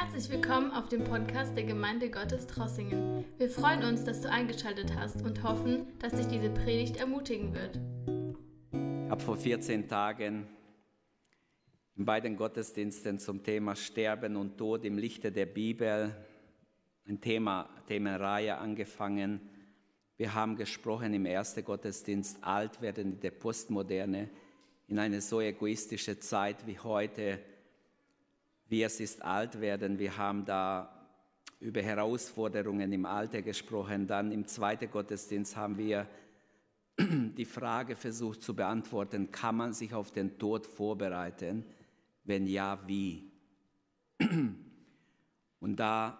Herzlich 0.00 0.30
willkommen 0.30 0.70
auf 0.70 0.88
dem 0.88 1.02
Podcast 1.02 1.56
der 1.56 1.64
Gemeinde 1.64 2.08
Gottes 2.08 2.46
Trossingen. 2.46 3.24
Wir 3.36 3.50
freuen 3.50 3.82
uns, 3.82 4.04
dass 4.04 4.20
du 4.20 4.30
eingeschaltet 4.30 4.94
hast 4.94 5.22
und 5.22 5.42
hoffen, 5.42 5.88
dass 5.98 6.12
dich 6.12 6.28
diese 6.28 6.50
Predigt 6.50 6.98
ermutigen 6.98 7.52
wird. 7.52 7.80
Ich 9.04 9.10
habe 9.10 9.20
vor 9.20 9.36
14 9.36 9.88
Tagen 9.88 10.46
in 11.96 12.04
beiden 12.04 12.36
Gottesdiensten 12.36 13.18
zum 13.18 13.42
Thema 13.42 13.74
Sterben 13.74 14.36
und 14.36 14.56
Tod 14.56 14.84
im 14.84 14.98
Lichte 14.98 15.32
der 15.32 15.46
Bibel 15.46 16.14
ein 17.08 17.20
Thema, 17.20 17.68
Themenreihe 17.88 18.56
angefangen. 18.56 19.40
Wir 20.16 20.32
haben 20.32 20.54
gesprochen 20.54 21.12
im 21.12 21.26
ersten 21.26 21.64
Gottesdienst 21.64 22.38
alt 22.44 22.80
werden 22.80 23.14
in 23.14 23.20
der 23.20 23.32
Postmoderne 23.32 24.30
in 24.86 25.00
eine 25.00 25.20
so 25.20 25.40
egoistische 25.40 26.20
Zeit 26.20 26.68
wie 26.68 26.78
heute 26.78 27.40
wie 28.68 28.82
es 28.82 29.00
ist 29.00 29.22
alt 29.22 29.60
werden. 29.60 29.98
Wir 29.98 30.16
haben 30.16 30.44
da 30.44 30.94
über 31.60 31.82
Herausforderungen 31.82 32.92
im 32.92 33.06
Alter 33.06 33.42
gesprochen. 33.42 34.06
Dann 34.06 34.30
im 34.30 34.46
zweiten 34.46 34.90
Gottesdienst 34.90 35.56
haben 35.56 35.76
wir 35.76 36.06
die 36.98 37.44
Frage 37.44 37.96
versucht 37.96 38.42
zu 38.42 38.54
beantworten, 38.54 39.32
kann 39.32 39.56
man 39.56 39.72
sich 39.72 39.94
auf 39.94 40.12
den 40.12 40.38
Tod 40.38 40.66
vorbereiten? 40.66 41.64
Wenn 42.24 42.46
ja, 42.46 42.78
wie? 42.86 43.30
Und 45.60 45.76
da 45.76 46.18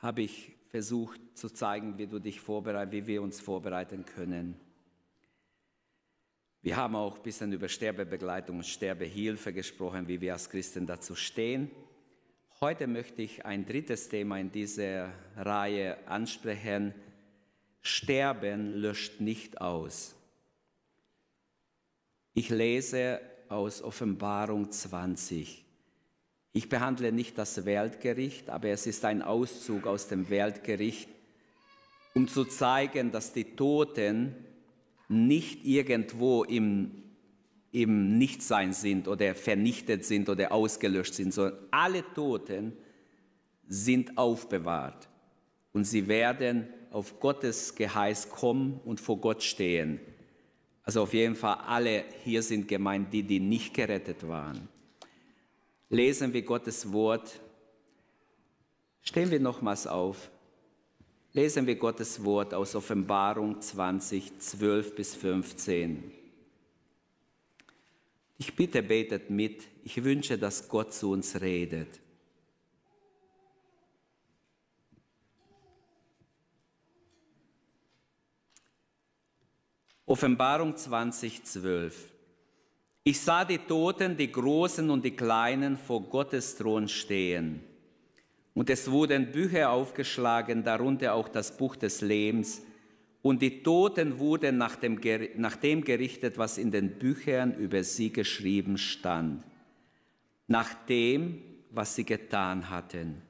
habe 0.00 0.22
ich 0.22 0.52
versucht 0.68 1.20
zu 1.34 1.48
zeigen, 1.48 1.96
wie 1.98 2.06
du 2.06 2.18
dich 2.18 2.40
vorbereitest, 2.40 2.92
wie 2.92 3.06
wir 3.06 3.22
uns 3.22 3.40
vorbereiten 3.40 4.04
können. 4.04 4.56
Wir 6.64 6.76
haben 6.76 6.94
auch 6.94 7.16
ein 7.16 7.22
bisschen 7.24 7.52
über 7.52 7.68
Sterbebegleitung 7.68 8.58
und 8.58 8.66
Sterbehilfe 8.66 9.52
gesprochen, 9.52 10.06
wie 10.06 10.20
wir 10.20 10.34
als 10.34 10.48
Christen 10.48 10.86
dazu 10.86 11.16
stehen. 11.16 11.72
Heute 12.60 12.86
möchte 12.86 13.20
ich 13.20 13.44
ein 13.44 13.66
drittes 13.66 14.08
Thema 14.08 14.38
in 14.38 14.52
dieser 14.52 15.12
Reihe 15.36 15.98
ansprechen. 16.06 16.94
Sterben 17.80 18.74
löscht 18.74 19.20
nicht 19.20 19.60
aus. 19.60 20.14
Ich 22.32 22.48
lese 22.48 23.20
aus 23.48 23.82
Offenbarung 23.82 24.70
20. 24.70 25.64
Ich 26.52 26.68
behandle 26.68 27.10
nicht 27.10 27.36
das 27.38 27.64
Weltgericht, 27.64 28.48
aber 28.50 28.68
es 28.68 28.86
ist 28.86 29.04
ein 29.04 29.22
Auszug 29.22 29.88
aus 29.88 30.06
dem 30.06 30.30
Weltgericht, 30.30 31.08
um 32.14 32.28
zu 32.28 32.44
zeigen, 32.44 33.10
dass 33.10 33.32
die 33.32 33.56
Toten 33.56 34.36
nicht 35.12 35.64
irgendwo 35.64 36.44
im, 36.44 36.90
im 37.70 38.18
Nichtsein 38.18 38.72
sind 38.72 39.08
oder 39.08 39.34
vernichtet 39.34 40.04
sind 40.04 40.28
oder 40.28 40.52
ausgelöscht 40.52 41.14
sind, 41.14 41.32
sondern 41.32 41.58
alle 41.70 42.04
Toten 42.14 42.72
sind 43.66 44.18
aufbewahrt 44.18 45.08
und 45.72 45.84
sie 45.84 46.08
werden 46.08 46.68
auf 46.90 47.20
Gottes 47.20 47.74
Geheiß 47.74 48.28
kommen 48.28 48.80
und 48.84 49.00
vor 49.00 49.18
Gott 49.18 49.42
stehen. 49.42 50.00
Also 50.84 51.02
auf 51.02 51.14
jeden 51.14 51.36
Fall 51.36 51.58
alle 51.66 52.04
hier 52.24 52.42
sind 52.42 52.68
gemeint, 52.68 53.12
die, 53.12 53.22
die 53.22 53.40
nicht 53.40 53.72
gerettet 53.72 54.26
waren. 54.26 54.68
Lesen 55.88 56.32
wir 56.32 56.42
Gottes 56.42 56.92
Wort. 56.92 57.40
Stehen 59.02 59.30
wir 59.30 59.40
nochmals 59.40 59.86
auf 59.86 60.31
lesen 61.32 61.66
wir 61.66 61.76
Gottes 61.76 62.22
Wort 62.24 62.52
aus 62.54 62.74
Offenbarung 62.74 63.60
20, 63.60 64.38
12 64.38 64.94
bis 64.94 65.14
15. 65.14 66.12
Ich 68.38 68.54
bitte, 68.54 68.82
betet 68.82 69.30
mit. 69.30 69.62
Ich 69.84 70.02
wünsche, 70.02 70.36
dass 70.36 70.68
Gott 70.68 70.92
zu 70.92 71.12
uns 71.12 71.40
redet. 71.40 72.00
Offenbarung 80.04 80.76
20, 80.76 81.44
12. 81.44 82.10
Ich 83.04 83.20
sah 83.20 83.44
die 83.44 83.58
Toten, 83.58 84.16
die 84.16 84.30
Großen 84.30 84.90
und 84.90 85.04
die 85.04 85.16
Kleinen 85.16 85.78
vor 85.78 86.02
Gottes 86.02 86.56
Thron 86.56 86.86
stehen. 86.88 87.71
Und 88.54 88.68
es 88.68 88.90
wurden 88.90 89.32
Bücher 89.32 89.70
aufgeschlagen, 89.70 90.62
darunter 90.62 91.14
auch 91.14 91.28
das 91.28 91.56
Buch 91.56 91.76
des 91.76 92.00
Lebens. 92.00 92.62
Und 93.22 93.40
die 93.40 93.62
Toten 93.62 94.18
wurden 94.18 94.58
nach 94.58 94.76
dem, 94.76 95.00
nach 95.36 95.56
dem 95.56 95.84
gerichtet, 95.84 96.36
was 96.38 96.58
in 96.58 96.70
den 96.70 96.98
Büchern 96.98 97.54
über 97.54 97.82
sie 97.84 98.12
geschrieben 98.12 98.76
stand, 98.76 99.44
nach 100.48 100.74
dem, 100.86 101.42
was 101.70 101.94
sie 101.94 102.04
getan 102.04 102.68
hatten. 102.68 103.22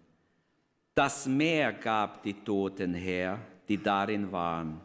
Das 0.94 1.26
Meer 1.26 1.72
gab 1.72 2.22
die 2.22 2.34
Toten 2.34 2.94
her, 2.94 3.38
die 3.68 3.82
darin 3.82 4.32
waren. 4.32 4.80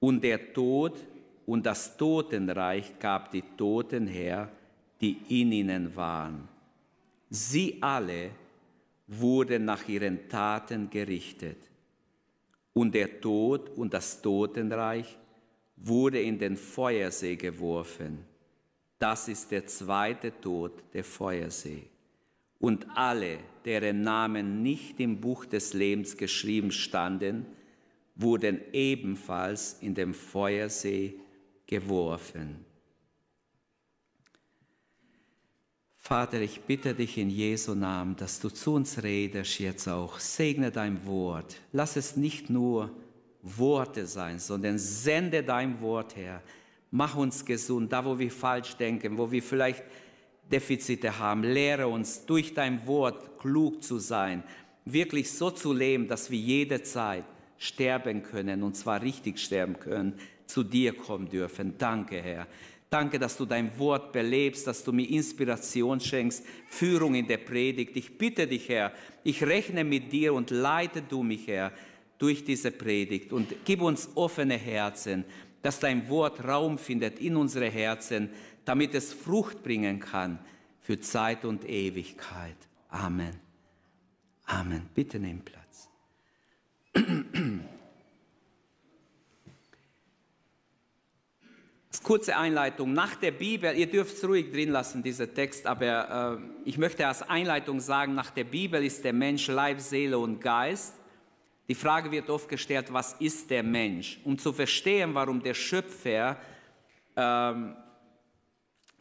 Und 0.00 0.24
der 0.24 0.52
Tod 0.52 0.98
und 1.46 1.64
das 1.64 1.96
Totenreich 1.96 2.98
gab 2.98 3.30
die 3.30 3.42
Toten 3.56 4.06
her, 4.06 4.50
die 5.00 5.18
in 5.28 5.52
ihnen 5.52 5.94
waren. 5.94 6.48
Sie 7.28 7.78
alle 7.80 8.30
wurden 9.10 9.64
nach 9.64 9.88
ihren 9.88 10.28
Taten 10.28 10.88
gerichtet. 10.88 11.58
Und 12.72 12.94
der 12.94 13.20
Tod 13.20 13.68
und 13.70 13.92
das 13.92 14.22
Totenreich 14.22 15.18
wurde 15.76 16.22
in 16.22 16.38
den 16.38 16.56
Feuersee 16.56 17.34
geworfen. 17.34 18.24
Das 18.98 19.28
ist 19.28 19.50
der 19.50 19.66
zweite 19.66 20.40
Tod, 20.40 20.84
der 20.94 21.02
Feuersee. 21.02 21.88
Und 22.60 22.86
alle, 22.94 23.38
deren 23.64 24.02
Namen 24.02 24.62
nicht 24.62 25.00
im 25.00 25.20
Buch 25.20 25.44
des 25.44 25.72
Lebens 25.72 26.16
geschrieben 26.16 26.70
standen, 26.70 27.46
wurden 28.14 28.60
ebenfalls 28.72 29.78
in 29.80 29.94
den 29.94 30.14
Feuersee 30.14 31.18
geworfen. 31.66 32.64
Vater, 36.02 36.40
ich 36.40 36.62
bitte 36.62 36.94
dich 36.94 37.18
in 37.18 37.30
Jesu 37.30 37.74
Namen, 37.74 38.16
dass 38.16 38.40
du 38.40 38.48
zu 38.48 38.74
uns 38.74 39.02
redest 39.02 39.60
jetzt 39.60 39.86
auch. 39.86 40.18
Segne 40.18 40.72
dein 40.72 41.06
Wort. 41.06 41.56
Lass 41.72 41.94
es 41.96 42.16
nicht 42.16 42.48
nur 42.50 42.90
Worte 43.42 44.06
sein, 44.06 44.38
sondern 44.38 44.78
sende 44.78 45.44
dein 45.44 45.80
Wort 45.80 46.16
her. 46.16 46.42
Mach 46.90 47.16
uns 47.16 47.44
gesund, 47.44 47.92
da 47.92 48.04
wo 48.04 48.18
wir 48.18 48.30
falsch 48.30 48.76
denken, 48.76 49.18
wo 49.18 49.30
wir 49.30 49.42
vielleicht 49.42 49.84
Defizite 50.50 51.18
haben. 51.18 51.44
Lehre 51.44 51.86
uns 51.86 52.24
durch 52.26 52.54
dein 52.54 52.84
Wort 52.86 53.38
klug 53.38 53.82
zu 53.84 53.98
sein, 53.98 54.42
wirklich 54.86 55.30
so 55.30 55.50
zu 55.50 55.72
leben, 55.72 56.08
dass 56.08 56.30
wir 56.30 56.38
jederzeit 56.38 57.24
sterben 57.58 58.22
können 58.22 58.62
und 58.62 58.74
zwar 58.74 59.02
richtig 59.02 59.38
sterben 59.38 59.78
können, 59.78 60.14
zu 60.46 60.64
dir 60.64 60.96
kommen 60.96 61.28
dürfen. 61.28 61.76
Danke, 61.78 62.20
Herr. 62.20 62.46
Danke, 62.90 63.20
dass 63.20 63.36
du 63.36 63.46
dein 63.46 63.78
Wort 63.78 64.12
belebst, 64.12 64.66
dass 64.66 64.82
du 64.82 64.92
mir 64.92 65.08
Inspiration 65.08 66.00
schenkst, 66.00 66.44
Führung 66.66 67.14
in 67.14 67.28
der 67.28 67.36
Predigt. 67.36 67.96
Ich 67.96 68.18
bitte 68.18 68.48
dich, 68.48 68.68
Herr, 68.68 68.92
ich 69.22 69.44
rechne 69.44 69.84
mit 69.84 70.10
dir 70.10 70.34
und 70.34 70.50
leite 70.50 71.00
du 71.00 71.22
mich, 71.22 71.46
Herr, 71.46 71.70
durch 72.18 72.44
diese 72.44 72.72
Predigt 72.72 73.32
und 73.32 73.54
gib 73.64 73.80
uns 73.80 74.10
offene 74.16 74.56
Herzen, 74.56 75.24
dass 75.62 75.78
dein 75.78 76.08
Wort 76.08 76.44
Raum 76.44 76.78
findet 76.78 77.20
in 77.20 77.36
unsere 77.36 77.70
Herzen, 77.70 78.30
damit 78.64 78.92
es 78.94 79.12
Frucht 79.12 79.62
bringen 79.62 80.00
kann 80.00 80.40
für 80.80 80.98
Zeit 80.98 81.44
und 81.44 81.68
Ewigkeit. 81.68 82.56
Amen. 82.88 83.36
Amen. 84.46 84.88
Bitte 84.92 85.20
nimm 85.20 85.42
Platz. 85.42 85.88
Kurze 92.02 92.36
Einleitung. 92.36 92.92
Nach 92.92 93.16
der 93.16 93.32
Bibel, 93.32 93.76
ihr 93.76 93.86
dürft 93.86 94.16
es 94.16 94.24
ruhig 94.24 94.50
drin 94.52 94.70
lassen, 94.70 95.02
dieser 95.02 95.32
Text, 95.32 95.66
aber 95.66 96.40
äh, 96.40 96.68
ich 96.68 96.78
möchte 96.78 97.06
als 97.06 97.22
Einleitung 97.22 97.80
sagen, 97.80 98.14
nach 98.14 98.30
der 98.30 98.44
Bibel 98.44 98.82
ist 98.84 99.04
der 99.04 99.12
Mensch 99.12 99.48
Leib, 99.48 99.80
Seele 99.80 100.18
und 100.18 100.40
Geist. 100.40 100.94
Die 101.68 101.74
Frage 101.74 102.10
wird 102.10 102.30
oft 102.30 102.48
gestellt, 102.48 102.92
was 102.92 103.14
ist 103.14 103.50
der 103.50 103.62
Mensch? 103.62 104.18
Um 104.24 104.38
zu 104.38 104.52
verstehen, 104.52 105.14
warum 105.14 105.42
der 105.42 105.54
Schöpfer, 105.54 106.36
ähm, 107.16 107.76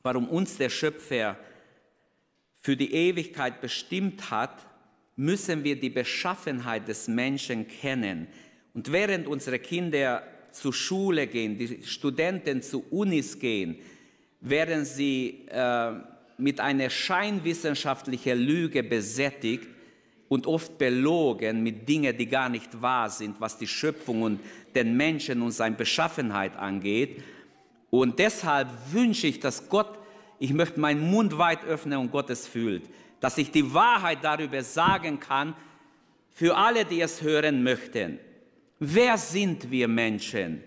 warum 0.03 0.27
uns 0.27 0.57
der 0.57 0.69
Schöpfer 0.69 1.38
für 2.62 2.75
die 2.75 2.94
Ewigkeit 2.94 3.62
bestimmt 3.62 4.30
hat, 4.30 4.68
müssen 5.15 5.63
wir 5.63 5.80
die 5.80 5.89
Beschaffenheit 5.89 6.88
des 6.88 7.07
Menschen 7.07 7.68
kennen. 7.68 8.27
Und 8.74 8.92
während 8.92 9.27
unsere 9.27 9.59
Kinder 9.59 10.24
zur 10.51 10.74
Schule 10.74 11.28
gehen, 11.28 11.57
die 11.57 11.84
Studenten 11.84 12.62
zu 12.62 12.84
Unis 12.90 13.38
gehen, 13.40 13.78
werden 14.42 14.86
sie 14.86 15.46
äh, 15.50 15.92
mit 16.38 16.60
einer 16.60 16.90
scheinwissenschaftlichen 16.90 18.40
Lüge 18.40 18.84
besättigt 18.84 19.68
und 20.30 20.48
oft 20.48 20.78
belogen 20.78 21.63
mit 21.63 21.90
Dingen, 21.90 22.16
die 22.16 22.28
gar 22.28 22.50
nicht 22.50 22.81
wahr 22.81 23.10
sind, 23.10 23.42
was 23.42 23.57
die 23.57 23.68
Schöpfung 23.68 24.22
und 24.22 24.40
den 24.75 24.96
Menschen 24.96 25.42
und 25.42 25.51
seine 25.51 25.75
Beschaffenheit 25.75 26.56
angeht. 26.56 27.24
Und 27.90 28.19
deshalb 28.19 28.69
wünsche 28.92 29.28
ich, 29.28 29.40
dass 29.40 29.68
Gott, 29.68 29.98
ich 30.38 30.54
möchte 30.54 30.80
meinen 30.80 31.10
Mund 31.10 31.38
weit 31.38 31.66
öffnen 31.66 32.00
und 32.00 32.12
Gott 32.12 32.30
es 32.30 32.48
fühlt, 32.48 32.84
dass 33.19 33.38
ich 33.38 33.52
die 33.52 33.74
Wahrheit 33.74 34.19
darüber 34.22 34.63
sagen 34.63 35.19
kann, 35.19 35.56
für 36.34 36.56
alle, 36.56 36.86
die 36.86 37.02
es 37.02 37.22
hören 37.22 37.63
möchten. 37.63 38.19
Wer 38.80 39.18
sind 39.18 39.70
wir 39.70 39.90
Menschen? 39.90 40.64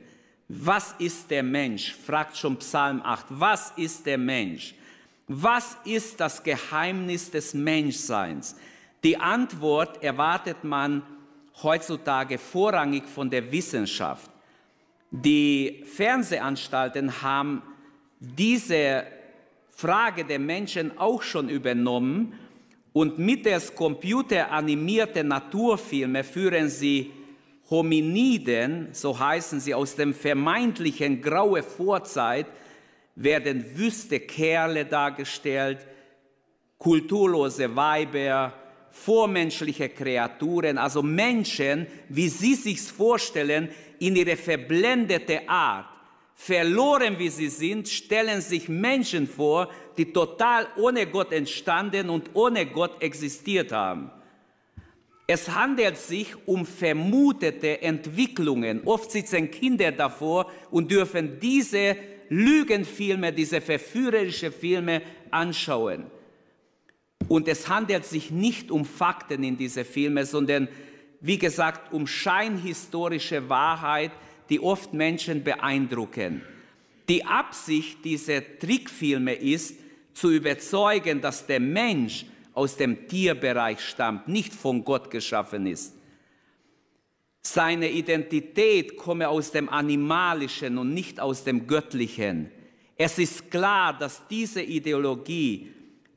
Was 0.47 0.94
ist 0.99 1.31
der 1.31 1.43
Mensch? 1.43 1.94
fragt 1.94 2.37
schon 2.37 2.59
Psalm 2.59 3.00
8. 3.03 3.25
Was 3.31 3.73
ist 3.76 4.05
der 4.05 4.19
Mensch? 4.19 4.75
Was 5.29 5.79
ist 5.87 6.20
das 6.20 6.43
Geheimnis 6.43 7.31
des 7.31 7.55
Menschseins? 7.55 8.55
Die 9.03 9.17
Antwort 9.17 10.03
erwartet 10.03 10.62
man 10.62 11.03
heutzutage 11.62 12.37
vorrangig 12.37 13.09
von 13.09 13.31
der 13.31 13.50
Wissenschaft. 13.50 14.31
Die 15.11 15.82
Fernsehanstalten 15.87 17.23
haben 17.23 17.62
diese 18.20 19.05
Frage 19.70 20.26
der 20.26 20.38
Menschen 20.38 20.99
auch 20.99 21.23
schon 21.23 21.49
übernommen 21.49 22.35
und 22.93 23.19
mittels 23.19 23.75
computeranimierter 23.75 25.23
Naturfilme 25.23 26.23
führen 26.25 26.69
sie 26.69 27.11
Hominiden, 27.72 28.90
so 28.92 29.19
heißen 29.19 29.58
sie 29.58 29.74
aus 29.74 29.96
dem 29.96 30.12
vermeintlichen 30.14 31.22
graue 31.22 31.62
Vorzeit, 31.62 32.46
werden 33.16 33.64
wüste 33.76 34.20
Kerle 34.20 34.84
dargestellt, 34.84 35.78
kulturlose 36.78 37.74
Weiber, 37.74 38.52
vormenschliche 38.90 39.88
Kreaturen, 39.88 40.76
also 40.76 41.02
Menschen, 41.02 41.86
wie 42.10 42.28
sie 42.28 42.54
sich 42.54 42.80
vorstellen, 42.82 43.70
in 43.98 44.16
ihre 44.16 44.36
verblendete 44.36 45.48
Art. 45.48 45.86
Verloren 46.34 47.18
wie 47.18 47.30
sie 47.30 47.48
sind, 47.48 47.88
stellen 47.88 48.42
sich 48.42 48.68
Menschen 48.68 49.26
vor, 49.26 49.70
die 49.96 50.12
total 50.12 50.66
ohne 50.76 51.06
Gott 51.06 51.32
entstanden 51.32 52.10
und 52.10 52.30
ohne 52.34 52.66
Gott 52.66 53.02
existiert 53.02 53.72
haben. 53.72 54.10
Es 55.32 55.49
handelt 55.49 55.96
sich 55.96 56.34
um 56.44 56.67
vermutete 56.67 57.81
Entwicklungen. 57.81 58.82
Oft 58.84 59.11
sitzen 59.11 59.50
Kinder 59.50 59.90
davor 59.90 60.52
und 60.70 60.90
dürfen 60.90 61.40
diese 61.40 61.96
Lügenfilme, 62.29 63.32
diese 63.32 63.62
verführerischen 63.62 64.52
Filme 64.52 65.00
anschauen. 65.31 66.05
Und 67.29 67.49
es 67.49 67.67
handelt 67.67 68.05
sich 68.05 68.31
nicht 68.31 68.70
um 68.70 68.84
Fakten 68.84 69.43
in 69.43 69.56
diese 69.56 69.87
Filme, 69.87 70.26
sondern 70.26 70.69
wie 71.23 71.38
gesagt 71.38 71.94
um 71.94 72.06
scheinhistorische 72.06 73.49
Wahrheit, 73.49 74.11
die 74.50 74.61
oft 74.61 74.93
Menschen 74.93 75.43
beeindrucken. 75.43 76.43
Die 77.08 77.25
Absicht 77.25 78.05
dieser 78.05 78.43
Trickfilme 78.58 79.32
ist, 79.32 79.76
zu 80.12 80.31
überzeugen, 80.31 81.23
dass 81.23 81.46
der 81.46 81.61
Mensch 81.61 82.26
aus 82.54 82.76
dem 82.76 83.08
Tierbereich 83.08 83.81
stammt, 83.81 84.28
nicht 84.28 84.52
von 84.52 84.84
Gott 84.84 85.10
geschaffen 85.10 85.66
ist. 85.66 85.94
Seine 87.43 87.90
Identität 87.90 88.96
komme 88.96 89.28
aus 89.28 89.50
dem 89.50 89.69
Animalischen 89.69 90.78
und 90.78 90.94
nicht 90.94 91.19
aus 91.19 91.43
dem 91.43 91.66
Göttlichen. 91.66 92.50
Es 92.96 93.19
ist 93.19 93.50
klar, 93.50 93.99
dass 93.99 94.28
diese 94.28 94.62
Ideologie 94.62 95.72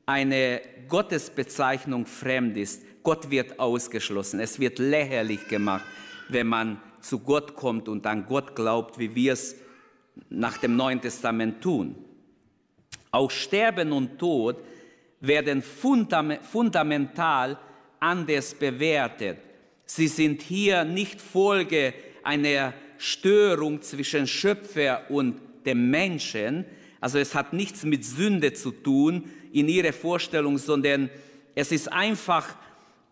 eine 0.05 0.61
Gottesbezeichnung 0.87 2.05
fremd 2.05 2.57
ist. 2.57 2.83
Gott 3.01 3.31
wird 3.31 3.59
ausgeschlossen. 3.59 4.39
Es 4.39 4.59
wird 4.59 4.77
lächerlich 4.77 5.47
gemacht, 5.47 5.85
wenn 6.29 6.47
man 6.47 6.79
zu 7.01 7.19
Gott 7.19 7.55
kommt 7.55 7.87
und 7.87 8.05
an 8.05 8.25
Gott 8.27 8.55
glaubt, 8.55 8.99
wie 8.99 9.15
wir 9.15 9.33
es 9.33 9.55
nach 10.29 10.57
dem 10.57 10.75
Neuen 10.75 11.01
Testament 11.01 11.61
tun. 11.61 11.95
Auch 13.11 13.31
Sterben 13.31 13.91
und 13.91 14.19
Tod 14.19 14.57
werden 15.27 15.61
fundamental 15.61 17.57
anders 17.99 18.53
bewertet. 18.53 19.37
Sie 19.85 20.07
sind 20.07 20.41
hier 20.41 20.83
nicht 20.83 21.21
Folge 21.21 21.93
einer 22.23 22.73
Störung 22.97 23.81
zwischen 23.81 24.27
Schöpfer 24.27 25.03
und 25.09 25.39
dem 25.65 25.89
Menschen. 25.89 26.65
Also 26.99 27.19
es 27.19 27.35
hat 27.35 27.53
nichts 27.53 27.83
mit 27.83 28.03
Sünde 28.03 28.53
zu 28.53 28.71
tun 28.71 29.29
in 29.51 29.67
ihrer 29.69 29.93
Vorstellung, 29.93 30.57
sondern 30.57 31.09
es 31.53 31.71
ist 31.71 31.91
einfach 31.91 32.55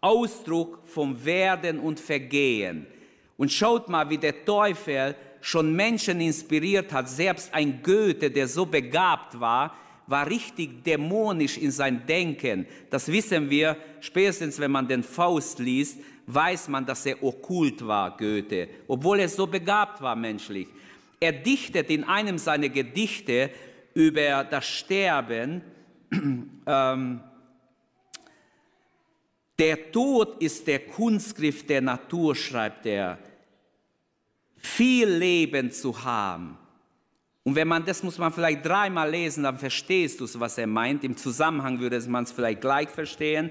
Ausdruck 0.02 0.80
vom 0.86 1.24
Werden 1.24 1.80
und 1.80 2.00
Vergehen. 2.00 2.88
Und 3.38 3.52
schaut 3.52 3.90
mal, 3.90 4.10
wie 4.10 4.18
der 4.18 4.46
Teufel 4.46 5.16
schon 5.42 5.76
Menschen 5.76 6.22
inspiriert 6.22 6.92
hat, 6.94 7.10
selbst 7.10 7.54
ein 7.54 7.82
Goethe, 7.84 8.32
der 8.32 8.48
so 8.48 8.66
begabt 8.66 9.40
war, 9.40 9.76
war 10.08 10.30
richtig 10.30 10.84
dämonisch 10.84 11.58
in 11.58 11.72
sein 11.72 12.06
Denken. 12.06 12.66
Das 12.90 13.08
wissen 13.08 13.50
wir 13.50 13.78
spätestens, 14.02 14.60
wenn 14.60 14.72
man 14.72 14.88
den 14.88 15.04
Faust 15.04 15.60
liest, 15.60 16.00
weiß 16.28 16.68
man, 16.70 16.86
dass 16.86 17.06
er 17.06 17.22
okkult 17.22 17.86
war, 17.86 18.16
Goethe, 18.18 18.70
obwohl 18.88 19.20
er 19.20 19.30
so 19.30 19.48
begabt 19.48 20.02
war 20.02 20.16
menschlich. 20.16 20.68
Er 21.20 21.32
dichtet 21.32 21.90
in 21.90 22.04
einem 22.04 22.38
seiner 22.38 22.70
Gedichte 22.70 23.50
über 23.94 24.44
das 24.44 24.66
Sterben, 24.66 25.62
ähm, 26.12 27.22
der 29.60 29.92
Tod 29.92 30.42
ist 30.42 30.66
der 30.68 30.80
Kunstgriff 30.80 31.66
der 31.66 31.82
Natur, 31.82 32.36
schreibt 32.36 32.86
er. 32.86 33.20
Viel 34.58 35.08
Leben 35.10 35.72
zu 35.72 36.04
haben 36.04 36.58
und 37.44 37.56
wenn 37.56 37.68
man 37.68 37.86
das 37.86 38.04
muss 38.04 38.18
man 38.18 38.32
vielleicht 38.32 38.66
dreimal 38.66 39.12
lesen, 39.12 39.44
dann 39.44 39.58
verstehst 39.58 40.22
du, 40.22 40.28
was 40.40 40.58
er 40.58 40.68
meint. 40.68 41.04
Im 41.04 41.18
Zusammenhang 41.18 41.80
würde 41.80 42.00
man 42.08 42.24
es 42.24 42.32
vielleicht 42.32 42.62
gleich 42.62 42.90
verstehen. 42.90 43.50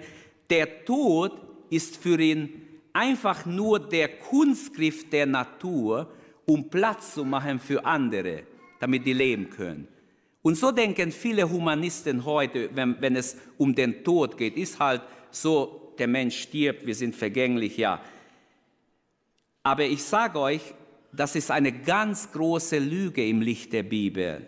Der 0.49 0.85
Tod 0.85 1.33
ist 1.69 1.99
für 1.99 2.19
ihn 2.19 2.63
einfach 2.95 3.45
nur 3.45 3.79
der 3.79 4.09
Kunstgriff 4.09 5.11
der 5.11 5.27
Natur, 5.27 6.11
um 6.47 6.71
Platz 6.71 7.15
zu 7.15 7.25
machen 7.25 7.61
für 7.61 7.85
andere, 7.85 8.45
damit 8.81 9.07
die 9.07 9.13
leben 9.13 9.51
können. 9.51 9.89
Und 10.41 10.57
so 10.57 10.73
denken 10.73 11.13
viele 11.13 11.49
Humanisten 11.49 12.25
heute, 12.25 12.71
wenn, 12.75 13.01
wenn 13.01 13.15
es 13.15 13.37
um 13.59 13.75
den 13.75 14.03
Tod 14.03 14.37
geht, 14.37 14.57
ist 14.57 14.79
halt 14.79 15.03
so, 15.31 15.95
der 15.99 16.09
Mensch 16.09 16.41
stirbt, 16.41 16.85
wir 16.87 16.95
sind 16.95 17.15
vergänglich, 17.15 17.77
ja. 17.77 18.01
Aber 19.63 19.85
ich 19.85 20.03
sage 20.03 20.39
euch, 20.39 20.75
das 21.13 21.37
ist 21.37 21.51
eine 21.51 21.73
ganz 21.73 22.33
große 22.33 22.79
Lüge 22.79 23.27
im 23.27 23.43
Licht 23.43 23.73
der 23.73 23.83
Bibel. 23.83 24.47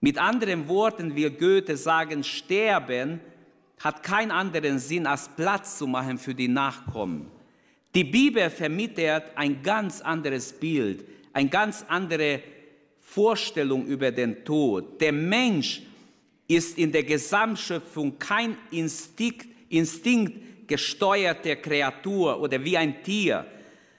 Mit 0.00 0.18
anderen 0.18 0.68
Worten 0.68 1.14
will 1.14 1.30
Goethe 1.30 1.76
sagen, 1.76 2.24
Sterben 2.24 3.20
hat 3.78 4.02
keinen 4.02 4.30
anderen 4.30 4.78
Sinn, 4.78 5.06
als 5.06 5.28
Platz 5.28 5.78
zu 5.78 5.86
machen 5.86 6.18
für 6.18 6.34
die 6.34 6.48
Nachkommen. 6.48 7.30
Die 7.94 8.04
Bibel 8.04 8.50
vermittelt 8.50 9.24
ein 9.36 9.62
ganz 9.62 10.00
anderes 10.00 10.52
Bild, 10.52 11.04
eine 11.32 11.48
ganz 11.48 11.84
andere 11.88 12.42
Vorstellung 13.00 13.86
über 13.86 14.10
den 14.10 14.44
Tod. 14.44 15.00
Der 15.00 15.12
Mensch 15.12 15.82
ist 16.48 16.76
in 16.76 16.90
der 16.90 17.04
Gesamtschöpfung 17.04 18.18
kein 18.18 18.56
Instinkt, 18.70 19.46
Instinkt 19.68 20.68
gesteuerte 20.68 21.56
Kreatur 21.56 22.40
oder 22.40 22.62
wie 22.62 22.76
ein 22.76 23.02
Tier, 23.02 23.46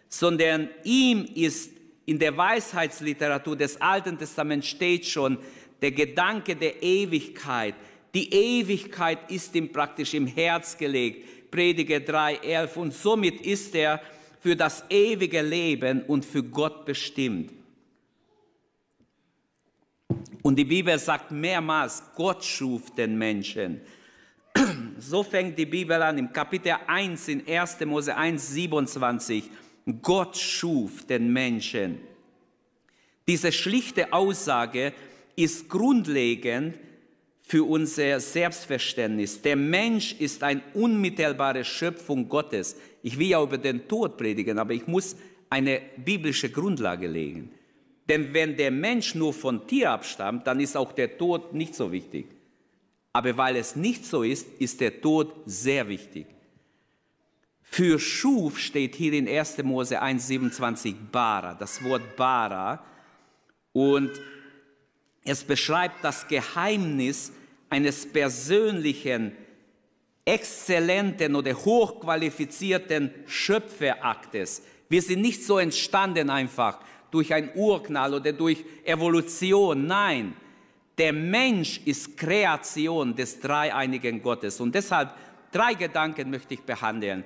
sondern 0.09 0.69
ihm 0.83 1.25
ist 1.33 1.75
in 2.05 2.19
der 2.19 2.35
Weisheitsliteratur 2.38 3.55
des 3.55 3.79
Alten 3.81 4.17
Testaments 4.17 4.67
steht 4.67 5.05
schon 5.05 5.38
der 5.81 5.91
Gedanke 5.91 6.55
der 6.55 6.81
Ewigkeit. 6.81 7.75
Die 8.13 8.31
Ewigkeit 8.31 9.29
ist 9.29 9.53
ihm 9.55 9.71
praktisch 9.71 10.13
im 10.13 10.27
Herz 10.27 10.77
gelegt. 10.77 11.51
Prediger 11.51 11.97
3,11. 11.97 12.75
Und 12.77 12.93
somit 12.93 13.41
ist 13.41 13.75
er 13.75 14.01
für 14.39 14.55
das 14.55 14.83
ewige 14.89 15.41
Leben 15.41 16.03
und 16.03 16.24
für 16.24 16.43
Gott 16.43 16.85
bestimmt. 16.85 17.51
Und 20.43 20.57
die 20.57 20.65
Bibel 20.65 20.97
sagt 21.00 21.31
mehrmals, 21.31 22.03
Gott 22.15 22.43
schuf 22.43 22.91
den 22.91 23.17
Menschen. 23.17 23.81
So 25.00 25.24
fängt 25.24 25.57
die 25.57 25.65
Bibel 25.65 26.01
an 26.01 26.17
im 26.17 26.31
Kapitel 26.31 26.75
1 26.88 27.27
in 27.27 27.47
1. 27.47 27.79
Mose 27.85 28.15
1, 28.15 28.53
27. 28.53 29.50
Gott 30.01 30.35
schuf 30.37 31.05
den 31.05 31.31
Menschen. 31.31 31.99
Diese 33.27 33.51
schlichte 33.51 34.13
Aussage 34.13 34.93
ist 35.35 35.69
grundlegend 35.69 36.75
für 37.41 37.63
unser 37.63 38.19
Selbstverständnis. 38.19 39.41
Der 39.41 39.55
Mensch 39.55 40.13
ist 40.13 40.41
eine 40.41 40.63
unmittelbare 40.73 41.63
Schöpfung 41.63 42.27
Gottes. 42.27 42.75
Ich 43.03 43.19
will 43.19 43.27
ja 43.27 43.43
über 43.43 43.59
den 43.59 43.87
Tod 43.87 44.17
predigen, 44.17 44.57
aber 44.57 44.73
ich 44.73 44.87
muss 44.87 45.15
eine 45.49 45.81
biblische 46.03 46.49
Grundlage 46.49 47.07
legen. 47.07 47.51
Denn 48.09 48.33
wenn 48.33 48.55
der 48.57 48.71
Mensch 48.71 49.15
nur 49.15 49.33
von 49.33 49.67
Tier 49.67 49.91
abstammt, 49.91 50.47
dann 50.47 50.59
ist 50.59 50.75
auch 50.75 50.91
der 50.91 51.17
Tod 51.17 51.53
nicht 51.53 51.75
so 51.75 51.91
wichtig. 51.91 52.27
Aber 53.13 53.37
weil 53.37 53.55
es 53.55 53.75
nicht 53.75 54.05
so 54.05 54.23
ist, 54.23 54.47
ist 54.59 54.81
der 54.81 55.01
Tod 55.01 55.33
sehr 55.45 55.87
wichtig. 55.87 56.25
Für 57.67 58.00
Schuf 58.00 58.60
steht 58.60 58.95
hier 58.95 59.13
in 59.13 59.27
1. 59.27 59.63
Mose 59.63 60.01
1,27 60.01 60.95
Bara, 61.12 61.55
das 61.55 61.84
Wort 61.84 62.15
Bara. 62.15 62.84
Und 63.74 64.12
es 65.25 65.43
beschreibt 65.43 66.03
das 66.03 66.27
Geheimnis 66.27 67.34
eines 67.69 68.05
persönlichen 68.12 69.34
exzellenten 70.24 71.36
oder 71.36 71.53
hochqualifizierten 71.53 73.12
Schöpferaktes. 73.27 74.63
Wir 74.88 75.01
sind 75.01 75.22
nicht 75.22 75.43
so 75.43 75.57
entstanden 75.57 76.29
einfach 76.29 76.79
durch 77.12 77.34
ein 77.34 77.51
Urknall 77.55 78.13
oder 78.13 78.34
durch 78.34 78.63
Evolution. 78.84 79.86
Nein, 79.86 80.36
der 80.98 81.13
Mensch 81.13 81.81
ist 81.86 82.17
Kreation 82.17 83.15
des 83.15 83.39
dreieinigen 83.39 84.22
Gottes. 84.22 84.60
Und 84.60 84.74
deshalb 84.74 85.12
drei 85.51 85.74
Gedanken 85.74 86.29
möchte 86.29 86.53
ich 86.53 86.62
behandeln. 86.62 87.24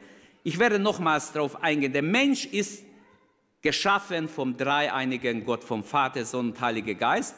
Ich 0.50 0.58
werde 0.58 0.80
nochmals 0.80 1.32
darauf 1.32 1.62
eingehen. 1.62 1.94
Der 1.94 2.02
Mensch 2.02 2.48
ist 2.48 2.84
geschaffen 3.62 4.28
vom 4.28 4.58
dreieinigen 4.58 5.46
Gott, 5.46 5.64
vom 5.64 5.84
Vater, 5.84 6.26
Sohn 6.26 6.48
und 6.48 6.60
Heiliger 6.60 6.96
Geist. 6.96 7.36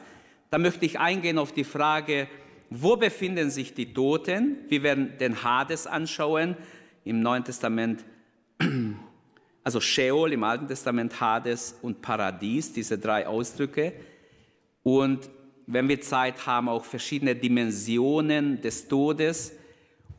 Da 0.49 0.57
möchte 0.57 0.85
ich 0.85 0.97
eingehen 0.97 1.37
auf 1.37 1.51
die 1.51 1.65
Frage, 1.65 2.29
wo 2.69 2.95
befinden 2.95 3.51
sich 3.51 3.73
die 3.73 3.93
Toten? 3.93 4.59
Wir 4.69 4.81
werden 4.83 5.17
den 5.19 5.43
Hades 5.43 5.87
anschauen 5.87 6.55
im 7.03 7.21
Neuen 7.21 7.43
Testament, 7.43 8.05
also 9.65 9.81
Sheol 9.81 10.31
im 10.31 10.45
Alten 10.45 10.69
Testament, 10.69 11.19
Hades 11.19 11.79
und 11.81 12.01
Paradies, 12.01 12.71
diese 12.71 12.97
drei 12.97 13.27
Ausdrücke. 13.27 13.91
Und 14.83 15.29
wenn 15.67 15.89
wir 15.89 15.99
Zeit 15.99 16.45
haben, 16.45 16.69
auch 16.69 16.85
verschiedene 16.85 17.35
Dimensionen 17.35 18.61
des 18.61 18.87
Todes. 18.87 19.57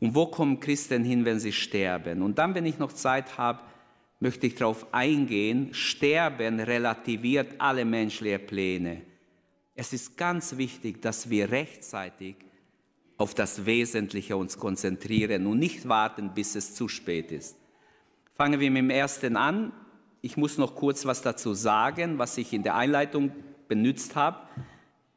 Und 0.03 0.15
wo 0.15 0.25
kommen 0.25 0.59
Christen 0.59 1.05
hin, 1.05 1.23
wenn 1.23 1.39
sie 1.39 1.53
sterben? 1.53 2.23
Und 2.23 2.37
dann, 2.37 2.53
wenn 2.55 2.65
ich 2.65 2.77
noch 2.77 2.91
Zeit 2.91 3.37
habe, 3.37 3.61
möchte 4.19 4.47
ich 4.47 4.55
darauf 4.55 4.93
eingehen, 4.93 5.73
Sterben 5.73 6.59
relativiert 6.59 7.53
alle 7.57 7.85
menschlichen 7.85 8.45
Pläne. 8.45 9.01
Es 9.75 9.93
ist 9.93 10.17
ganz 10.17 10.57
wichtig, 10.57 11.01
dass 11.01 11.29
wir 11.29 11.51
rechtzeitig 11.51 12.35
auf 13.15 13.33
das 13.33 13.65
Wesentliche 13.65 14.35
uns 14.35 14.57
konzentrieren 14.57 15.47
und 15.47 15.59
nicht 15.59 15.87
warten, 15.87 16.33
bis 16.33 16.55
es 16.55 16.75
zu 16.75 16.89
spät 16.89 17.31
ist. 17.31 17.55
Fangen 18.35 18.59
wir 18.59 18.71
mit 18.71 18.79
dem 18.79 18.89
ersten 18.89 19.37
an. 19.37 19.71
Ich 20.19 20.35
muss 20.35 20.57
noch 20.57 20.75
kurz 20.75 21.05
was 21.05 21.21
dazu 21.21 21.53
sagen, 21.53 22.17
was 22.17 22.37
ich 22.37 22.51
in 22.51 22.63
der 22.63 22.75
Einleitung 22.75 23.31
benutzt 23.69 24.17
habe, 24.17 24.39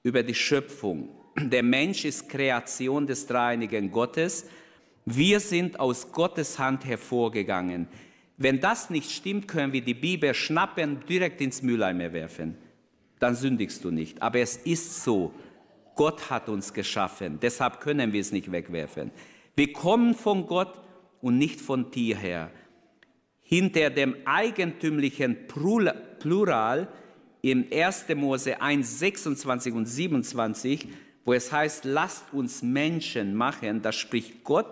über 0.04 0.22
die 0.22 0.36
Schöpfung. 0.36 1.08
Der 1.36 1.64
Mensch 1.64 2.04
ist 2.04 2.28
Kreation 2.28 3.08
des 3.08 3.26
dreieinigen 3.26 3.90
Gottes. 3.90 4.46
Wir 5.08 5.38
sind 5.38 5.78
aus 5.78 6.10
Gottes 6.10 6.58
Hand 6.58 6.84
hervorgegangen. 6.84 7.86
Wenn 8.38 8.60
das 8.60 8.90
nicht 8.90 9.12
stimmt, 9.12 9.46
können 9.46 9.72
wir 9.72 9.80
die 9.80 9.94
Bibel 9.94 10.34
schnappen, 10.34 10.98
direkt 11.08 11.40
ins 11.40 11.62
Mülleimer 11.62 12.12
werfen. 12.12 12.56
Dann 13.20 13.36
sündigst 13.36 13.84
du 13.84 13.92
nicht. 13.92 14.20
Aber 14.20 14.40
es 14.40 14.56
ist 14.56 15.04
so. 15.04 15.32
Gott 15.94 16.28
hat 16.28 16.48
uns 16.48 16.74
geschaffen. 16.74 17.38
Deshalb 17.40 17.80
können 17.80 18.12
wir 18.12 18.20
es 18.20 18.32
nicht 18.32 18.50
wegwerfen. 18.50 19.12
Wir 19.54 19.72
kommen 19.72 20.12
von 20.12 20.44
Gott 20.48 20.80
und 21.20 21.38
nicht 21.38 21.60
von 21.60 21.92
dir 21.92 22.16
her. 22.16 22.50
Hinter 23.42 23.90
dem 23.90 24.16
eigentümlichen 24.24 25.46
Plural 25.46 26.88
im 27.42 27.64
1. 27.72 28.06
Mose 28.16 28.60
1, 28.60 28.98
26 28.98 29.72
und 29.72 29.86
27, 29.86 30.88
wo 31.24 31.32
es 31.32 31.52
heißt, 31.52 31.84
lasst 31.84 32.32
uns 32.32 32.62
Menschen 32.62 33.36
machen, 33.36 33.82
da 33.82 33.92
spricht 33.92 34.42
Gott 34.42 34.66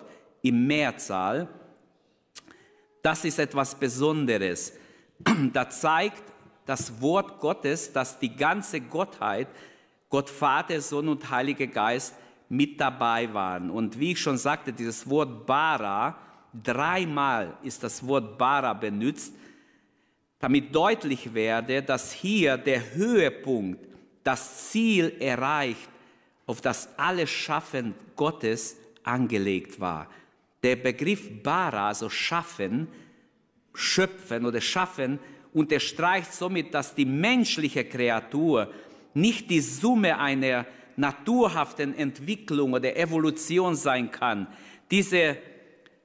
im 0.44 0.66
Mehrzahl 0.66 1.48
das 3.04 3.22
ist 3.26 3.38
etwas 3.38 3.74
Besonderes. 3.74 4.72
Da 5.52 5.68
zeigt 5.68 6.22
das 6.64 7.02
Wort 7.02 7.38
Gottes, 7.38 7.92
dass 7.92 8.18
die 8.18 8.34
ganze 8.34 8.80
Gottheit, 8.80 9.48
Gott 10.08 10.30
Vater, 10.30 10.80
Sohn 10.80 11.08
und 11.08 11.30
Heiliger 11.30 11.66
Geist 11.66 12.14
mit 12.48 12.80
dabei 12.80 13.32
waren. 13.34 13.68
Und 13.68 14.00
wie 14.00 14.12
ich 14.12 14.20
schon 14.20 14.38
sagte, 14.38 14.72
dieses 14.72 15.08
Wort 15.08 15.44
Bara, 15.44 16.16
dreimal 16.62 17.58
ist 17.62 17.82
das 17.82 18.06
Wort 18.06 18.38
Bara 18.38 18.72
benutzt, 18.72 19.34
damit 20.38 20.74
deutlich 20.74 21.34
werde, 21.34 21.82
dass 21.82 22.10
hier 22.10 22.56
der 22.56 22.94
Höhepunkt, 22.94 23.86
das 24.22 24.70
Ziel 24.70 25.14
erreicht, 25.20 25.90
auf 26.46 26.62
das 26.62 26.88
alles 26.96 27.28
Schaffen 27.28 27.94
Gottes 28.16 28.78
angelegt 29.02 29.78
war. 29.78 30.08
Der 30.64 30.76
Begriff 30.76 31.42
Bara, 31.42 31.88
also 31.88 32.08
schaffen, 32.08 32.88
schöpfen 33.74 34.46
oder 34.46 34.62
schaffen, 34.62 35.18
unterstreicht 35.52 36.32
somit, 36.32 36.72
dass 36.72 36.94
die 36.94 37.04
menschliche 37.04 37.84
Kreatur 37.84 38.72
nicht 39.12 39.50
die 39.50 39.60
Summe 39.60 40.18
einer 40.18 40.64
naturhaften 40.96 41.94
Entwicklung 41.94 42.72
oder 42.72 42.96
Evolution 42.96 43.74
sein 43.76 44.10
kann. 44.10 44.46
Diese 44.90 45.36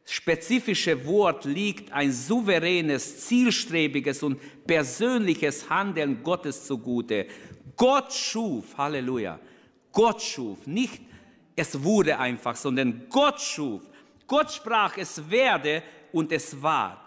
spezifische 0.04 1.06
Wort 1.06 1.46
liegt 1.46 1.94
ein 1.94 2.12
souveränes, 2.12 3.28
zielstrebiges 3.28 4.24
und 4.24 4.42
persönliches 4.68 5.70
Handeln 5.70 6.22
Gottes 6.22 6.66
zugute. 6.66 7.28
Gott 7.78 8.12
schuf, 8.14 8.78
Halleluja, 8.78 9.40
Gott 9.94 10.22
schuf, 10.22 10.68
nicht 10.68 11.02
es 11.56 11.84
wurde 11.84 12.18
einfach, 12.18 12.56
sondern 12.56 13.08
Gott 13.10 13.42
schuf. 13.42 13.89
Gott 14.30 14.52
sprach, 14.52 14.96
es 14.96 15.30
werde 15.30 15.84
und 16.14 16.32
es 16.32 16.62
war. 16.62 17.04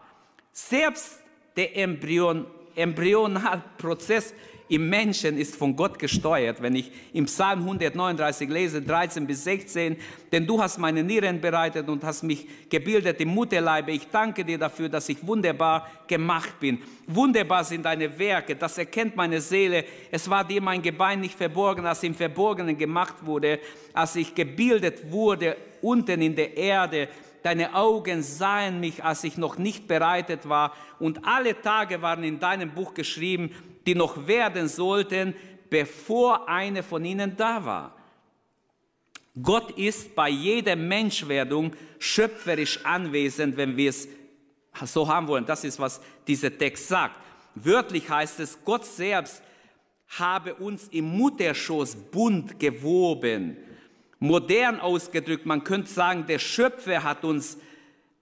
Selbst 0.53 1.21
der 1.57 1.75
Embryon, 1.77 2.47
Embryonalprozess 2.75 4.35
im 4.69 4.89
Menschen 4.89 5.37
ist 5.37 5.55
von 5.55 5.77
Gott 5.77 5.99
gesteuert. 5.99 6.63
Wenn 6.63 6.75
ich 6.75 6.91
im 7.13 7.27
Psalm 7.27 7.61
139 7.61 8.49
lese, 8.49 8.83
13 8.83 9.27
bis 9.27 9.45
16, 9.45 9.97
denn 10.33 10.47
du 10.47 10.61
hast 10.61 10.79
meine 10.79 11.05
Nieren 11.05 11.41
bereitet 11.41 11.89
und 11.89 12.03
hast 12.03 12.23
mich 12.23 12.47
gebildet 12.71 13.21
im 13.21 13.29
Mutterleibe. 13.29 13.93
Ich 13.93 14.09
danke 14.09 14.45
dir 14.45 14.59
dafür, 14.59 14.89
dass 14.89 15.09
ich 15.09 15.25
wunderbar 15.27 15.89
gemacht 16.07 16.59
bin. 16.59 16.79
Wunderbar 17.07 17.65
sind 17.65 17.85
deine 17.85 18.19
Werke, 18.19 18.57
das 18.57 18.79
erkennt 18.79 19.15
meine 19.15 19.41
Seele. 19.41 19.85
Es 20.11 20.29
war 20.29 20.43
dir 20.43 20.63
mein 20.63 20.81
Gebein 20.81 21.21
nicht 21.21 21.37
verborgen, 21.37 21.85
als 21.85 22.03
im 22.03 22.15
Verborgenen 22.15 22.77
gemacht 22.77 23.17
wurde, 23.21 23.61
als 23.93 24.17
ich 24.17 24.35
gebildet 24.35 25.13
wurde 25.13 25.57
unten 25.83 26.23
in 26.23 26.35
der 26.35 26.57
Erde 26.57 27.09
deine 27.43 27.75
Augen 27.75 28.23
sahen 28.23 28.81
mich, 28.81 29.05
als 29.05 29.25
ich 29.25 29.37
noch 29.37 29.59
nicht 29.59 29.89
bereitet 29.89 30.49
war, 30.49 30.73
und 30.99 31.27
alle 31.27 31.61
Tage 31.61 32.01
waren 32.03 32.25
in 32.25 32.39
deinem 32.39 32.71
Buch 32.71 32.95
geschrieben, 32.95 33.51
die 33.87 33.95
noch 33.95 34.27
werden 34.27 34.69
sollten, 34.69 35.35
bevor 35.69 36.49
eine 36.49 36.83
von 36.83 37.05
ihnen 37.05 37.37
da 37.37 37.65
war. 37.65 37.97
Gott 39.43 39.73
ist 39.79 40.15
bei 40.15 40.29
jeder 40.29 40.77
Menschwerdung 40.77 41.73
schöpferisch 41.99 42.85
anwesend, 42.85 43.57
wenn 43.57 43.77
wir 43.77 43.91
es 43.91 44.07
so 44.85 45.09
haben 45.09 45.27
wollen. 45.27 45.47
Das 45.47 45.65
ist, 45.65 45.81
was 45.81 46.01
dieser 46.27 46.57
Text 46.57 46.89
sagt. 46.89 47.19
Wörtlich 47.55 48.09
heißt 48.09 48.41
es, 48.41 48.63
Gott 48.65 48.85
selbst 48.85 49.43
habe 50.19 50.55
uns 50.55 50.89
im 50.89 51.17
Mutterschoß 51.17 51.97
bunt 52.11 52.61
gewoben 52.61 53.57
modern 54.23 54.79
ausgedrückt, 54.79 55.47
man 55.47 55.65
könnte 55.65 55.91
sagen, 55.91 56.27
der 56.29 56.39
Schöpfer 56.39 57.03
hat 57.03 57.25
uns, 57.25 57.59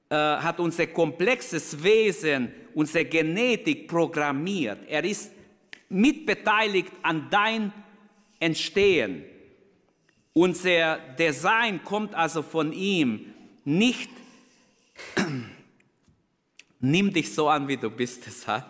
äh, 0.08 0.14
hat 0.14 0.58
unser 0.58 0.86
komplexes 0.86 1.82
Wesen, 1.82 2.52
unsere 2.72 3.04
Genetik 3.04 3.86
programmiert. 3.86 4.78
Er 4.88 5.04
ist 5.04 5.30
mitbeteiligt 5.90 6.90
an 7.02 7.26
dein 7.30 7.70
Entstehen. 8.38 9.24
Unser 10.32 10.96
Design 11.18 11.84
kommt 11.84 12.14
also 12.14 12.42
von 12.42 12.72
ihm. 12.72 13.34
Nicht, 13.66 14.08
nimm 16.80 17.12
dich 17.12 17.34
so 17.34 17.50
an, 17.50 17.68
wie 17.68 17.76
du 17.76 17.90
bist, 17.90 18.24
deshalb. 18.26 18.64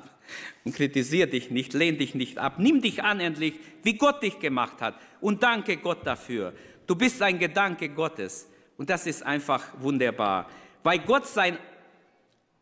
Und 0.64 0.75
kritisiere 0.75 1.28
dich 1.28 1.50
nicht, 1.50 1.75
lehn 1.75 1.96
dich 1.96 2.16
nicht 2.16 2.38
ab. 2.38 2.54
Nimm 2.58 2.82
dich 2.82 3.04
an 3.04 3.20
endlich, 3.20 3.54
wie 3.84 3.94
Gott 3.94 4.20
dich 4.20 4.40
gemacht 4.40 4.80
hat. 4.80 5.00
Und 5.20 5.44
danke 5.44 5.76
Gott 5.76 6.04
dafür. 6.04 6.54
Du 6.90 6.97
bist 6.97 7.23
ein 7.23 7.38
Gedanke 7.38 7.88
Gottes. 7.88 8.49
Und 8.76 8.90
das 8.90 9.06
ist 9.06 9.25
einfach 9.25 9.64
wunderbar. 9.80 10.50
Weil 10.82 10.99
Gott 10.99 11.25
sein, 11.25 11.56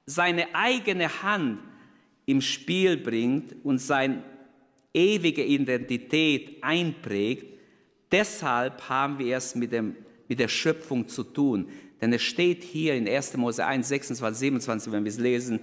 seine 0.04 0.54
eigene 0.54 1.22
Hand 1.22 1.60
im 2.26 2.42
Spiel 2.42 2.98
bringt 2.98 3.54
und 3.64 3.78
seine 3.78 4.22
ewige 4.92 5.42
Identität 5.42 6.62
einprägt, 6.62 7.58
deshalb 8.12 8.86
haben 8.90 9.18
wir 9.18 9.34
es 9.34 9.54
mit, 9.54 9.72
dem, 9.72 9.96
mit 10.28 10.38
der 10.38 10.48
Schöpfung 10.48 11.08
zu 11.08 11.24
tun. 11.24 11.70
Denn 11.98 12.12
es 12.12 12.20
steht 12.20 12.62
hier 12.64 12.96
in 12.96 13.08
1. 13.08 13.34
Mose 13.38 13.64
1, 13.64 13.88
26, 13.88 14.40
27, 14.40 14.92
wenn 14.92 15.04
wir 15.04 15.10
es 15.10 15.18
lesen, 15.18 15.58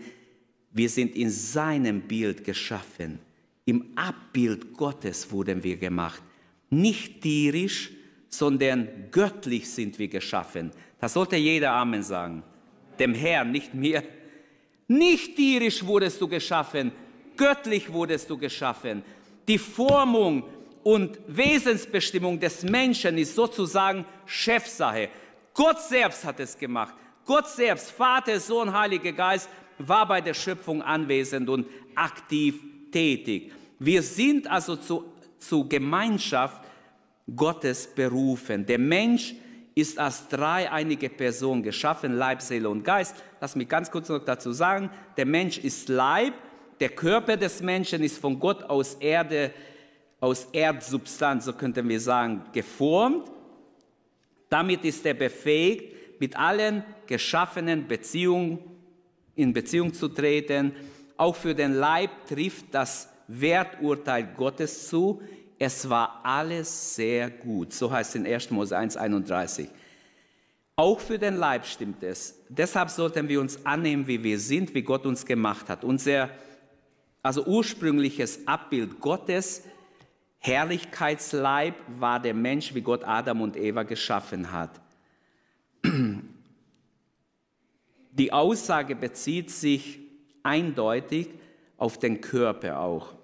wir 0.72 0.90
sind 0.90 1.16
in 1.16 1.30
seinem 1.30 2.02
Bild 2.02 2.44
geschaffen. 2.44 3.20
Im 3.66 3.92
Abbild 3.96 4.74
Gottes 4.74 5.32
wurden 5.32 5.64
wir 5.64 5.78
gemacht. 5.78 6.24
Nicht 6.72 7.22
tierisch, 7.22 7.92
sondern 8.30 8.88
göttlich 9.12 9.70
sind 9.70 9.98
wir 10.00 10.08
geschaffen. 10.08 10.72
Das 11.00 11.14
sollte 11.14 11.36
jeder 11.36 11.72
Amen 11.72 12.04
sagen. 12.04 12.44
Dem 13.00 13.14
Herrn, 13.14 13.52
nicht 13.52 13.74
mir. 13.74 14.04
Nicht 14.88 15.36
tierisch 15.36 15.86
wurdest 15.86 16.22
du 16.22 16.28
geschaffen, 16.28 16.92
göttlich 17.36 17.92
wurdest 17.92 18.30
du 18.30 18.38
geschaffen. 18.38 19.04
Die 19.48 19.58
Formung 19.58 20.44
und 20.84 21.18
Wesensbestimmung 21.28 22.40
des 22.40 22.64
Menschen 22.64 23.18
ist 23.18 23.36
sozusagen 23.36 24.06
Chefsache. 24.26 25.10
Gott 25.54 25.82
selbst 25.82 26.24
hat 26.24 26.40
es 26.40 26.58
gemacht. 26.58 26.94
Gott 27.26 27.48
selbst, 27.48 27.92
Vater, 27.92 28.40
Sohn, 28.40 28.72
Heiliger 28.72 29.12
Geist, 29.12 29.50
war 29.80 30.08
bei 30.08 30.22
der 30.22 30.34
Schöpfung 30.34 30.82
anwesend 30.82 31.50
und 31.50 31.66
aktiv 31.96 32.60
tätig. 32.92 33.52
Wir 33.80 34.02
sind 34.04 34.48
also 34.48 34.76
zu, 34.76 35.06
zu 35.40 35.68
Gemeinschaft 35.68 36.62
Gottes 37.34 37.88
berufen. 37.88 38.66
Der 38.66 38.80
Mensch 38.80 39.36
ist 39.74 40.00
als 40.00 40.28
dreieinige 40.30 41.10
Person 41.10 41.62
geschaffen, 41.62 42.14
Leib, 42.14 42.42
Seele 42.42 42.70
und 42.70 42.84
Geist. 42.84 43.16
Lass 43.42 43.56
mich 43.56 43.68
ganz 43.68 43.92
kurz 43.92 44.10
noch 44.10 44.24
dazu 44.24 44.54
sagen, 44.54 44.90
der 45.18 45.26
Mensch 45.26 45.58
ist 45.58 45.90
Leib, 45.90 46.34
der 46.80 46.90
Körper 46.90 47.38
des 47.38 47.62
Menschen 47.62 48.04
ist 48.04 48.18
von 48.18 48.40
Gott 48.40 48.64
aus 48.64 48.96
Erde, 48.96 49.52
aus 50.20 50.48
Erdsubstanz, 50.52 51.46
so 51.46 51.54
könnten 51.54 51.88
wir 51.90 52.00
sagen, 52.00 52.44
geformt. 52.54 53.30
Damit 54.50 54.86
ist 54.86 55.06
er 55.06 55.14
befähigt, 55.14 56.20
mit 56.20 56.38
allen 56.38 56.84
geschaffenen 57.08 57.88
Beziehungen 57.88 58.60
in 59.36 59.52
Beziehung 59.52 59.94
zu 59.94 60.08
treten. 60.08 60.74
Auch 61.18 61.36
für 61.36 61.54
den 61.54 61.74
Leib 61.74 62.10
trifft 62.28 62.68
das 62.72 63.10
Werturteil 63.28 64.30
Gottes 64.38 64.88
zu. 64.88 65.22
Es 65.66 65.90
war 65.90 66.22
alles 66.22 66.94
sehr 66.94 67.28
gut. 67.28 67.74
So 67.74 67.92
heißt 67.92 68.12
es 68.12 68.16
in 68.22 68.28
1. 68.32 68.52
Mose 68.52 68.78
1, 68.78 68.98
31. 68.98 69.68
Auch 70.76 71.00
für 71.00 71.18
den 71.18 71.38
Leib 71.38 71.66
stimmt 71.66 72.04
es. 72.04 72.36
Deshalb 72.50 72.92
sollten 72.92 73.28
wir 73.28 73.42
uns 73.42 73.66
annehmen, 73.66 74.06
wie 74.06 74.22
wir 74.22 74.38
sind, 74.38 74.76
wie 74.76 74.84
Gott 74.84 75.08
uns 75.08 75.26
gemacht 75.26 75.68
hat. 75.68 75.84
Unser 75.84 76.30
also 77.24 77.44
ursprüngliches 77.48 78.48
Abbild 78.48 79.00
Gottes, 79.00 79.64
Herrlichkeitsleib, 80.38 81.74
war 82.00 82.20
der 82.20 82.36
Mensch, 82.36 82.76
wie 82.76 82.82
Gott 82.82 83.04
Adam 83.04 83.42
und 83.42 83.58
Eva 83.58 83.82
geschaffen 83.82 84.52
hat. 84.52 84.80
Die 88.12 88.32
Aussage 88.32 88.96
bezieht 88.96 89.50
sich 89.50 89.98
eindeutig 90.44 91.30
auf 91.76 91.98
den 91.98 92.22
Körper 92.22 92.80
auch. 92.82 93.16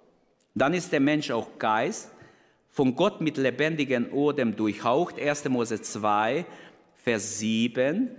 Dann 0.56 0.74
ist 0.74 0.92
der 0.92 1.02
Mensch 1.02 1.30
auch 1.30 1.60
Geist, 1.60 2.10
von 2.72 2.96
Gott 2.96 3.22
mit 3.22 3.38
lebendigen 3.38 4.12
Odem 4.12 4.56
durchhaucht. 4.56 5.20
1. 5.20 5.50
Mose 5.50 5.82
2, 5.82 6.46
Vers 6.96 7.40
7. 7.40 8.10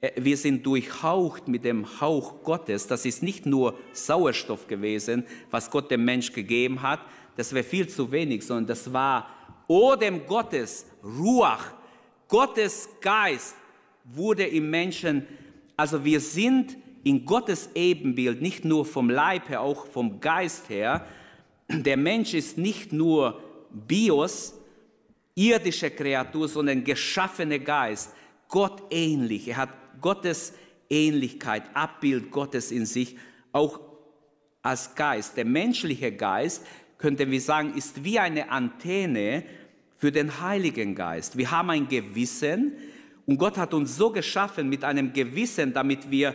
Äh, 0.00 0.10
wir 0.16 0.36
sind 0.36 0.64
durchhaucht 0.64 1.48
mit 1.48 1.64
dem 1.64 2.00
Hauch 2.00 2.42
Gottes. 2.42 2.86
Das 2.86 3.04
ist 3.04 3.22
nicht 3.22 3.44
nur 3.44 3.78
Sauerstoff 3.92 4.66
gewesen, 4.66 5.24
was 5.50 5.70
Gott 5.70 5.90
dem 5.90 6.04
Mensch 6.04 6.32
gegeben 6.32 6.82
hat. 6.82 7.00
Das 7.36 7.52
wäre 7.52 7.64
viel 7.64 7.88
zu 7.88 8.10
wenig, 8.10 8.46
sondern 8.46 8.66
das 8.66 8.92
war 8.92 9.28
Odem 9.66 10.26
Gottes, 10.26 10.86
Ruach. 11.04 11.74
Gottes 12.28 12.88
Geist 13.00 13.54
wurde 14.04 14.46
im 14.46 14.70
Menschen 14.70 15.26
also 15.78 16.04
wir 16.04 16.18
sind 16.18 16.76
in 17.04 17.24
Gottes 17.24 17.70
Ebenbild, 17.76 18.42
nicht 18.42 18.64
nur 18.64 18.84
vom 18.84 19.08
Leib 19.08 19.48
her, 19.48 19.60
auch 19.60 19.86
vom 19.86 20.18
Geist 20.18 20.68
her. 20.68 21.06
Der 21.68 21.96
Mensch 21.96 22.34
ist 22.34 22.58
nicht 22.58 22.92
nur 22.92 23.40
Bios, 23.70 24.54
irdische 25.34 25.90
Kreatur, 25.90 26.48
sondern 26.48 26.84
geschaffener 26.84 27.58
Geist, 27.58 28.12
Gott 28.48 28.82
ähnlich. 28.90 29.48
Er 29.48 29.58
hat 29.58 29.70
Gottes 30.00 30.54
Ähnlichkeit, 30.88 31.64
Abbild 31.74 32.30
Gottes 32.30 32.72
in 32.72 32.86
sich, 32.86 33.16
auch 33.52 33.80
als 34.62 34.94
Geist. 34.94 35.36
Der 35.36 35.44
menschliche 35.44 36.12
Geist, 36.12 36.64
könnten 36.96 37.30
wir 37.30 37.40
sagen, 37.40 37.74
ist 37.74 38.04
wie 38.04 38.18
eine 38.18 38.50
Antenne 38.50 39.44
für 39.96 40.12
den 40.12 40.40
Heiligen 40.40 40.94
Geist. 40.94 41.36
Wir 41.36 41.50
haben 41.50 41.70
ein 41.70 41.88
Gewissen, 41.88 42.72
und 43.26 43.36
Gott 43.36 43.58
hat 43.58 43.74
uns 43.74 43.96
so 43.96 44.10
geschaffen 44.10 44.68
mit 44.70 44.84
einem 44.84 45.12
Gewissen, 45.12 45.74
damit 45.74 46.10
wir 46.10 46.34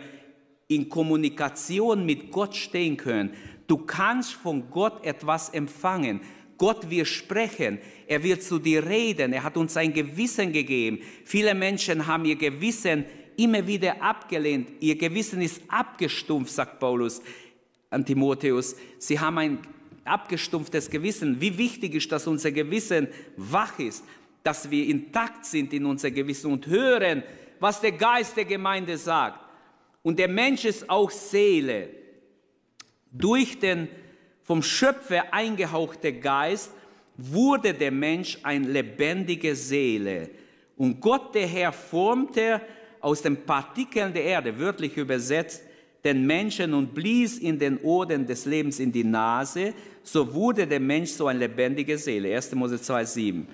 in 0.67 0.89
Kommunikation 0.89 2.05
mit 2.05 2.31
Gott 2.31 2.55
stehen 2.55 2.97
können. 2.97 3.33
Du 3.67 3.77
kannst 3.77 4.33
von 4.33 4.69
Gott 4.69 5.03
etwas 5.03 5.49
empfangen. 5.49 6.21
Gott 6.57 6.89
wird 6.89 7.07
sprechen. 7.07 7.79
Er 8.07 8.23
wird 8.23 8.43
zu 8.43 8.59
dir 8.59 8.85
reden. 8.85 9.33
Er 9.33 9.43
hat 9.43 9.57
uns 9.57 9.75
ein 9.77 9.93
Gewissen 9.93 10.51
gegeben. 10.51 10.99
Viele 11.25 11.53
Menschen 11.55 12.05
haben 12.07 12.25
ihr 12.25 12.35
Gewissen 12.35 13.05
immer 13.37 13.65
wieder 13.65 14.01
abgelehnt. 14.01 14.69
Ihr 14.79 14.95
Gewissen 14.97 15.41
ist 15.41 15.61
abgestumpft, 15.67 16.53
sagt 16.53 16.79
Paulus 16.79 17.21
an 17.89 18.05
Timotheus. 18.05 18.75
Sie 18.97 19.19
haben 19.19 19.37
ein 19.37 19.59
abgestumpftes 20.05 20.89
Gewissen. 20.89 21.39
Wie 21.39 21.57
wichtig 21.57 21.95
ist, 21.95 22.11
dass 22.11 22.27
unser 22.27 22.51
Gewissen 22.51 23.07
wach 23.37 23.79
ist, 23.79 24.03
dass 24.43 24.69
wir 24.69 24.85
intakt 24.87 25.45
sind 25.45 25.73
in 25.73 25.85
unser 25.85 26.11
Gewissen 26.11 26.51
und 26.51 26.67
hören, 26.67 27.23
was 27.59 27.79
der 27.79 27.93
Geist 27.93 28.35
der 28.35 28.45
Gemeinde 28.45 28.97
sagt. 28.97 29.39
Und 30.01 30.19
der 30.19 30.27
Mensch 30.27 30.65
ist 30.65 30.89
auch 30.89 31.09
Seele. 31.09 31.89
Durch 33.11 33.57
den 33.59 33.87
vom 34.43 34.61
Schöpfer 34.61 35.33
eingehauchte 35.33 36.13
Geist 36.13 36.71
wurde 37.17 37.73
der 37.73 37.91
Mensch 37.91 38.37
eine 38.43 38.67
lebendige 38.67 39.55
Seele. 39.55 40.29
Und 40.75 40.99
Gott, 40.99 41.33
der 41.35 41.47
Herr, 41.47 41.71
formte 41.71 42.61
aus 42.99 43.21
den 43.21 43.37
Partikeln 43.45 44.13
der 44.13 44.23
Erde, 44.23 44.57
wörtlich 44.57 44.97
übersetzt, 44.97 45.63
den 46.03 46.25
Menschen 46.25 46.73
und 46.73 46.93
blies 46.93 47.37
in 47.37 47.57
den 47.57 47.77
Oden 47.79 48.25
des 48.25 48.45
Lebens 48.45 48.79
in 48.79 48.91
die 48.91 49.03
Nase, 49.03 49.73
so 50.01 50.33
wurde 50.33 50.67
der 50.67 50.79
Mensch 50.79 51.11
so 51.11 51.27
eine 51.27 51.39
lebendige 51.39 51.97
Seele. 51.97 52.35
1. 52.35 52.53
Mose 52.55 52.81
2, 52.81 53.05
7. 53.05 53.47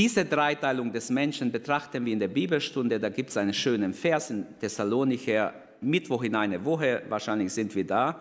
Diese 0.00 0.24
Dreiteilung 0.24 0.90
des 0.90 1.10
Menschen 1.10 1.52
betrachten 1.52 2.06
wir 2.06 2.14
in 2.14 2.20
der 2.20 2.28
Bibelstunde. 2.28 2.98
Da 2.98 3.10
gibt 3.10 3.28
es 3.28 3.36
einen 3.36 3.52
schönen 3.52 3.92
Vers 3.92 4.30
in 4.30 4.46
Thessalonicher, 4.58 5.52
Mittwoch 5.82 6.22
in 6.22 6.34
eine 6.36 6.64
Woche, 6.64 7.02
wahrscheinlich 7.10 7.52
sind 7.52 7.74
wir 7.74 7.86
da. 7.86 8.18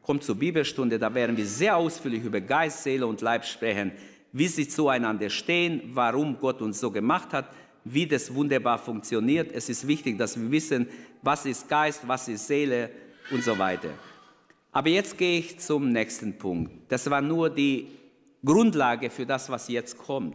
Kommt 0.00 0.24
zur 0.24 0.36
Bibelstunde, 0.36 0.98
da 0.98 1.14
werden 1.14 1.36
wir 1.36 1.44
sehr 1.44 1.76
ausführlich 1.76 2.24
über 2.24 2.40
Geist, 2.40 2.84
Seele 2.84 3.06
und 3.06 3.20
Leib 3.20 3.44
sprechen, 3.44 3.92
wie 4.32 4.46
sie 4.46 4.66
zueinander 4.66 5.28
stehen, 5.28 5.90
warum 5.92 6.38
Gott 6.38 6.62
uns 6.62 6.80
so 6.80 6.90
gemacht 6.90 7.34
hat, 7.34 7.50
wie 7.84 8.06
das 8.06 8.34
wunderbar 8.34 8.78
funktioniert. 8.78 9.52
Es 9.52 9.68
ist 9.68 9.86
wichtig, 9.86 10.16
dass 10.16 10.40
wir 10.40 10.50
wissen, 10.50 10.86
was 11.20 11.44
ist 11.44 11.68
Geist, 11.68 12.00
was 12.06 12.28
ist 12.28 12.46
Seele 12.46 12.88
und 13.30 13.44
so 13.44 13.58
weiter. 13.58 13.90
Aber 14.72 14.88
jetzt 14.88 15.18
gehe 15.18 15.40
ich 15.40 15.58
zum 15.58 15.92
nächsten 15.92 16.38
Punkt. 16.38 16.72
Das 16.88 17.10
war 17.10 17.20
nur 17.20 17.50
die 17.50 17.88
Grundlage 18.42 19.10
für 19.10 19.26
das, 19.26 19.50
was 19.50 19.68
jetzt 19.68 19.98
kommt. 19.98 20.34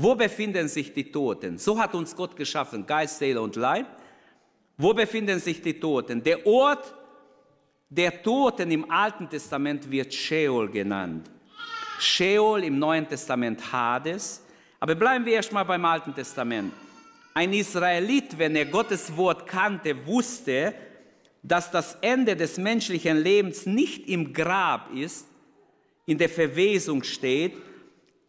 Wo 0.00 0.14
befinden 0.14 0.68
sich 0.68 0.94
die 0.94 1.10
Toten? 1.10 1.58
So 1.58 1.76
hat 1.76 1.92
uns 1.92 2.14
Gott 2.14 2.36
geschaffen, 2.36 2.86
Geist, 2.86 3.18
Seele 3.18 3.40
und 3.40 3.56
Leib. 3.56 3.86
Wo 4.76 4.94
befinden 4.94 5.40
sich 5.40 5.60
die 5.60 5.80
Toten? 5.80 6.22
Der 6.22 6.46
Ort 6.46 6.94
der 7.88 8.22
Toten 8.22 8.70
im 8.70 8.88
Alten 8.88 9.28
Testament 9.28 9.90
wird 9.90 10.14
Sheol 10.14 10.68
genannt. 10.68 11.28
Sheol 11.98 12.62
im 12.62 12.78
Neuen 12.78 13.08
Testament 13.08 13.72
Hades. 13.72 14.44
Aber 14.78 14.94
bleiben 14.94 15.24
wir 15.24 15.32
erstmal 15.32 15.64
beim 15.64 15.84
Alten 15.84 16.14
Testament. 16.14 16.72
Ein 17.34 17.52
Israelit, 17.52 18.38
wenn 18.38 18.54
er 18.54 18.66
Gottes 18.66 19.16
Wort 19.16 19.48
kannte, 19.48 20.06
wusste, 20.06 20.74
dass 21.42 21.72
das 21.72 21.96
Ende 22.02 22.36
des 22.36 22.56
menschlichen 22.56 23.16
Lebens 23.16 23.66
nicht 23.66 24.08
im 24.08 24.32
Grab 24.32 24.94
ist, 24.94 25.26
in 26.06 26.18
der 26.18 26.28
Verwesung 26.28 27.02
steht. 27.02 27.54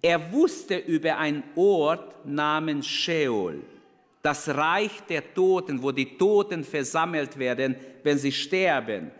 Er 0.01 0.31
wusste 0.31 0.77
über 0.77 1.17
einen 1.17 1.43
Ort 1.55 2.25
namens 2.25 2.87
Sheol, 2.87 3.61
das 4.21 4.47
Reich 4.49 5.01
der 5.09 5.33
Toten, 5.33 5.81
wo 5.81 5.91
die 5.91 6.17
Toten 6.17 6.63
versammelt 6.63 7.37
werden, 7.37 7.75
wenn 8.03 8.17
sie 8.17 8.31
sterben. 8.31 9.11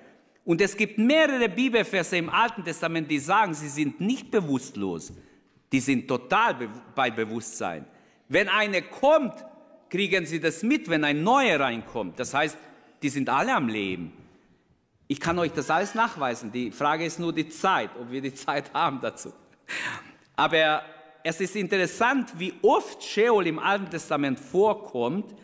Und 0.46 0.62
es 0.62 0.76
gibt 0.76 0.98
mehrere 0.98 1.50
Bibelverse 1.50 2.18
im 2.18 2.30
Alten 2.30 2.64
Testament, 2.64 3.12
die 3.12 3.20
sagen, 3.20 3.54
sie 3.54 3.70
sind 3.70 4.00
nicht 4.00 4.32
bewusstlos, 4.32 5.14
die 5.72 5.80
sind 5.80 6.08
total 6.08 6.56
bei 6.96 7.12
Bewusstsein. 7.12 7.86
Wenn 8.30 8.48
einer 8.48 8.82
kommt, 8.82 9.34
kriegen 9.90 10.26
sie 10.26 10.40
das 10.40 10.64
mit, 10.64 10.90
wenn 10.90 11.04
ein 11.04 11.24
neuer 11.24 11.60
reinkommt. 11.60 12.20
Das 12.20 12.34
heißt, 12.34 12.58
die 13.02 13.10
sind 13.10 13.30
alle 13.30 13.54
am 13.54 13.68
Leben. 13.68 14.14
Ich 15.08 15.20
kann 15.20 15.40
euch 15.40 15.52
das 15.52 15.70
alles 15.70 15.96
nachweisen. 15.96 16.52
Die 16.52 16.72
Frage 16.72 17.06
ist 17.06 17.20
nur 17.20 17.34
die 17.34 17.50
Zeit, 17.50 17.90
ob 18.00 18.12
wir 18.12 18.22
die 18.22 18.34
Zeit 18.34 18.74
haben 18.74 19.00
dazu. 19.02 19.34
Aber 20.40 20.84
es 21.22 21.42
ist 21.42 21.58
interessant, 21.58 22.32
wie 22.38 22.54
oft 22.62 23.04
Sheol 23.04 23.46
im 23.48 23.60
Alten 23.60 23.90
Testament 23.90 24.40
vorkommt. 24.40 25.36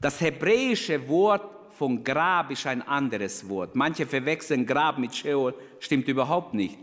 Das 0.00 0.20
hebräische 0.20 1.08
Wort 1.08 1.72
von 1.76 2.04
Grab 2.04 2.52
ist 2.52 2.64
ein 2.64 2.80
anderes 2.82 3.48
Wort. 3.48 3.74
Manche 3.74 4.06
verwechseln 4.06 4.64
Grab 4.64 4.98
mit 4.98 5.16
Sheol, 5.16 5.52
stimmt 5.80 6.06
überhaupt 6.06 6.54
nicht. 6.54 6.78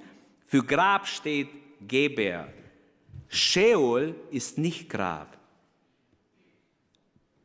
Für 0.46 0.62
Grab 0.62 1.08
steht 1.08 1.48
Geber. 1.88 2.50
Sheol 3.30 4.14
ist 4.30 4.58
nicht 4.58 4.90
Grab. 4.90 5.38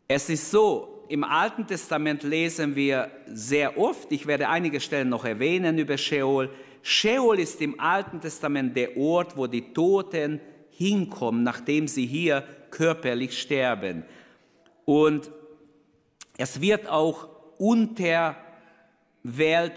Es 0.08 0.28
ist 0.28 0.50
so, 0.50 1.04
im 1.10 1.22
Alten 1.22 1.64
Testament 1.64 2.24
lesen 2.24 2.74
wir 2.74 3.08
sehr 3.26 3.78
oft, 3.78 4.10
ich 4.10 4.26
werde 4.26 4.48
einige 4.48 4.80
Stellen 4.80 5.10
noch 5.10 5.24
erwähnen 5.24 5.78
über 5.78 5.96
Sheol. 5.96 6.50
Sheol 6.82 7.38
ist 7.38 7.60
im 7.60 7.78
Alten 7.78 8.20
Testament 8.20 8.76
der 8.76 8.96
Ort, 8.96 9.36
wo 9.36 9.46
die 9.46 9.72
Toten 9.72 10.40
hinkommen, 10.70 11.42
nachdem 11.42 11.86
sie 11.86 12.06
hier 12.06 12.44
körperlich 12.70 13.38
sterben. 13.38 14.04
Und 14.84 15.30
es 16.36 16.60
wird 16.60 16.88
auch 16.88 17.28
Unterwelt 17.58 18.34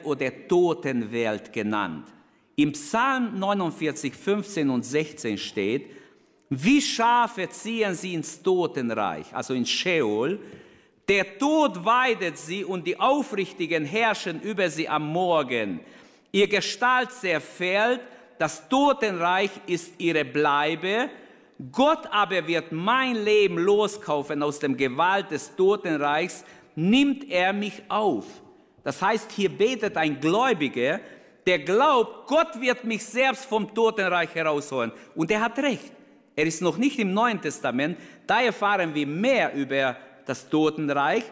oder 0.04 0.48
Totenwelt 0.48 1.54
genannt. 1.54 2.08
Im 2.56 2.72
Psalm 2.72 3.38
49, 3.38 4.13
15 4.13 4.70
und 4.70 4.84
16 4.84 5.38
steht, 5.38 5.91
wie 6.50 6.82
Schafe 6.82 7.50
ziehen 7.50 7.94
sie 7.96 8.13
ins 8.13 8.41
Totenreich, 8.41 9.34
also 9.34 9.54
ins 9.54 9.70
Sheol. 9.70 10.39
Der 11.08 11.38
Tod 11.38 11.84
weidet 11.84 12.38
sie 12.38 12.63
und 12.63 12.88
die 12.88 13.00
Aufrichtigen 13.00 13.84
herrschen 13.84 14.41
über 14.41 14.70
sie 14.70 14.88
am 14.88 15.12
Morgen. 15.12 15.82
Ihr 16.36 16.50
Gestalt 16.50 17.13
zerfällt, 17.13 18.02
das 18.38 18.67
Totenreich 18.67 19.52
ist 19.67 19.93
ihre 20.00 20.26
Bleibe. 20.26 21.10
Gott 21.71 22.08
aber 22.12 22.45
wird 22.45 22.74
mein 22.74 23.15
Leben 23.15 23.58
loskaufen 23.58 24.43
aus 24.43 24.60
dem 24.60 24.76
Gewalt 24.76 25.32
des 25.32 25.56
Totenreichs, 25.56 26.43
nimmt 26.76 27.24
er 27.32 27.54
mich 27.54 27.82
auf. 27.88 28.26
Das 28.84 29.02
heißt, 29.02 29.32
hier 29.32 29.48
betet 29.48 29.95
ein 29.95 30.19
Gläubiger, 30.19 31.00
der 31.48 31.60
glaubt, 31.60 32.28
Gott 32.28 32.60
wird 32.60 32.84
mich 32.84 33.06
selbst 33.06 33.45
vom 33.45 33.74
Totenreich 33.74 34.36
herausholen. 34.36 34.91
Und 35.15 35.32
er 35.32 35.39
hat 35.39 35.58
recht. 35.60 35.93
Er 36.36 36.43
ist 36.43 36.62
noch 36.62 36.76
nicht 36.76 37.00
im 37.00 37.13
Neuen 37.13 37.41
Testament, 37.41 37.98
da 38.28 38.41
erfahren 38.41 38.93
wir 38.93 39.08
mehr 39.08 39.54
über 39.54 39.95
das 40.26 40.50
Totenreich, 40.50 41.24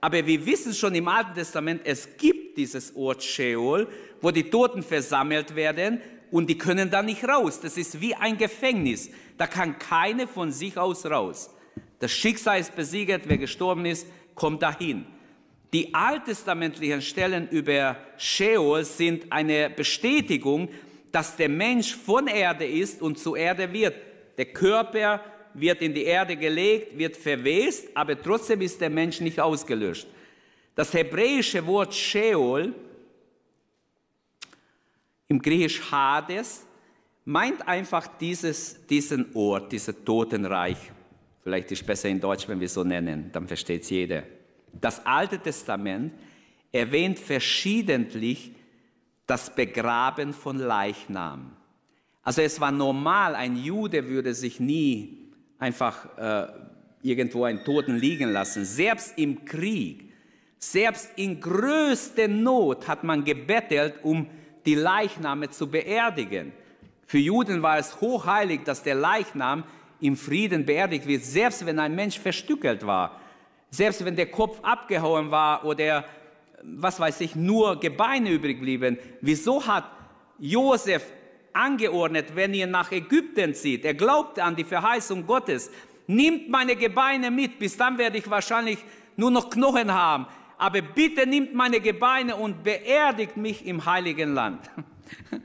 aber 0.00 0.24
wir 0.24 0.46
wissen 0.46 0.72
schon 0.72 0.94
im 0.94 1.08
Alten 1.08 1.34
Testament, 1.34 1.80
es 1.84 2.16
gibt 2.16 2.56
dieses 2.56 2.94
Ort 2.94 3.22
Sheol, 3.22 3.88
wo 4.22 4.30
die 4.30 4.48
Toten 4.48 4.82
versammelt 4.82 5.54
werden 5.54 6.00
und 6.30 6.48
die 6.48 6.56
können 6.56 6.90
da 6.90 7.02
nicht 7.02 7.24
raus. 7.28 7.60
Das 7.60 7.76
ist 7.76 8.00
wie 8.00 8.14
ein 8.14 8.38
Gefängnis. 8.38 9.10
Da 9.36 9.46
kann 9.46 9.78
keine 9.78 10.26
von 10.26 10.50
sich 10.50 10.78
aus 10.78 11.04
raus. 11.04 11.50
Das 11.98 12.10
Schicksal 12.10 12.58
ist 12.58 12.74
besiegert, 12.74 13.24
wer 13.26 13.38
gestorben 13.38 13.84
ist, 13.84 14.06
kommt 14.34 14.62
dahin. 14.62 15.04
Die 15.72 15.94
alttestamentlichen 15.94 17.02
Stellen 17.02 17.48
über 17.48 17.96
Sheol 18.16 18.84
sind 18.84 19.30
eine 19.30 19.70
Bestätigung, 19.70 20.68
dass 21.10 21.36
der 21.36 21.48
Mensch 21.48 21.94
von 21.94 22.26
Erde 22.26 22.66
ist 22.66 23.02
und 23.02 23.18
zu 23.18 23.36
Erde 23.36 23.72
wird. 23.72 23.94
Der 24.38 24.46
Körper 24.46 25.20
wird 25.54 25.82
in 25.82 25.94
die 25.94 26.04
Erde 26.04 26.36
gelegt, 26.36 26.96
wird 26.96 27.16
verwest, 27.16 27.88
aber 27.94 28.20
trotzdem 28.20 28.60
ist 28.60 28.80
der 28.80 28.90
Mensch 28.90 29.20
nicht 29.20 29.40
ausgelöscht. 29.40 30.06
Das 30.74 30.94
hebräische 30.94 31.66
Wort 31.66 31.94
Sheol 31.94 32.74
im 35.32 35.40
Griechisch 35.40 35.90
Hades 35.90 36.66
meint 37.24 37.66
einfach 37.66 38.06
dieses, 38.18 38.86
diesen 38.86 39.34
Ort, 39.34 39.72
dieses 39.72 40.04
Totenreich. 40.04 40.76
Vielleicht 41.42 41.72
ist 41.72 41.80
es 41.80 41.86
besser 41.86 42.10
in 42.10 42.20
Deutsch, 42.20 42.46
wenn 42.48 42.60
wir 42.60 42.68
so 42.68 42.84
nennen, 42.84 43.30
dann 43.32 43.48
versteht 43.48 43.82
es 43.82 43.90
jeder. 43.90 44.24
Das 44.78 45.06
Alte 45.06 45.38
Testament 45.38 46.12
erwähnt 46.70 47.18
verschiedentlich 47.18 48.52
das 49.26 49.54
Begraben 49.54 50.34
von 50.34 50.58
Leichnam. 50.58 51.52
Also 52.22 52.42
es 52.42 52.60
war 52.60 52.70
normal, 52.70 53.34
ein 53.34 53.56
Jude 53.56 54.06
würde 54.08 54.34
sich 54.34 54.60
nie 54.60 55.30
einfach 55.58 56.18
äh, 56.18 56.52
irgendwo 57.02 57.44
einen 57.44 57.64
Toten 57.64 57.96
liegen 57.96 58.30
lassen. 58.30 58.66
Selbst 58.66 59.16
im 59.16 59.46
Krieg, 59.46 60.12
selbst 60.58 61.10
in 61.16 61.40
größter 61.40 62.28
Not 62.28 62.86
hat 62.86 63.02
man 63.02 63.24
gebettelt, 63.24 63.94
um 64.02 64.26
die 64.64 64.74
Leichname 64.74 65.50
zu 65.50 65.68
beerdigen. 65.68 66.52
Für 67.06 67.18
Juden 67.18 67.62
war 67.62 67.78
es 67.78 68.00
hochheilig, 68.00 68.64
dass 68.64 68.82
der 68.82 68.94
Leichnam 68.94 69.64
im 70.00 70.16
Frieden 70.16 70.64
beerdigt 70.64 71.06
wird, 71.06 71.24
selbst 71.24 71.64
wenn 71.66 71.78
ein 71.78 71.94
Mensch 71.94 72.18
verstückelt 72.18 72.86
war, 72.86 73.20
selbst 73.70 74.04
wenn 74.04 74.16
der 74.16 74.30
Kopf 74.30 74.58
abgehauen 74.62 75.30
war 75.30 75.64
oder 75.64 76.04
was 76.62 76.98
weiß 76.98 77.20
ich, 77.22 77.34
nur 77.34 77.78
Gebeine 77.80 78.30
übrig 78.30 78.60
blieben. 78.60 78.98
Wieso 79.20 79.66
hat 79.66 79.84
Josef 80.38 81.04
angeordnet, 81.52 82.34
wenn 82.34 82.54
ihr 82.54 82.66
nach 82.66 82.90
Ägypten 82.92 83.54
zieht. 83.54 83.84
Er 83.84 83.94
glaubte 83.94 84.42
an 84.42 84.56
die 84.56 84.64
Verheißung 84.64 85.26
Gottes. 85.26 85.70
Nimmt 86.06 86.48
meine 86.48 86.76
Gebeine 86.76 87.30
mit, 87.30 87.58
bis 87.58 87.76
dann 87.76 87.98
werde 87.98 88.18
ich 88.18 88.28
wahrscheinlich 88.28 88.78
nur 89.16 89.30
noch 89.30 89.50
Knochen 89.50 89.92
haben. 89.92 90.26
Aber 90.62 90.80
bitte 90.80 91.26
nimmt 91.26 91.52
meine 91.54 91.80
Gebeine 91.80 92.36
und 92.36 92.62
beerdigt 92.62 93.36
mich 93.36 93.66
im 93.66 93.84
heiligen 93.84 94.32
Land. 94.32 94.70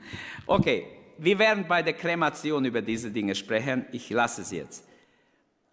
Okay, 0.46 0.86
wir 1.18 1.38
werden 1.38 1.66
bei 1.68 1.82
der 1.82 1.92
Kremation 1.92 2.64
über 2.64 2.80
diese 2.80 3.10
Dinge 3.10 3.34
sprechen. 3.34 3.84
Ich 3.92 4.08
lasse 4.08 4.40
es 4.40 4.50
jetzt. 4.50 4.88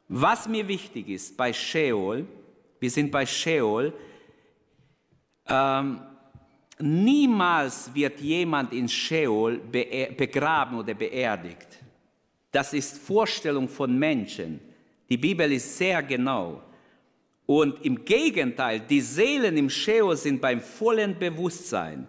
Was 0.09 0.49
mir 0.49 0.67
wichtig 0.67 1.07
ist 1.07 1.37
bei 1.37 1.53
Sheol, 1.53 2.25
wir 2.81 2.89
sind 2.89 3.09
bei 3.09 3.25
Sheol, 3.25 3.93
ähm, 5.47 6.01
Niemals 6.79 7.93
wird 7.93 8.19
jemand 8.19 8.73
in 8.73 8.89
Sheol 8.89 9.59
begraben 9.59 10.77
oder 10.77 10.93
beerdigt. 10.93 11.79
Das 12.51 12.73
ist 12.73 12.97
Vorstellung 12.97 13.69
von 13.69 13.97
Menschen. 13.97 14.59
Die 15.07 15.17
Bibel 15.17 15.49
ist 15.53 15.77
sehr 15.77 16.03
genau. 16.03 16.61
Und 17.45 17.85
im 17.85 18.03
Gegenteil, 18.05 18.79
die 18.79 19.01
Seelen 19.01 19.57
im 19.57 19.69
Sheol 19.69 20.17
sind 20.17 20.41
beim 20.41 20.61
vollen 20.61 21.17
Bewusstsein. 21.17 22.07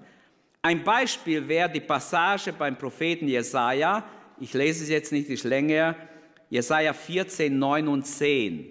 Ein 0.62 0.82
Beispiel 0.82 1.46
wäre 1.46 1.70
die 1.70 1.80
Passage 1.80 2.52
beim 2.52 2.76
Propheten 2.76 3.28
Jesaja. 3.28 4.04
Ich 4.40 4.54
lese 4.54 4.84
es 4.84 4.90
jetzt 4.90 5.12
nicht, 5.12 5.28
ist 5.28 5.44
länger. 5.44 5.94
Jesaja 6.48 6.92
14, 6.92 7.58
9 7.58 7.88
und 7.88 8.06
10. 8.06 8.70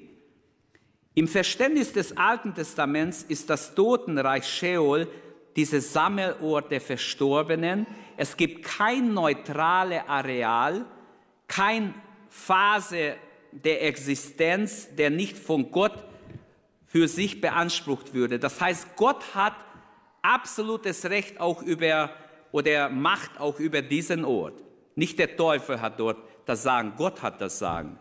Im 1.14 1.28
Verständnis 1.28 1.94
des 1.94 2.18
Alten 2.18 2.54
Testaments 2.54 3.24
ist 3.24 3.50
das 3.50 3.74
Totenreich 3.76 4.46
Sheol 4.46 5.08
diese 5.56 5.80
Sammelort 5.80 6.72
der 6.72 6.82
Verstorbenen. 6.82 7.88
Es 8.18 8.36
gibt 8.36 8.64
kein 8.64 9.14
neutrales 9.14 10.02
Areal, 10.08 10.86
keine 11.48 11.94
Phase 12.30 13.16
der 13.52 13.86
Existenz, 13.86 14.94
der 14.96 15.10
nicht 15.10 15.38
von 15.38 15.72
Gott 15.72 16.04
für 16.96 17.10
sich 17.10 17.42
beansprucht 17.42 18.14
würde. 18.14 18.40
Das 18.40 18.62
heißt, 18.62 18.96
Gott 18.96 19.36
hat 19.36 19.52
absolutes 20.22 21.04
Recht 21.04 21.42
auch 21.42 21.62
über 21.62 22.10
oder 22.54 22.88
Macht 22.88 23.38
auch 23.38 23.60
über 23.60 23.82
diesen 23.82 24.24
Ort. 24.24 24.64
Nicht 24.96 25.20
der 25.20 25.36
Teufel 25.36 25.82
hat 25.82 26.00
dort 26.00 26.20
das 26.46 26.64
Sagen, 26.64 26.94
Gott 26.96 27.22
hat 27.22 27.42
das 27.42 27.60
Sagen. 27.60 28.00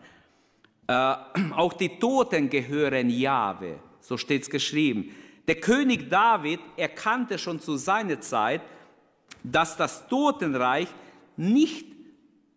Äh, 0.87 0.93
auch 1.57 1.73
die 1.73 1.99
Toten 1.99 2.49
gehören 2.49 3.09
Jahwe, 3.09 3.79
so 3.99 4.15
steht 4.15 4.43
es 4.43 4.49
geschrieben. 4.49 5.13
Der 5.45 5.55
König 5.55 6.09
David 6.09 6.61
erkannte 6.77 7.37
schon 7.37 7.59
zu 7.59 7.75
seiner 7.75 8.21
Zeit, 8.21 8.61
dass 9.43 9.75
das 9.75 10.07
Totenreich 10.07 10.87
nicht 11.35 11.85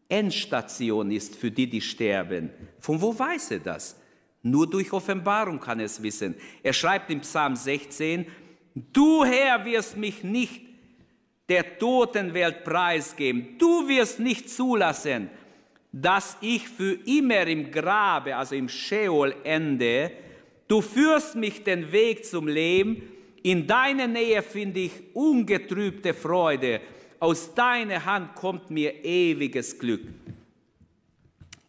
Endstation 0.08 1.10
ist 1.10 1.34
für 1.34 1.50
die, 1.50 1.68
die 1.68 1.80
sterben. 1.80 2.50
Von 2.78 3.02
wo 3.02 3.18
weiß 3.18 3.50
er 3.50 3.58
das? 3.58 3.97
Nur 4.42 4.68
durch 4.68 4.92
Offenbarung 4.92 5.58
kann 5.58 5.80
er 5.80 5.86
es 5.86 6.02
wissen. 6.02 6.34
Er 6.62 6.72
schreibt 6.72 7.10
im 7.10 7.20
Psalm 7.20 7.56
16, 7.56 8.26
Du 8.92 9.24
Herr 9.24 9.64
wirst 9.64 9.96
mich 9.96 10.22
nicht 10.22 10.62
der 11.48 11.78
Totenwelt 11.78 12.62
preisgeben. 12.64 13.58
Du 13.58 13.88
wirst 13.88 14.20
nicht 14.20 14.48
zulassen, 14.50 15.30
dass 15.90 16.36
ich 16.40 16.68
für 16.68 16.92
immer 17.06 17.46
im 17.46 17.70
Grabe, 17.70 18.36
also 18.36 18.54
im 18.54 18.68
Sheol 18.68 19.34
ende, 19.42 20.12
Du 20.68 20.82
führst 20.82 21.34
mich 21.34 21.64
den 21.64 21.90
Weg 21.90 22.26
zum 22.26 22.46
Leben. 22.46 23.02
In 23.42 23.66
deiner 23.66 24.06
Nähe 24.06 24.42
finde 24.42 24.80
ich 24.80 24.92
ungetrübte 25.14 26.12
Freude. 26.12 26.82
Aus 27.18 27.54
deiner 27.54 28.04
Hand 28.04 28.34
kommt 28.34 28.70
mir 28.70 29.02
ewiges 29.02 29.78
Glück. 29.78 30.02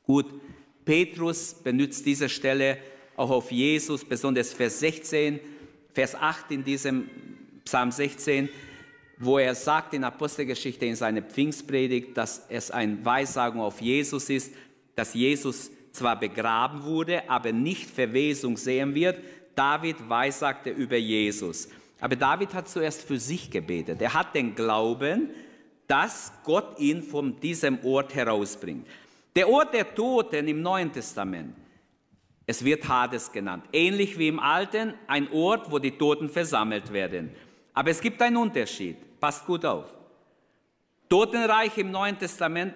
Gut, 0.04 0.26
Petrus 0.90 1.54
benutzt 1.54 2.04
diese 2.04 2.28
Stelle 2.28 2.80
auch 3.16 3.30
auf 3.30 3.52
Jesus, 3.52 4.04
besonders 4.04 4.52
Vers 4.54 4.80
16, 4.80 5.40
Vers 5.94 6.16
8 6.16 6.50
in 6.50 6.64
diesem 6.64 7.08
Psalm 7.64 7.92
16, 7.92 8.50
wo 9.20 9.38
er 9.38 9.54
sagt 9.54 9.94
in 9.94 10.04
Apostelgeschichte 10.04 10.88
in 10.88 10.96
seiner 10.96 11.22
Pfingstpredigt, 11.22 12.18
dass 12.18 12.44
es 12.50 12.72
eine 12.72 13.06
Weissagung 13.06 13.62
auf 13.62 13.80
Jesus 13.82 14.32
ist, 14.32 14.52
dass 14.96 15.14
Jesus 15.14 15.70
zwar 15.92 16.20
begraben 16.20 16.84
wurde, 16.84 17.30
aber 17.30 17.52
nicht 17.52 17.88
Verwesung 17.88 18.58
sehen 18.58 18.96
wird. 18.96 19.20
David 19.54 20.10
weissagte 20.10 20.72
über 20.72 20.98
Jesus. 20.98 21.70
Aber 22.00 22.16
David 22.16 22.56
hat 22.56 22.68
zuerst 22.68 23.04
für 23.04 23.20
sich 23.20 23.52
gebetet. 23.52 24.02
Er 24.02 24.16
hat 24.16 24.34
den 24.34 24.56
Glauben, 24.56 25.30
dass 25.86 26.34
Gott 26.44 26.80
ihn 26.80 27.04
von 27.04 27.40
diesem 27.40 27.78
Ort 27.86 28.16
herausbringt. 28.16 28.88
Der 29.36 29.50
Ort 29.50 29.74
der 29.74 29.94
Toten 29.94 30.48
im 30.48 30.62
Neuen 30.62 30.92
Testament, 30.92 31.56
es 32.46 32.64
wird 32.66 32.88
Hades 32.88 33.32
genannt. 33.32 33.66
Ähnlich 33.72 34.18
wie 34.18 34.28
im 34.28 34.40
Alten, 34.40 34.96
ein 35.08 35.32
Ort, 35.32 35.72
wo 35.72 35.78
die 35.80 35.98
Toten 35.98 36.30
versammelt 36.30 36.92
werden. 36.92 37.32
Aber 37.74 37.92
es 37.92 38.02
gibt 38.02 38.22
einen 38.22 38.38
Unterschied. 38.38 38.98
Passt 39.20 39.46
gut 39.46 39.64
auf. 39.66 39.96
Totenreich 41.08 41.78
im 41.78 41.92
Neuen 41.92 42.18
Testament 42.18 42.74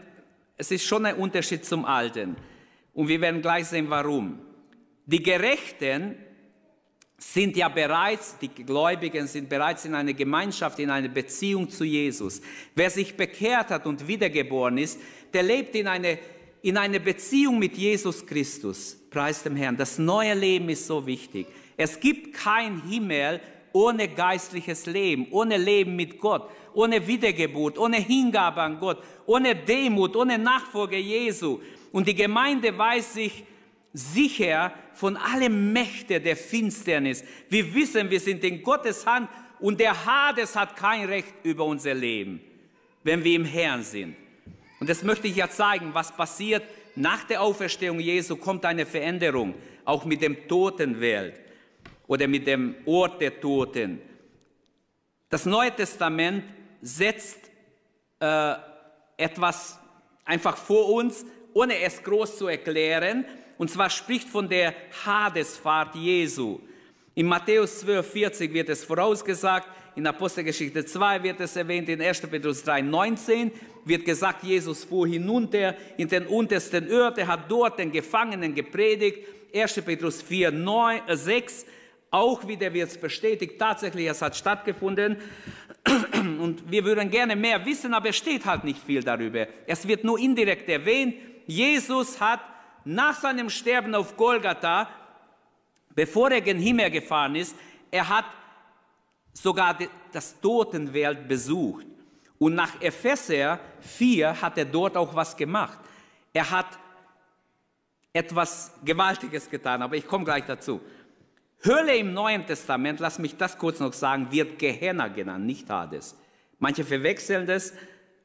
es 0.57 0.71
ist 0.71 0.85
schon 0.85 1.05
ein 1.05 1.15
Unterschied 1.15 1.65
zum 1.65 1.85
Alten. 1.85 2.35
Und 2.93 3.07
wir 3.07 3.19
werden 3.21 3.41
gleich 3.41 3.67
sehen, 3.67 3.89
warum. 3.89 4.39
Die 5.05 5.21
Gerechten 5.21 6.15
sind 7.17 7.55
ja 7.55 7.69
bereits, 7.69 8.37
die 8.37 8.49
Gläubigen 8.49 9.27
sind 9.27 9.49
bereits 9.49 9.85
in 9.85 9.95
einer 9.95 10.13
Gemeinschaft, 10.13 10.79
in 10.79 10.89
einer 10.89 11.07
Beziehung 11.07 11.69
zu 11.69 11.83
Jesus. 11.83 12.41
Wer 12.75 12.89
sich 12.89 13.15
bekehrt 13.15 13.69
hat 13.69 13.85
und 13.85 14.07
wiedergeboren 14.07 14.77
ist, 14.77 14.99
der 15.33 15.43
lebt 15.43 15.75
in 15.75 15.87
einer 15.87 16.17
in 16.63 16.77
eine 16.77 16.99
Beziehung 16.99 17.59
mit 17.59 17.77
Jesus 17.77 18.25
Christus. 18.25 18.97
Preis 19.11 19.43
dem 19.43 19.55
Herrn. 19.55 19.77
Das 19.77 19.99
neue 19.99 20.33
Leben 20.33 20.69
ist 20.69 20.87
so 20.87 21.05
wichtig. 21.05 21.45
Es 21.77 21.99
gibt 21.99 22.33
kein 22.33 22.81
Himmel 22.87 23.41
ohne 23.73 24.07
geistliches 24.07 24.85
Leben, 24.85 25.27
ohne 25.31 25.57
Leben 25.57 25.95
mit 25.95 26.19
Gott, 26.19 26.49
ohne 26.73 27.05
Wiedergeburt, 27.05 27.77
ohne 27.77 27.97
Hingabe 27.97 28.61
an 28.61 28.79
Gott, 28.79 29.03
ohne 29.25 29.55
Demut, 29.55 30.15
ohne 30.15 30.37
Nachfolge 30.37 30.97
Jesu. 30.97 31.59
Und 31.91 32.07
die 32.07 32.15
Gemeinde 32.15 32.75
weiß 32.75 33.13
sich 33.13 33.43
sicher 33.91 34.73
von 34.93 35.17
allen 35.17 35.73
Mächten 35.73 36.23
der 36.23 36.37
Finsternis. 36.37 37.23
Wir 37.49 37.73
wissen, 37.73 38.09
wir 38.09 38.19
sind 38.19 38.43
in 38.43 38.63
Gottes 38.63 39.05
Hand 39.05 39.27
und 39.59 39.79
der 39.79 40.05
Hades 40.05 40.55
hat 40.55 40.77
kein 40.77 41.07
Recht 41.07 41.33
über 41.43 41.65
unser 41.65 41.93
Leben, 41.93 42.39
wenn 43.03 43.23
wir 43.23 43.35
im 43.35 43.45
Herrn 43.45 43.83
sind. 43.83 44.15
Und 44.83 44.89
das 44.89 45.01
möchte 45.01 45.29
ich 45.29 45.37
ja 45.37 45.49
zeigen, 45.49 45.93
was 45.93 46.11
passiert 46.11 46.61
nach 46.95 47.23
der 47.23 47.41
Auferstehung 47.41 48.01
Jesu, 48.01 48.35
kommt 48.35 48.65
eine 48.65 48.85
Veränderung, 48.85 49.55
auch 49.85 50.03
mit 50.03 50.21
dem 50.21 50.45
Totenwelt 50.45 51.39
oder 52.05 52.27
mit 52.27 52.45
dem 52.45 52.75
Ort 52.85 53.21
der 53.21 53.39
Toten. 53.39 54.01
Das 55.29 55.45
Neue 55.45 55.73
Testament 55.73 56.43
setzt 56.81 57.39
äh, 58.19 58.55
etwas 59.15 59.79
einfach 60.25 60.57
vor 60.57 60.89
uns, 60.89 61.25
ohne 61.53 61.79
es 61.79 62.03
groß 62.03 62.39
zu 62.39 62.47
erklären, 62.47 63.23
und 63.57 63.71
zwar 63.71 63.89
spricht 63.89 64.27
von 64.27 64.49
der 64.49 64.75
Hadesfahrt 65.05 65.95
Jesu. 65.95 66.59
In 67.15 67.27
Matthäus 67.27 67.79
12, 67.79 68.11
40 68.11 68.53
wird 68.53 68.67
es 68.67 68.83
vorausgesagt, 68.83 69.69
in 69.95 70.07
Apostelgeschichte 70.07 70.85
2 70.85 71.23
wird 71.23 71.39
es 71.39 71.55
erwähnt, 71.55 71.89
in 71.89 72.01
1. 72.01 72.21
Petrus 72.21 72.63
3, 72.63 72.81
19 72.81 73.51
wird 73.85 74.05
gesagt, 74.05 74.43
Jesus 74.43 74.83
fuhr 74.83 75.07
hinunter 75.07 75.75
in 75.97 76.07
den 76.07 76.25
untersten 76.25 76.91
Ort, 76.91 77.17
er 77.17 77.27
hat 77.27 77.49
dort 77.49 77.79
den 77.79 77.91
Gefangenen 77.91 78.55
gepredigt. 78.55 79.27
1. 79.53 79.81
Petrus 79.81 80.21
4, 80.21 80.51
9, 80.51 81.01
6, 81.07 81.65
auch 82.09 82.47
wieder 82.47 82.73
wird 82.73 82.89
es 82.89 82.97
bestätigt, 82.97 83.59
tatsächlich, 83.59 84.07
es 84.07 84.21
hat 84.21 84.35
stattgefunden. 84.35 85.17
Und 86.13 86.71
wir 86.71 86.83
würden 86.85 87.09
gerne 87.09 87.35
mehr 87.35 87.63
wissen, 87.65 87.93
aber 87.93 88.09
es 88.09 88.17
steht 88.17 88.45
halt 88.45 88.63
nicht 88.63 88.79
viel 88.83 89.03
darüber. 89.03 89.47
Es 89.67 89.87
wird 89.87 90.03
nur 90.03 90.17
indirekt 90.17 90.69
erwähnt, 90.69 91.15
Jesus 91.45 92.19
hat 92.19 92.39
nach 92.85 93.19
seinem 93.19 93.49
Sterben 93.49 93.95
auf 93.95 94.15
Golgatha, 94.17 94.89
bevor 95.93 96.31
er 96.31 96.41
gen 96.41 96.59
Himmel 96.59 96.89
gefahren 96.89 97.35
ist, 97.35 97.55
er 97.91 98.09
hat 98.09 98.25
sogar 99.33 99.77
das 100.11 100.39
Totenwelt 100.39 101.27
besucht. 101.27 101.85
Und 102.37 102.55
nach 102.55 102.81
Epheser 102.81 103.59
4 103.81 104.41
hat 104.41 104.57
er 104.57 104.65
dort 104.65 104.95
auch 104.95 105.13
was 105.15 105.35
gemacht. 105.35 105.79
Er 106.31 106.49
hat 106.49 106.67
etwas 108.11 108.71
Gewaltiges 108.83 109.49
getan, 109.49 109.81
aber 109.81 109.95
ich 109.95 110.07
komme 110.07 110.25
gleich 110.25 110.45
dazu. 110.45 110.81
Hölle 111.65 111.95
im 111.95 112.13
Neuen 112.13 112.45
Testament, 112.45 112.99
lass 112.99 113.19
mich 113.19 113.37
das 113.37 113.57
kurz 113.57 113.79
noch 113.79 113.93
sagen, 113.93 114.27
wird 114.31 114.59
Gehenna 114.59 115.07
genannt, 115.07 115.45
nicht 115.45 115.69
Hades. 115.69 116.15
Manche 116.59 116.83
verwechseln 116.83 117.47
das, 117.47 117.73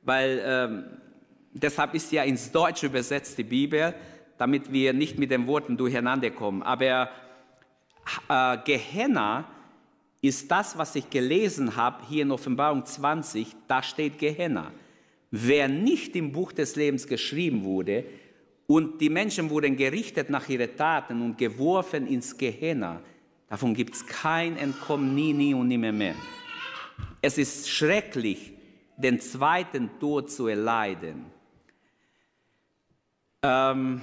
weil 0.03 0.43
ähm, 0.45 0.85
deshalb 1.53 1.95
ist 1.95 2.11
ja 2.13 2.25
ins 2.25 2.51
Deutsche 2.51 2.87
übersetzt 2.87 3.39
die 3.39 3.45
Bibel 3.45 3.95
damit 4.39 4.73
wir 4.73 4.93
nicht 4.93 5.19
mit 5.19 5.31
den 5.31 5.47
Worten 5.47 5.77
durcheinander 5.77 6.31
kommen. 6.31 6.63
Aber 6.63 7.11
äh, 8.29 8.59
Gehenna 8.65 9.45
ist 10.21 10.51
das, 10.51 10.77
was 10.77 10.95
ich 10.97 11.09
gelesen 11.11 11.77
habe 11.77 12.05
hier 12.09 12.23
in 12.23 12.31
Offenbarung 12.31 12.85
20, 12.85 13.55
da 13.67 13.83
steht 13.83 14.19
Gehenna. 14.19 14.73
Wer 15.31 15.69
nicht 15.69 16.17
im 16.17 16.33
Buch 16.33 16.53
des 16.53 16.75
Lebens 16.77 17.07
geschrieben 17.07 17.63
wurde 17.63 18.05
und 18.67 19.01
die 19.01 19.11
Menschen 19.11 19.51
wurden 19.51 19.77
gerichtet 19.77 20.31
nach 20.31 20.49
ihren 20.49 20.77
Taten 20.77 21.23
und 21.23 21.39
geworfen 21.39 22.07
ins 22.07 22.37
Gehenna, 22.37 23.01
davon 23.49 23.75
gibt 23.75 23.95
es 23.95 24.07
kein 24.07 24.57
Entkommen, 24.57 25.15
nie, 25.15 25.33
nie 25.33 25.55
und 25.55 25.69
nimmer 25.69 25.93
mehr. 25.93 26.15
Es 27.23 27.39
ist 27.39 27.69
schrecklich, 27.69 28.53
den 28.97 29.21
zweiten 29.21 29.91
Tod 30.01 30.31
zu 30.31 30.49
erleiden. 30.49 31.27
Ähm, 33.43 34.01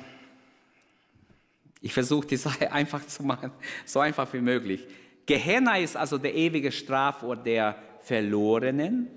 ich 1.81 1.93
versuche 1.93 2.25
die 2.27 2.37
Sache 2.37 2.71
einfach 2.71 3.05
zu 3.05 3.23
machen, 3.23 3.51
so 3.85 3.99
einfach 3.99 4.31
wie 4.33 4.41
möglich. 4.41 4.87
Gehenna 5.25 5.77
ist 5.77 5.97
also 5.97 6.17
der 6.17 6.35
ewige 6.35 6.71
Strafort 6.71 7.45
der 7.45 7.75
Verlorenen. 8.01 9.07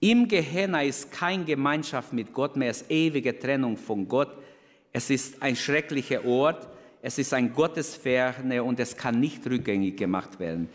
Im 0.00 0.26
Gehenna 0.26 0.82
ist 0.82 1.12
keine 1.12 1.44
Gemeinschaft 1.44 2.12
mit 2.12 2.32
Gott 2.32 2.56
mehr, 2.56 2.70
es 2.70 2.82
ist 2.82 2.90
ewige 2.90 3.38
Trennung 3.38 3.76
von 3.76 4.08
Gott. 4.08 4.36
Es 4.92 5.10
ist 5.10 5.40
ein 5.42 5.54
schrecklicher 5.54 6.24
Ort, 6.24 6.68
es 7.02 7.18
ist 7.18 7.32
ein 7.32 7.52
Gottesferne 7.52 8.64
und 8.64 8.80
es 8.80 8.96
kann 8.96 9.20
nicht 9.20 9.46
rückgängig 9.46 9.96
gemacht 9.96 10.40
werden. 10.40 10.68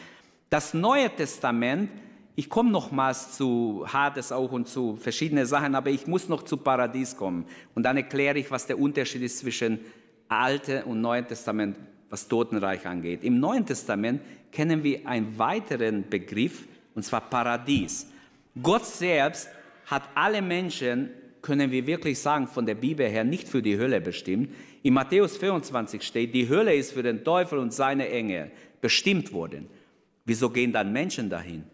Das 0.49 0.73
Neue 0.73 1.09
Testament, 1.09 1.89
ich 2.35 2.49
komme 2.49 2.71
nochmals 2.71 3.35
zu 3.35 3.85
Hades 3.91 4.31
auch 4.31 4.51
und 4.51 4.67
zu 4.67 4.95
verschiedenen 4.95 5.45
Sachen, 5.45 5.75
aber 5.75 5.89
ich 5.89 6.07
muss 6.07 6.29
noch 6.29 6.43
zu 6.43 6.57
Paradies 6.57 7.17
kommen. 7.17 7.45
Und 7.73 7.83
dann 7.83 7.97
erkläre 7.97 8.37
ich, 8.39 8.51
was 8.51 8.67
der 8.67 8.79
Unterschied 8.79 9.21
ist 9.21 9.39
zwischen 9.39 9.79
Alte 10.29 10.85
und 10.85 11.01
Neue 11.01 11.25
Testament, 11.25 11.77
was 12.09 12.27
Totenreich 12.27 12.85
angeht. 12.85 13.23
Im 13.23 13.39
Neuen 13.39 13.65
Testament 13.65 14.21
kennen 14.55 14.83
wir 14.83 15.05
einen 15.05 15.37
weiteren 15.37 16.09
Begriff, 16.09 16.65
und 16.95 17.03
zwar 17.03 17.29
Paradies. 17.29 18.07
Gott 18.61 18.85
selbst 18.85 19.49
hat 19.85 20.03
alle 20.15 20.41
Menschen, 20.41 21.09
können 21.41 21.69
wir 21.69 21.85
wirklich 21.85 22.17
sagen, 22.17 22.47
von 22.47 22.65
der 22.65 22.75
Bibel 22.75 23.05
her 23.05 23.25
nicht 23.25 23.49
für 23.49 23.61
die 23.61 23.77
Hölle 23.77 23.99
bestimmt. 23.99 24.49
In 24.81 24.93
Matthäus 24.93 25.35
24 25.37 26.01
steht, 26.01 26.33
die 26.33 26.47
Hölle 26.47 26.73
ist 26.73 26.93
für 26.93 27.03
den 27.03 27.23
Teufel 27.23 27.59
und 27.59 27.73
seine 27.73 28.07
Engel 28.07 28.49
bestimmt 28.79 29.33
worden. 29.33 29.67
Wieso 30.23 30.49
gehen 30.49 30.71
dann 30.71 30.93
Menschen 30.93 31.29
dahin? 31.29 31.65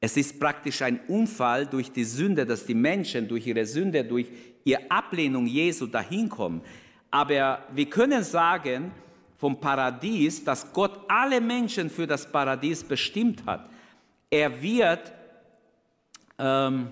Es 0.00 0.16
ist 0.16 0.40
praktisch 0.40 0.80
ein 0.80 1.00
Unfall 1.06 1.66
durch 1.66 1.92
die 1.92 2.04
Sünde, 2.04 2.46
dass 2.46 2.64
die 2.64 2.74
Menschen 2.74 3.28
durch 3.28 3.46
ihre 3.46 3.66
Sünde, 3.66 4.04
durch 4.04 4.26
ihre 4.64 4.90
Ablehnung 4.90 5.46
Jesu 5.46 5.86
dahin 5.86 6.30
kommen. 6.30 6.62
Aber 7.10 7.58
wir 7.72 7.90
können 7.90 8.24
sagen 8.24 8.90
vom 9.44 9.60
Paradies, 9.60 10.42
dass 10.42 10.72
Gott 10.72 11.00
alle 11.06 11.38
Menschen 11.38 11.90
für 11.90 12.06
das 12.06 12.24
Paradies 12.26 12.82
bestimmt 12.82 13.44
hat. 13.44 13.68
Er 14.30 14.62
wird, 14.62 15.12
ähm, 16.38 16.88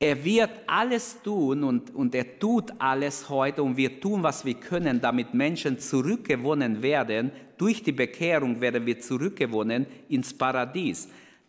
er 0.00 0.24
wird 0.24 0.50
alles 0.66 1.22
tun 1.22 1.62
und, 1.62 1.94
und 1.94 2.16
er 2.16 2.36
tut 2.40 2.72
alles 2.80 3.28
heute 3.28 3.62
und 3.62 3.76
wir 3.76 4.00
tun, 4.00 4.24
was 4.24 4.44
wir 4.44 4.54
können, 4.54 5.00
damit 5.00 5.34
Menschen 5.34 5.78
zurückgewonnen 5.78 6.82
werden. 6.82 7.30
Durch 7.56 7.84
die 7.84 7.92
Bekehrung 7.92 8.60
werden 8.60 8.84
wir 8.86 8.98
zurückgewonnen 8.98 9.86
ins 10.08 10.36
Paradies. 10.36 11.08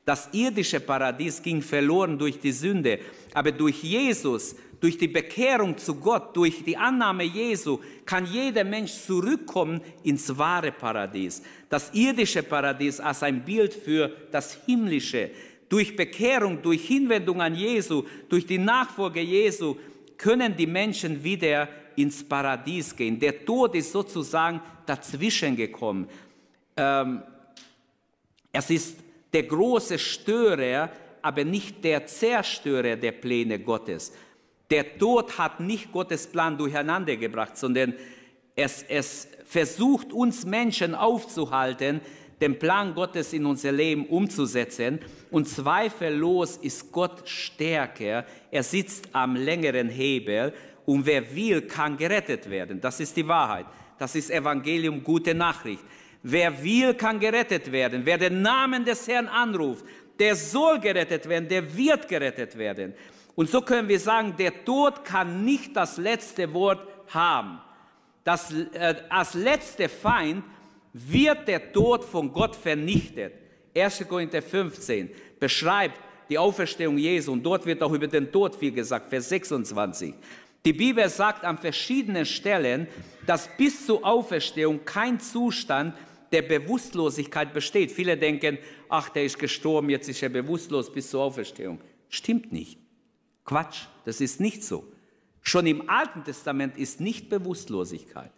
Das 0.10 0.28
irdische 0.32 0.80
Paradies 0.80 1.40
ging 1.40 1.62
verloren 1.62 2.18
durch 2.18 2.40
die 2.40 2.52
Sünde, 2.52 2.98
aber 3.32 3.52
durch 3.52 3.84
Jesus 3.84 4.56
durch 4.80 4.98
die 4.98 5.08
Bekehrung 5.08 5.78
zu 5.78 5.94
Gott, 5.94 6.36
durch 6.36 6.64
die 6.64 6.76
Annahme 6.76 7.26
Jesu, 7.26 7.80
kann 8.08 8.26
jeder 8.26 8.64
Mensch 8.64 8.94
zurückkommen 8.94 9.82
ins 10.02 10.36
wahre 10.36 10.72
Paradies. 10.72 11.44
Das 11.70 11.94
irdische 11.94 12.42
Paradies 12.42 13.00
als 13.00 13.22
ein 13.22 13.46
Bild 13.46 13.72
für 13.72 14.10
das 14.32 14.58
himmlische. 14.66 15.30
Durch 15.68 15.96
Bekehrung, 15.96 16.60
durch 16.60 16.88
Hinwendung 16.88 17.40
an 17.40 17.54
Jesu, 17.54 18.04
durch 18.30 18.48
die 18.48 18.58
Nachfolge 18.58 19.22
Jesu 19.22 19.76
können 20.18 20.58
die 20.58 20.66
Menschen 20.66 21.24
wieder 21.24 21.70
ins 21.96 22.24
Paradies 22.24 22.96
gehen. 22.96 23.20
Der 23.20 23.46
Tod 23.46 23.76
ist 23.76 23.92
sozusagen 23.92 24.60
dazwischen 24.88 25.56
gekommen. 25.56 26.08
Ähm, 26.76 27.22
es 28.52 28.72
ist 28.72 29.09
der 29.34 29.44
große 29.44 30.00
Störer, 30.00 30.92
aber 31.22 31.44
nicht 31.44 31.84
der 31.84 32.06
Zerstörer 32.06 32.96
der 32.96 33.12
Pläne 33.12 33.60
Gottes. 33.60 34.14
Der 34.70 34.98
Tod 34.98 35.38
hat 35.38 35.60
nicht 35.60 35.92
Gottes 35.92 36.28
Plan 36.28 36.58
durcheinander 36.58 37.16
gebracht, 37.18 37.58
sondern 37.58 37.94
es, 38.56 38.84
es 38.88 39.28
versucht 39.46 40.14
uns 40.14 40.46
Menschen 40.46 40.94
aufzuhalten, 40.94 42.02
den 42.40 42.58
Plan 42.58 42.94
Gottes 42.94 43.34
in 43.34 43.46
unser 43.46 43.72
Leben 43.72 44.06
umzusetzen. 44.06 45.00
Und 45.32 45.48
zweifellos 45.48 46.58
ist 46.58 46.92
Gott 46.92 47.28
stärker. 47.28 48.26
Er 48.52 48.64
sitzt 48.64 49.10
am 49.12 49.36
längeren 49.36 49.90
Hebel 49.90 50.54
und 50.86 51.06
wer 51.06 51.36
will, 51.36 51.64
kann 51.64 51.98
gerettet 51.98 52.50
werden. 52.50 52.80
Das 52.80 53.00
ist 53.00 53.16
die 53.18 53.28
Wahrheit. 53.28 53.66
Das 53.98 54.16
ist 54.16 54.30
Evangelium, 54.30 55.04
gute 55.04 55.34
Nachricht. 55.34 55.84
Wer 56.24 56.64
will, 56.64 56.94
kann 56.96 57.20
gerettet 57.20 57.72
werden. 57.72 58.02
Wer 58.06 58.18
den 58.18 58.42
Namen 58.42 58.84
des 58.84 59.08
Herrn 59.08 59.28
anruft, 59.28 59.86
der 60.20 60.36
soll 60.36 60.80
gerettet 60.80 61.28
werden, 61.30 61.48
der 61.48 61.76
wird 61.76 62.08
gerettet 62.08 62.58
werden. 62.58 62.94
Und 63.36 63.50
so 63.50 63.62
können 63.62 63.88
wir 63.88 64.00
sagen, 64.00 64.36
der 64.38 64.66
Tod 64.66 65.06
kann 65.06 65.46
nicht 65.46 65.76
das 65.76 65.98
letzte 65.98 66.54
Wort 66.54 66.86
haben. 67.08 67.60
Das, 68.26 68.52
äh, 68.52 68.96
als 69.08 69.34
letzter 69.34 69.88
Feind 69.88 70.44
wird 70.92 71.48
der 71.48 71.72
Tod 71.72 72.04
von 72.04 72.34
Gott 72.34 72.56
vernichtet. 72.56 73.34
1. 73.76 74.06
Korinther 74.10 74.42
15 74.42 75.10
beschreibt 75.40 76.00
die 76.30 76.38
Auferstehung 76.38 76.98
Jesu 76.98 77.32
und 77.32 77.44
dort 77.44 77.66
wird 77.66 77.82
auch 77.82 77.94
über 77.94 78.08
den 78.08 78.32
Tod 78.32 78.56
viel 78.56 78.72
gesagt, 78.72 79.10
Vers 79.10 79.30
26. 79.30 80.14
Die 80.66 80.74
Bibel 80.74 81.08
sagt 81.08 81.46
an 81.46 81.58
verschiedenen 81.58 82.26
Stellen, 82.26 82.88
dass 83.26 83.48
bis 83.56 83.86
zur 83.86 84.06
Auferstehung 84.06 84.84
kein 84.84 85.20
Zustand 85.20 85.96
der 86.32 86.44
Bewusstlosigkeit 86.44 87.54
besteht. 87.54 87.92
Viele 87.92 88.18
denken, 88.18 88.58
ach, 88.88 89.10
der 89.10 89.26
ist 89.26 89.40
gestorben, 89.40 89.90
jetzt 89.90 90.10
ist 90.10 90.22
er 90.22 90.30
bewusstlos 90.30 90.92
bis 90.92 91.10
zur 91.10 91.24
Auferstehung. 91.24 91.80
Stimmt 92.10 92.52
nicht. 92.52 92.80
Quatsch, 93.46 93.86
das 94.06 94.22
ist 94.22 94.40
nicht 94.40 94.64
so. 94.64 94.86
Schon 95.42 95.66
im 95.68 95.90
Alten 95.90 96.24
Testament 96.24 96.78
ist 96.78 97.00
nicht 97.00 97.30
Bewusstlosigkeit. 97.30 98.32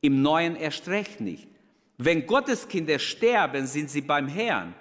Im 0.00 0.22
Neuen 0.22 0.56
erst 0.56 0.88
recht 0.88 1.20
nicht. 1.20 1.46
Wenn 1.98 2.26
Gotteskinder 2.26 2.98
sterben, 2.98 3.66
sind 3.66 3.90
sie 3.90 4.00
beim 4.00 4.28
Herrn. 4.28 4.74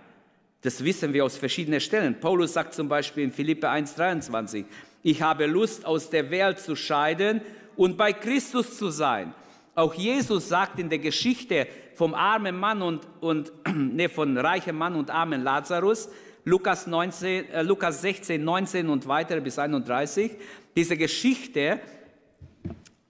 Das 0.61 0.83
wissen 0.83 1.13
wir 1.13 1.25
aus 1.25 1.37
verschiedenen 1.37 1.81
Stellen. 1.81 2.19
Paulus 2.19 2.53
sagt 2.53 2.73
zum 2.73 2.87
Beispiel 2.87 3.23
in 3.23 3.31
Philippe 3.31 3.67
1,23, 3.67 4.65
ich 5.03 5.21
habe 5.21 5.47
Lust, 5.47 5.85
aus 5.85 6.09
der 6.09 6.29
Welt 6.29 6.59
zu 6.59 6.75
scheiden 6.75 7.41
und 7.75 7.97
bei 7.97 8.13
Christus 8.13 8.77
zu 8.77 8.89
sein. 8.89 9.33
Auch 9.73 9.93
Jesus 9.93 10.49
sagt 10.49 10.79
in 10.79 10.89
der 10.89 10.99
Geschichte 10.99 11.67
vom 11.95 12.13
armen 12.13 12.57
Mann 12.57 12.81
und, 12.81 13.07
und 13.21 13.51
nee, 13.75 14.09
von 14.09 14.37
reichem 14.37 14.77
Mann 14.77 14.95
und 14.95 15.09
armen 15.09 15.43
Lazarus, 15.43 16.09
Lukas, 16.43 16.87
19, 16.87 17.49
äh, 17.49 17.61
Lukas 17.61 18.01
16, 18.01 18.43
19 18.43 18.89
und 18.89 19.07
weiter 19.07 19.39
bis 19.39 19.59
31, 19.59 20.31
diese 20.75 20.97
Geschichte, 20.97 21.61
äh, 21.63 21.79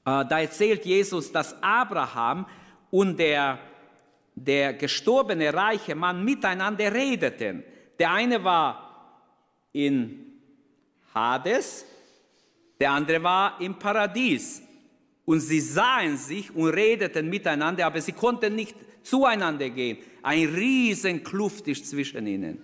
da 0.04 0.40
erzählt 0.40 0.86
Jesus, 0.86 1.32
dass 1.32 1.56
Abraham 1.64 2.46
und 2.90 3.18
der, 3.18 3.60
der 4.36 4.74
gestorbene 4.74 5.54
reiche 5.54 5.96
Mann 5.96 6.24
miteinander 6.24 6.94
redeten. 6.94 7.64
Der 7.98 8.12
eine 8.12 8.44
war 8.44 9.22
in 9.72 10.26
Hades, 11.14 11.86
der 12.80 12.92
andere 12.92 13.24
war 13.24 13.62
im 13.62 13.76
Paradies. 13.76 14.62
Und 15.32 15.40
sie 15.40 15.62
sahen 15.62 16.18
sich 16.18 16.54
und 16.54 16.72
redeten 16.72 17.30
miteinander, 17.30 17.86
aber 17.86 18.02
sie 18.02 18.12
konnten 18.12 18.54
nicht 18.54 18.76
zueinander 19.02 19.70
gehen. 19.70 20.00
Ein 20.22 20.50
riesen 20.50 21.24
Kluft 21.24 21.70
ist 21.70 21.90
zwischen 21.90 22.28
ihnen. 22.28 22.58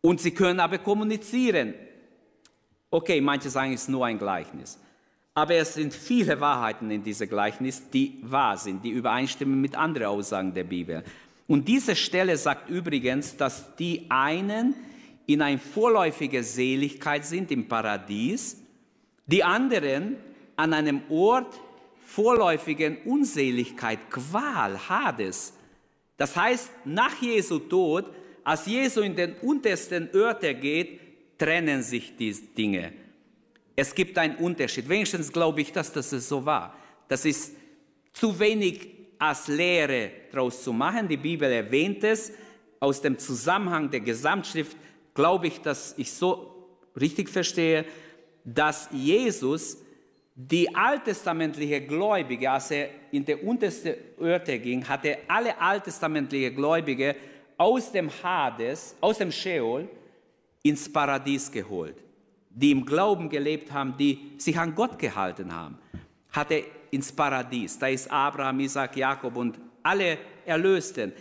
Und 0.00 0.20
sie 0.20 0.32
können 0.32 0.58
aber 0.58 0.78
kommunizieren. 0.78 1.74
Okay, 2.90 3.20
manche 3.20 3.50
sagen, 3.50 3.72
es 3.72 3.82
ist 3.82 3.88
nur 3.88 4.04
ein 4.04 4.18
Gleichnis. 4.18 4.80
Aber 5.32 5.54
es 5.54 5.74
sind 5.74 5.94
viele 5.94 6.40
Wahrheiten 6.40 6.90
in 6.90 7.04
diesem 7.04 7.28
Gleichnis, 7.28 7.88
die 7.88 8.18
wahr 8.22 8.56
sind, 8.56 8.84
die 8.84 8.90
übereinstimmen 8.90 9.60
mit 9.60 9.76
anderen 9.76 10.08
Aussagen 10.08 10.52
der 10.52 10.64
Bibel. 10.64 11.04
Und 11.46 11.68
diese 11.68 11.94
Stelle 11.94 12.36
sagt 12.36 12.68
übrigens, 12.68 13.36
dass 13.36 13.76
die 13.76 14.06
einen 14.08 14.74
in 15.26 15.40
eine 15.40 15.60
vorläufige 15.60 16.42
Seligkeit 16.42 17.24
sind 17.24 17.52
im 17.52 17.68
Paradies, 17.68 18.60
die 19.28 19.44
anderen 19.44 20.16
an 20.60 20.74
einem 20.74 21.00
Ort 21.08 21.58
vorläufigen 22.04 22.98
Unseligkeit, 23.06 23.98
Qual, 24.10 24.78
Hades. 24.88 25.54
Das 26.18 26.36
heißt, 26.36 26.70
nach 26.84 27.20
Jesu 27.22 27.60
Tod, 27.60 28.04
als 28.44 28.66
Jesu 28.66 29.00
in 29.00 29.16
den 29.16 29.36
untersten 29.40 30.10
Örter 30.12 30.52
geht, 30.52 31.00
trennen 31.38 31.82
sich 31.82 32.14
diese 32.14 32.42
Dinge. 32.42 32.92
Es 33.74 33.94
gibt 33.94 34.18
einen 34.18 34.36
Unterschied. 34.36 34.86
Wenigstens 34.86 35.32
glaube 35.32 35.62
ich, 35.62 35.72
dass 35.72 35.90
das 35.94 36.10
so 36.10 36.44
war. 36.44 36.76
Das 37.08 37.24
ist 37.24 37.54
zu 38.12 38.38
wenig 38.38 38.86
als 39.18 39.48
Lehre 39.48 40.10
daraus 40.30 40.62
zu 40.62 40.74
machen. 40.74 41.08
Die 41.08 41.16
Bibel 41.16 41.50
erwähnt 41.50 42.04
es. 42.04 42.32
Aus 42.80 43.00
dem 43.00 43.18
Zusammenhang 43.18 43.90
der 43.90 44.00
Gesamtschrift 44.00 44.76
glaube 45.14 45.46
ich, 45.46 45.62
dass 45.62 45.94
ich 45.96 46.12
so 46.12 46.68
richtig 47.00 47.30
verstehe, 47.30 47.86
dass 48.44 48.90
Jesus 48.92 49.78
die 50.34 50.74
alttestamentliche 50.74 51.80
Gläubige, 51.82 52.50
als 52.50 52.70
er 52.70 52.88
in 53.10 53.24
der 53.24 53.42
unterste 53.44 53.96
Örte 54.20 54.58
ging, 54.58 54.86
hatte 54.86 55.18
alle 55.28 55.60
alttestamentliche 55.60 56.52
Gläubige 56.52 57.16
aus 57.56 57.92
dem 57.92 58.10
Hades, 58.22 58.96
aus 59.00 59.18
dem 59.18 59.30
Sheol, 59.30 59.88
ins 60.62 60.90
Paradies 60.90 61.50
geholt. 61.50 61.96
Die 62.48 62.70
im 62.70 62.84
Glauben 62.84 63.28
gelebt 63.28 63.72
haben, 63.72 63.96
die 63.98 64.32
sich 64.38 64.58
an 64.58 64.74
Gott 64.74 64.98
gehalten 64.98 65.54
haben. 65.54 65.78
Hatte 66.32 66.64
ins 66.90 67.12
Paradies. 67.12 67.78
Da 67.78 67.88
ist 67.88 68.10
Abraham, 68.10 68.60
Isaac, 68.60 68.96
Jakob 68.96 69.36
und 69.36 69.58
alle 69.82 70.18
Erlösten. 70.44 71.12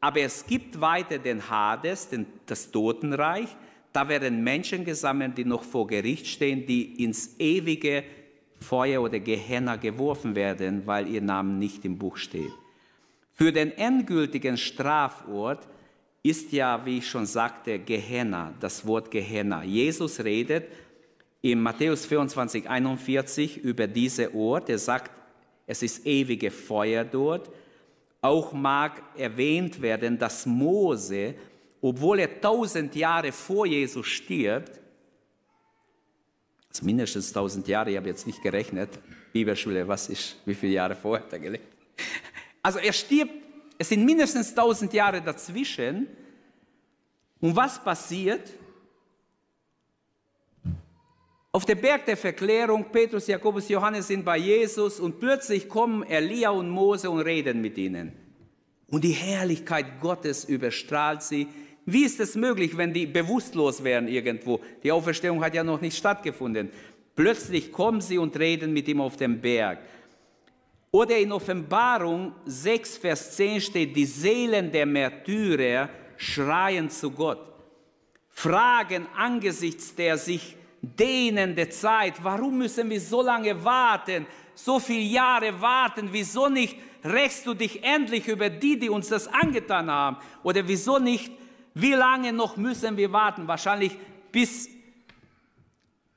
Aber 0.00 0.20
es 0.20 0.46
gibt 0.46 0.80
weiter 0.80 1.18
den 1.18 1.48
Hades, 1.48 2.08
den, 2.08 2.26
das 2.46 2.70
Totenreich. 2.70 3.48
Da 3.92 4.08
werden 4.08 4.42
Menschen 4.42 4.84
gesammelt, 4.84 5.36
die 5.36 5.44
noch 5.44 5.64
vor 5.64 5.86
Gericht 5.86 6.26
stehen, 6.26 6.66
die 6.66 7.02
ins 7.02 7.38
ewige 7.38 8.04
Feuer 8.60 9.02
oder 9.02 9.18
Gehenna 9.18 9.76
geworfen 9.76 10.34
werden, 10.34 10.86
weil 10.86 11.08
ihr 11.08 11.22
Name 11.22 11.52
nicht 11.52 11.84
im 11.84 11.98
Buch 11.98 12.16
steht. 12.16 12.52
Für 13.32 13.52
den 13.52 13.72
endgültigen 13.72 14.56
Strafort 14.56 15.66
ist 16.22 16.52
ja, 16.52 16.84
wie 16.84 16.98
ich 16.98 17.08
schon 17.08 17.26
sagte, 17.26 17.78
Gehenna, 17.78 18.52
das 18.60 18.86
Wort 18.86 19.10
Gehenna. 19.10 19.64
Jesus 19.64 20.22
redet 20.22 20.68
in 21.40 21.60
Matthäus 21.60 22.04
24, 22.04 22.68
41 22.68 23.56
über 23.58 23.86
diese 23.86 24.34
Ort. 24.34 24.68
Er 24.68 24.78
sagt, 24.78 25.10
es 25.66 25.82
ist 25.82 26.06
ewige 26.06 26.50
Feuer 26.50 27.04
dort. 27.04 27.50
Auch 28.20 28.52
mag 28.52 29.02
erwähnt 29.16 29.80
werden, 29.80 30.18
dass 30.18 30.44
Mose, 30.44 31.34
obwohl 31.80 32.18
er 32.18 32.40
tausend 32.40 32.94
Jahre 32.94 33.32
vor 33.32 33.64
Jesus 33.64 34.06
stirbt, 34.06 34.79
also 36.70 36.84
mindestens 36.84 37.32
tausend 37.32 37.66
Jahre, 37.68 37.90
ich 37.90 37.96
habe 37.96 38.08
jetzt 38.08 38.26
nicht 38.26 38.42
gerechnet, 38.42 38.90
Bibelschule, 39.32 39.86
was 39.86 40.08
ist, 40.08 40.36
wie 40.46 40.54
viele 40.54 40.74
Jahre 40.74 40.94
vorher 40.94 41.24
hat 41.24 41.32
er 41.32 41.38
gelebt? 41.40 41.76
Also 42.62 42.78
er 42.78 42.92
stirbt, 42.92 43.32
es 43.78 43.88
sind 43.88 44.04
mindestens 44.04 44.54
tausend 44.54 44.92
Jahre 44.92 45.22
dazwischen. 45.22 46.06
Und 47.40 47.56
was 47.56 47.82
passiert? 47.82 48.52
Auf 51.52 51.64
dem 51.64 51.80
Berg 51.80 52.04
der 52.06 52.16
Verklärung, 52.16 52.92
Petrus, 52.92 53.26
Jakobus, 53.26 53.68
Johannes 53.68 54.06
sind 54.06 54.24
bei 54.24 54.36
Jesus 54.36 55.00
und 55.00 55.18
plötzlich 55.18 55.68
kommen 55.68 56.04
Elia 56.04 56.50
und 56.50 56.70
Mose 56.70 57.10
und 57.10 57.20
reden 57.20 57.60
mit 57.60 57.76
ihnen. 57.78 58.12
Und 58.88 59.02
die 59.02 59.12
Herrlichkeit 59.12 60.00
Gottes 60.00 60.44
überstrahlt 60.44 61.22
sie. 61.22 61.48
Wie 61.86 62.04
ist 62.04 62.20
es 62.20 62.34
möglich, 62.34 62.76
wenn 62.76 62.92
die 62.92 63.06
bewusstlos 63.06 63.82
wären 63.82 64.08
irgendwo? 64.08 64.60
Die 64.82 64.92
Auferstehung 64.92 65.42
hat 65.42 65.54
ja 65.54 65.64
noch 65.64 65.80
nicht 65.80 65.96
stattgefunden. 65.96 66.70
Plötzlich 67.16 67.72
kommen 67.72 68.00
sie 68.00 68.18
und 68.18 68.38
reden 68.38 68.72
mit 68.72 68.88
ihm 68.88 69.00
auf 69.00 69.16
dem 69.16 69.40
Berg. 69.40 69.78
Oder 70.92 71.18
in 71.18 71.32
Offenbarung 71.32 72.32
6, 72.46 72.98
Vers 72.98 73.36
10 73.36 73.60
steht, 73.60 73.96
die 73.96 74.06
Seelen 74.06 74.72
der 74.72 74.86
Märtyrer 74.86 75.88
schreien 76.16 76.90
zu 76.90 77.10
Gott, 77.12 77.40
fragen 78.28 79.06
angesichts 79.16 79.94
der 79.94 80.18
sich 80.18 80.56
dehnenden 80.82 81.70
Zeit, 81.70 82.14
warum 82.22 82.58
müssen 82.58 82.90
wir 82.90 83.00
so 83.00 83.22
lange 83.22 83.64
warten, 83.64 84.26
so 84.54 84.80
viele 84.80 85.00
Jahre 85.00 85.60
warten, 85.60 86.08
wieso 86.10 86.48
nicht 86.48 86.76
rächst 87.04 87.46
du 87.46 87.54
dich 87.54 87.82
endlich 87.84 88.28
über 88.28 88.50
die, 88.50 88.78
die 88.78 88.88
uns 88.88 89.08
das 89.08 89.28
angetan 89.28 89.90
haben? 89.90 90.16
Oder 90.42 90.66
wieso 90.66 90.98
nicht, 90.98 91.32
wie 91.74 91.92
lange 91.92 92.32
noch 92.32 92.56
müssen 92.56 92.96
wir 92.96 93.12
warten? 93.12 93.46
Wahrscheinlich 93.46 93.96
bis 94.32 94.68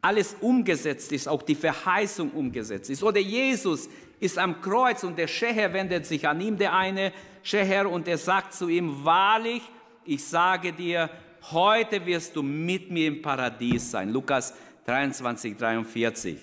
alles 0.01 0.35
umgesetzt 0.41 1.11
ist, 1.11 1.27
auch 1.27 1.41
die 1.41 1.55
Verheißung 1.55 2.31
umgesetzt 2.31 2.89
ist. 2.89 3.03
Oder 3.03 3.19
Jesus 3.19 3.87
ist 4.19 4.37
am 4.37 4.61
Kreuz 4.61 5.03
und 5.03 5.17
der 5.17 5.27
Scheher 5.27 5.71
wendet 5.73 6.05
sich 6.05 6.27
an 6.27 6.41
ihm, 6.41 6.57
der 6.57 6.73
eine 6.73 7.13
Scheher, 7.41 7.89
und 7.89 8.07
er 8.07 8.17
sagt 8.17 8.53
zu 8.53 8.67
ihm, 8.67 9.03
wahrlich, 9.03 9.61
ich 10.05 10.23
sage 10.23 10.73
dir, 10.73 11.09
heute 11.51 12.05
wirst 12.05 12.35
du 12.35 12.43
mit 12.43 12.91
mir 12.91 13.07
im 13.07 13.21
Paradies 13.21 13.91
sein. 13.91 14.11
Lukas 14.11 14.53
23, 14.85 15.57
43. 15.57 16.37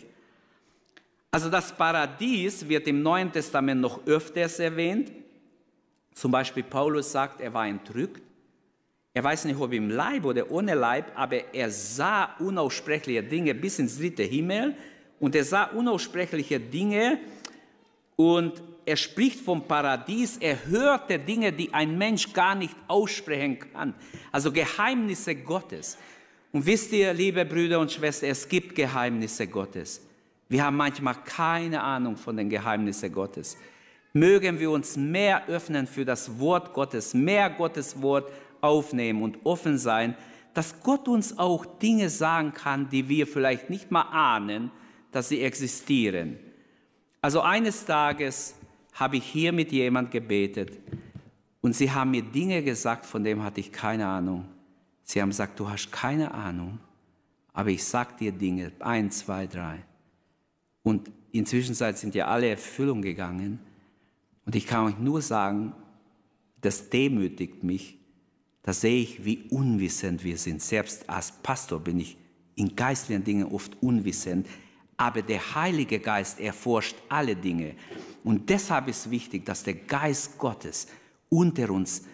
Also 1.30 1.48
das 1.48 1.72
Paradies 1.76 2.68
wird 2.68 2.86
im 2.88 3.02
Neuen 3.02 3.30
Testament 3.30 3.80
noch 3.80 4.06
öfters 4.06 4.58
erwähnt. 4.58 5.12
Zum 6.14 6.32
Beispiel 6.32 6.64
Paulus 6.64 7.12
sagt, 7.12 7.40
er 7.40 7.52
war 7.54 7.66
entrückt. 7.66 8.22
Er 9.12 9.24
weiß 9.24 9.44
nicht, 9.46 9.58
ob 9.58 9.72
im 9.72 9.90
Leib 9.90 10.24
oder 10.24 10.50
ohne 10.50 10.74
Leib, 10.74 11.12
aber 11.16 11.52
er 11.52 11.70
sah 11.70 12.36
unaussprechliche 12.38 13.22
Dinge 13.22 13.54
bis 13.54 13.78
ins 13.78 13.98
dritte 13.98 14.22
Himmel 14.22 14.76
und 15.18 15.34
er 15.34 15.44
sah 15.44 15.64
unaussprechliche 15.64 16.60
Dinge 16.60 17.18
und 18.14 18.62
er 18.86 18.96
spricht 18.96 19.40
vom 19.40 19.66
Paradies, 19.66 20.36
er 20.38 20.66
hörte 20.66 21.18
Dinge, 21.18 21.52
die 21.52 21.72
ein 21.74 21.98
Mensch 21.98 22.32
gar 22.32 22.54
nicht 22.54 22.74
aussprechen 22.86 23.58
kann, 23.58 23.94
also 24.32 24.52
Geheimnisse 24.52 25.34
Gottes. 25.34 25.98
Und 26.52 26.66
wisst 26.66 26.92
ihr, 26.92 27.12
liebe 27.12 27.44
Brüder 27.44 27.78
und 27.78 27.92
Schwestern, 27.92 28.30
es 28.30 28.48
gibt 28.48 28.74
Geheimnisse 28.74 29.46
Gottes. 29.46 30.04
Wir 30.48 30.64
haben 30.64 30.76
manchmal 30.76 31.14
keine 31.24 31.80
Ahnung 31.80 32.16
von 32.16 32.36
den 32.36 32.50
Geheimnissen 32.50 33.12
Gottes. 33.12 33.56
Mögen 34.12 34.58
wir 34.58 34.72
uns 34.72 34.96
mehr 34.96 35.46
öffnen 35.46 35.86
für 35.86 36.04
das 36.04 36.40
Wort 36.40 36.72
Gottes, 36.72 37.14
mehr 37.14 37.50
Gottes 37.50 38.02
Wort 38.02 38.32
aufnehmen 38.62 39.22
und 39.22 39.38
offen 39.44 39.78
sein, 39.78 40.16
dass 40.54 40.80
Gott 40.82 41.08
uns 41.08 41.38
auch 41.38 41.64
Dinge 41.64 42.08
sagen 42.10 42.52
kann, 42.52 42.88
die 42.88 43.08
wir 43.08 43.26
vielleicht 43.26 43.70
nicht 43.70 43.90
mal 43.90 44.02
ahnen, 44.02 44.70
dass 45.12 45.28
sie 45.28 45.42
existieren. 45.42 46.38
Also 47.22 47.40
eines 47.40 47.84
Tages 47.84 48.54
habe 48.94 49.18
ich 49.18 49.24
hier 49.24 49.52
mit 49.52 49.72
jemand 49.72 50.10
gebetet 50.10 50.78
und 51.60 51.74
sie 51.74 51.90
haben 51.90 52.10
mir 52.10 52.22
Dinge 52.22 52.62
gesagt, 52.62 53.06
von 53.06 53.22
denen 53.22 53.42
hatte 53.42 53.60
ich 53.60 53.72
keine 53.72 54.06
Ahnung. 54.06 54.46
Sie 55.02 55.20
haben 55.20 55.30
gesagt, 55.30 55.58
du 55.60 55.68
hast 55.68 55.92
keine 55.92 56.32
Ahnung, 56.32 56.78
aber 57.52 57.70
ich 57.70 57.84
sag 57.84 58.18
dir 58.18 58.32
Dinge, 58.32 58.72
eins, 58.80 59.18
zwei, 59.20 59.46
drei. 59.46 59.84
Und 60.82 61.10
inzwischen 61.32 61.74
sind 61.74 62.14
ja 62.14 62.26
alle 62.26 62.48
Erfüllung 62.48 63.02
gegangen. 63.02 63.60
Und 64.46 64.56
ich 64.56 64.66
kann 64.66 64.86
euch 64.86 64.98
nur 64.98 65.20
sagen, 65.20 65.74
das 66.60 66.90
demütigt 66.90 67.62
mich. 67.62 67.98
Da 68.62 68.72
sehe 68.72 69.00
ich, 69.02 69.24
wie 69.24 69.44
unwissend 69.50 70.22
wir 70.22 70.36
sind. 70.36 70.62
Selbst 70.62 71.08
als 71.08 71.32
Pastor 71.32 71.80
bin 71.80 72.00
ich 72.00 72.16
in 72.56 72.76
geistlichen 72.76 73.24
Dingen 73.24 73.46
oft 73.46 73.72
unwissend. 73.82 74.46
Aber 74.96 75.22
der 75.22 75.54
Heilige 75.54 75.98
Geist 75.98 76.38
erforscht 76.40 76.96
alle 77.08 77.34
Dinge. 77.34 77.74
Und 78.22 78.50
deshalb 78.50 78.88
ist 78.88 79.10
wichtig, 79.10 79.46
dass 79.46 79.62
der 79.62 79.74
Geist 79.74 80.36
Gottes 80.36 80.88
unter 81.30 81.70
uns, 81.70 82.04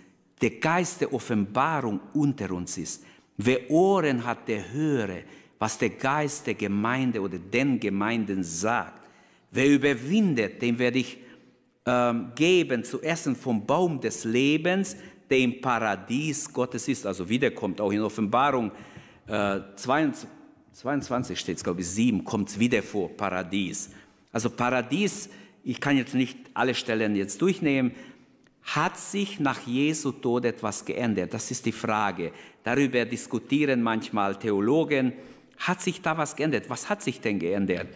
der 0.41 0.51
Geist 0.51 1.01
der 1.01 1.13
Offenbarung 1.13 2.01
unter 2.15 2.53
uns 2.53 2.79
ist. 2.79 3.05
Wer 3.37 3.69
Ohren 3.71 4.25
hat, 4.25 4.47
der 4.47 4.73
höre, 4.73 5.23
was 5.59 5.79
der 5.79 5.91
Geist 5.91 6.47
der 6.47 6.55
Gemeinde 6.55 7.21
oder 7.21 7.39
den 7.39 7.81
Gemeinden 7.81 8.45
sagt. 8.45 9.09
Wer 9.51 9.69
überwindet, 9.69 10.61
dem 10.63 10.79
werde 10.79 10.99
ich 10.99 11.19
ähm, 11.87 12.33
geben 12.35 12.85
zu 12.85 13.03
essen 13.03 13.35
vom 13.35 13.65
Baum 13.65 14.01
des 14.01 14.25
Lebens, 14.25 14.97
der 15.31 15.39
im 15.39 15.61
Paradies 15.61 16.53
Gottes 16.53 16.89
ist. 16.89 17.07
Also 17.07 17.29
wiederkommt, 17.29 17.81
auch 17.81 17.91
in 17.91 18.01
Offenbarung 18.01 18.71
äh, 19.27 19.61
22, 19.77 20.29
22 20.73 21.39
steht 21.39 21.57
es, 21.57 21.65
glaube 21.65 21.81
ich, 21.81 21.89
7, 21.89 22.25
kommt 22.25 22.49
es 22.51 22.59
wieder 22.59 22.83
vor, 22.83 23.09
Paradies. 23.17 23.91
Also 24.33 24.51
Paradies, 24.51 25.29
ich 25.65 25.81
kann 25.81 25.97
jetzt 25.97 26.15
nicht 26.15 26.39
alle 26.55 26.75
Stellen 26.75 27.17
jetzt 27.17 27.41
durchnehmen, 27.41 27.93
hat 28.63 28.99
sich 28.99 29.39
nach 29.39 29.61
Jesu 29.67 30.11
Tod 30.11 30.45
etwas 30.45 30.85
geändert? 30.85 31.33
Das 31.33 31.51
ist 31.51 31.65
die 31.65 31.73
Frage. 31.73 32.33
Darüber 32.65 33.05
diskutieren 33.05 33.81
manchmal 33.81 34.37
Theologen. 34.37 35.13
Hat 35.59 35.81
sich 35.81 36.03
da 36.03 36.19
was 36.19 36.35
geändert? 36.35 36.69
Was 36.69 36.91
hat 36.91 37.01
sich 37.01 37.21
denn 37.21 37.39
geändert? 37.39 37.87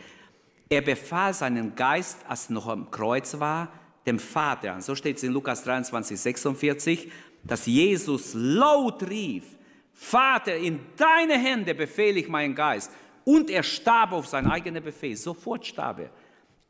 Er 0.68 0.82
befahl 0.82 1.34
seinen 1.34 1.74
Geist, 1.74 2.18
als 2.28 2.48
er 2.48 2.54
noch 2.54 2.68
am 2.68 2.90
Kreuz 2.90 3.40
war, 3.40 3.68
dem 4.06 4.18
Vater. 4.18 4.80
So 4.80 4.94
steht 4.94 5.16
es 5.16 5.22
in 5.22 5.32
Lukas 5.32 5.62
23, 5.64 6.18
46, 6.18 7.12
dass 7.44 7.66
Jesus 7.66 8.32
laut 8.34 9.02
rief, 9.08 9.44
Vater, 9.92 10.56
in 10.56 10.80
deine 10.96 11.34
Hände 11.34 11.74
befehle 11.74 12.20
ich 12.20 12.28
meinen 12.28 12.54
Geist. 12.54 12.90
Und 13.24 13.50
er 13.50 13.62
starb 13.62 14.12
auf 14.12 14.26
sein 14.26 14.50
eigener 14.50 14.80
Befehl. 14.80 15.14
Sofort 15.14 15.66
starb 15.66 15.98
er. 16.00 16.10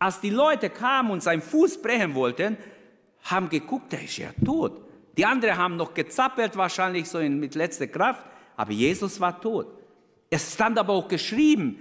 Als 0.01 0.20
die 0.20 0.31
Leute 0.31 0.68
kamen 0.68 1.12
und 1.12 1.22
seinen 1.22 1.41
Fuß 1.41 1.81
brechen 1.81 2.14
wollten, 2.14 2.57
haben 3.22 3.49
geguckt, 3.49 3.93
der 3.93 4.03
ist 4.03 4.16
ja 4.16 4.31
tot. 4.45 4.81
Die 5.16 5.24
anderen 5.24 5.57
haben 5.57 5.76
noch 5.76 5.95
gezappelt, 5.95 6.57
wahrscheinlich 6.57 7.09
so 7.09 7.20
mit 7.20 7.55
letzter 7.55 7.87
Kraft, 7.87 8.24
aber 8.57 8.72
Jesus 8.72 9.20
war 9.20 9.41
tot. 9.41 9.68
Es 10.28 10.55
stand 10.55 10.78
aber 10.78 10.93
auch 10.93 11.07
geschrieben, 11.07 11.76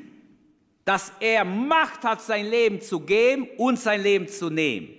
dass 0.85 1.11
er 1.19 1.45
Macht 1.45 2.03
hat, 2.03 2.21
sein 2.21 2.47
Leben 2.47 2.79
zu 2.79 2.99
geben 2.99 3.47
und 3.57 3.79
sein 3.79 4.01
Leben 4.01 4.27
zu 4.27 4.49
nehmen. 4.49 4.98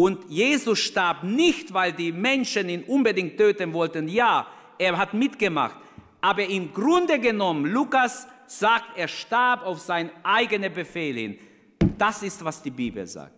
Und 0.00 0.30
Jesus 0.30 0.78
starb 0.78 1.24
nicht, 1.24 1.74
weil 1.74 1.92
die 1.92 2.10
Menschen 2.10 2.70
ihn 2.70 2.84
unbedingt 2.84 3.36
töten 3.36 3.74
wollten. 3.74 4.08
Ja, 4.08 4.46
er 4.78 4.96
hat 4.96 5.12
mitgemacht. 5.12 5.76
Aber 6.22 6.42
im 6.42 6.72
Grunde 6.72 7.18
genommen, 7.20 7.66
Lukas 7.66 8.26
sagt, 8.46 8.96
er 8.96 9.08
starb 9.08 9.62
auf 9.62 9.78
seinen 9.78 10.08
eigenen 10.22 10.72
Befehl 10.72 11.16
hin. 11.16 11.38
Das 11.98 12.22
ist, 12.22 12.42
was 12.42 12.62
die 12.62 12.70
Bibel 12.70 13.06
sagt. 13.06 13.34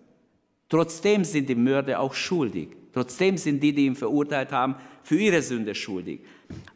Trotzdem 0.69 1.25
sind 1.25 1.49
die 1.49 1.57
Mörder 1.57 1.99
auch 1.99 2.15
schuldig. 2.15 2.69
Trotzdem 2.93 3.37
sind 3.37 3.61
die, 3.61 3.73
die 3.73 3.87
ihn 3.87 3.97
verurteilt 3.97 4.53
haben, 4.53 4.77
für 5.03 5.19
ihre 5.19 5.43
Sünde 5.43 5.75
schuldig. 5.75 6.21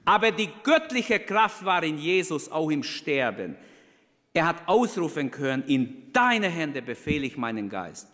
Aber 0.05 0.33
die 0.33 0.49
göttliche 0.65 1.21
Kraft 1.21 1.65
war 1.65 1.85
in 1.85 1.99
Jesus 1.99 2.51
auch 2.51 2.73
im 2.73 2.83
Sterben. 2.83 3.55
Er 4.35 4.49
hat 4.49 4.67
ausrufen 4.67 5.31
können, 5.31 5.63
in 5.69 6.13
deine 6.13 6.49
Hände 6.49 6.83
befehle 6.83 7.25
ich 7.25 7.37
meinen 7.37 7.69
Geist. 7.69 8.09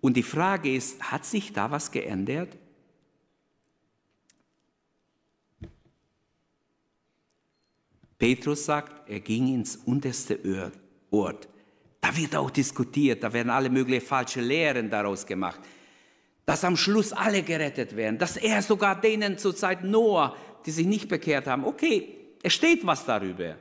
Und 0.00 0.16
die 0.16 0.22
Frage 0.22 0.74
ist, 0.74 1.00
hat 1.02 1.24
sich 1.24 1.52
da 1.52 1.70
was 1.70 1.90
geändert? 1.90 2.56
Petrus 8.18 8.64
sagt, 8.64 9.08
er 9.08 9.20
ging 9.20 9.54
ins 9.54 9.76
unterste 9.76 10.72
Ort. 11.10 11.48
Da 12.00 12.16
wird 12.16 12.34
auch 12.34 12.50
diskutiert, 12.50 13.22
da 13.22 13.32
werden 13.32 13.50
alle 13.50 13.70
möglichen 13.70 14.06
falsche 14.06 14.40
Lehren 14.40 14.90
daraus 14.90 15.24
gemacht 15.24 15.60
dass 16.48 16.64
am 16.64 16.78
Schluss 16.78 17.12
alle 17.12 17.42
gerettet 17.42 17.94
werden, 17.94 18.16
dass 18.16 18.38
er 18.38 18.62
sogar 18.62 18.98
denen 18.98 19.36
zur 19.36 19.54
Zeit 19.54 19.84
Noah, 19.84 20.34
die 20.64 20.70
sich 20.70 20.86
nicht 20.86 21.06
bekehrt 21.06 21.46
haben, 21.46 21.62
okay, 21.62 22.08
es 22.42 22.54
steht 22.54 22.86
was 22.86 23.04
darüber. 23.04 23.56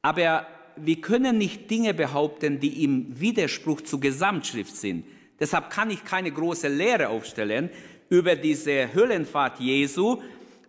Aber 0.00 0.46
wir 0.76 1.00
können 1.00 1.38
nicht 1.38 1.70
Dinge 1.70 1.94
behaupten, 1.94 2.60
die 2.60 2.84
im 2.84 3.18
Widerspruch 3.20 3.80
zur 3.82 4.00
Gesamtschrift 4.00 4.76
sind. 4.76 5.04
Deshalb 5.38 5.70
kann 5.70 5.90
ich 5.90 6.04
keine 6.04 6.30
große 6.30 6.68
Lehre 6.68 7.08
aufstellen 7.08 7.70
über 8.08 8.36
diese 8.36 8.92
Höllenfahrt 8.94 9.58
Jesu, 9.60 10.20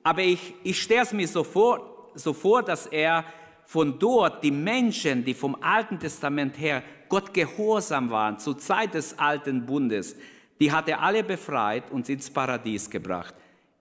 aber 0.02 0.22
ich, 0.22 0.54
ich 0.64 0.82
stelle 0.82 1.04
es 1.04 1.14
mir 1.14 1.28
so 1.28 1.44
vor, 1.44 2.12
so 2.16 2.34
vor, 2.34 2.64
dass 2.64 2.88
er 2.88 3.26
von 3.66 3.98
dort 3.98 4.44
die 4.44 4.52
Menschen, 4.52 5.24
die 5.24 5.34
vom 5.34 5.56
Alten 5.62 6.00
Testament 6.00 6.60
her 6.60 6.84
Gott 7.10 7.34
gehorsam 7.34 8.10
waren, 8.10 8.40
zur 8.40 8.58
Zeit 8.58 8.94
des 8.94 9.18
Alten 9.18 9.66
Bundes, 9.66 10.16
die 10.60 10.72
hat 10.72 10.88
er 10.88 11.02
alle 11.02 11.24
befreit 11.24 11.92
und 11.92 12.08
ins 12.10 12.30
Paradies 12.30 12.90
gebracht, 12.90 13.34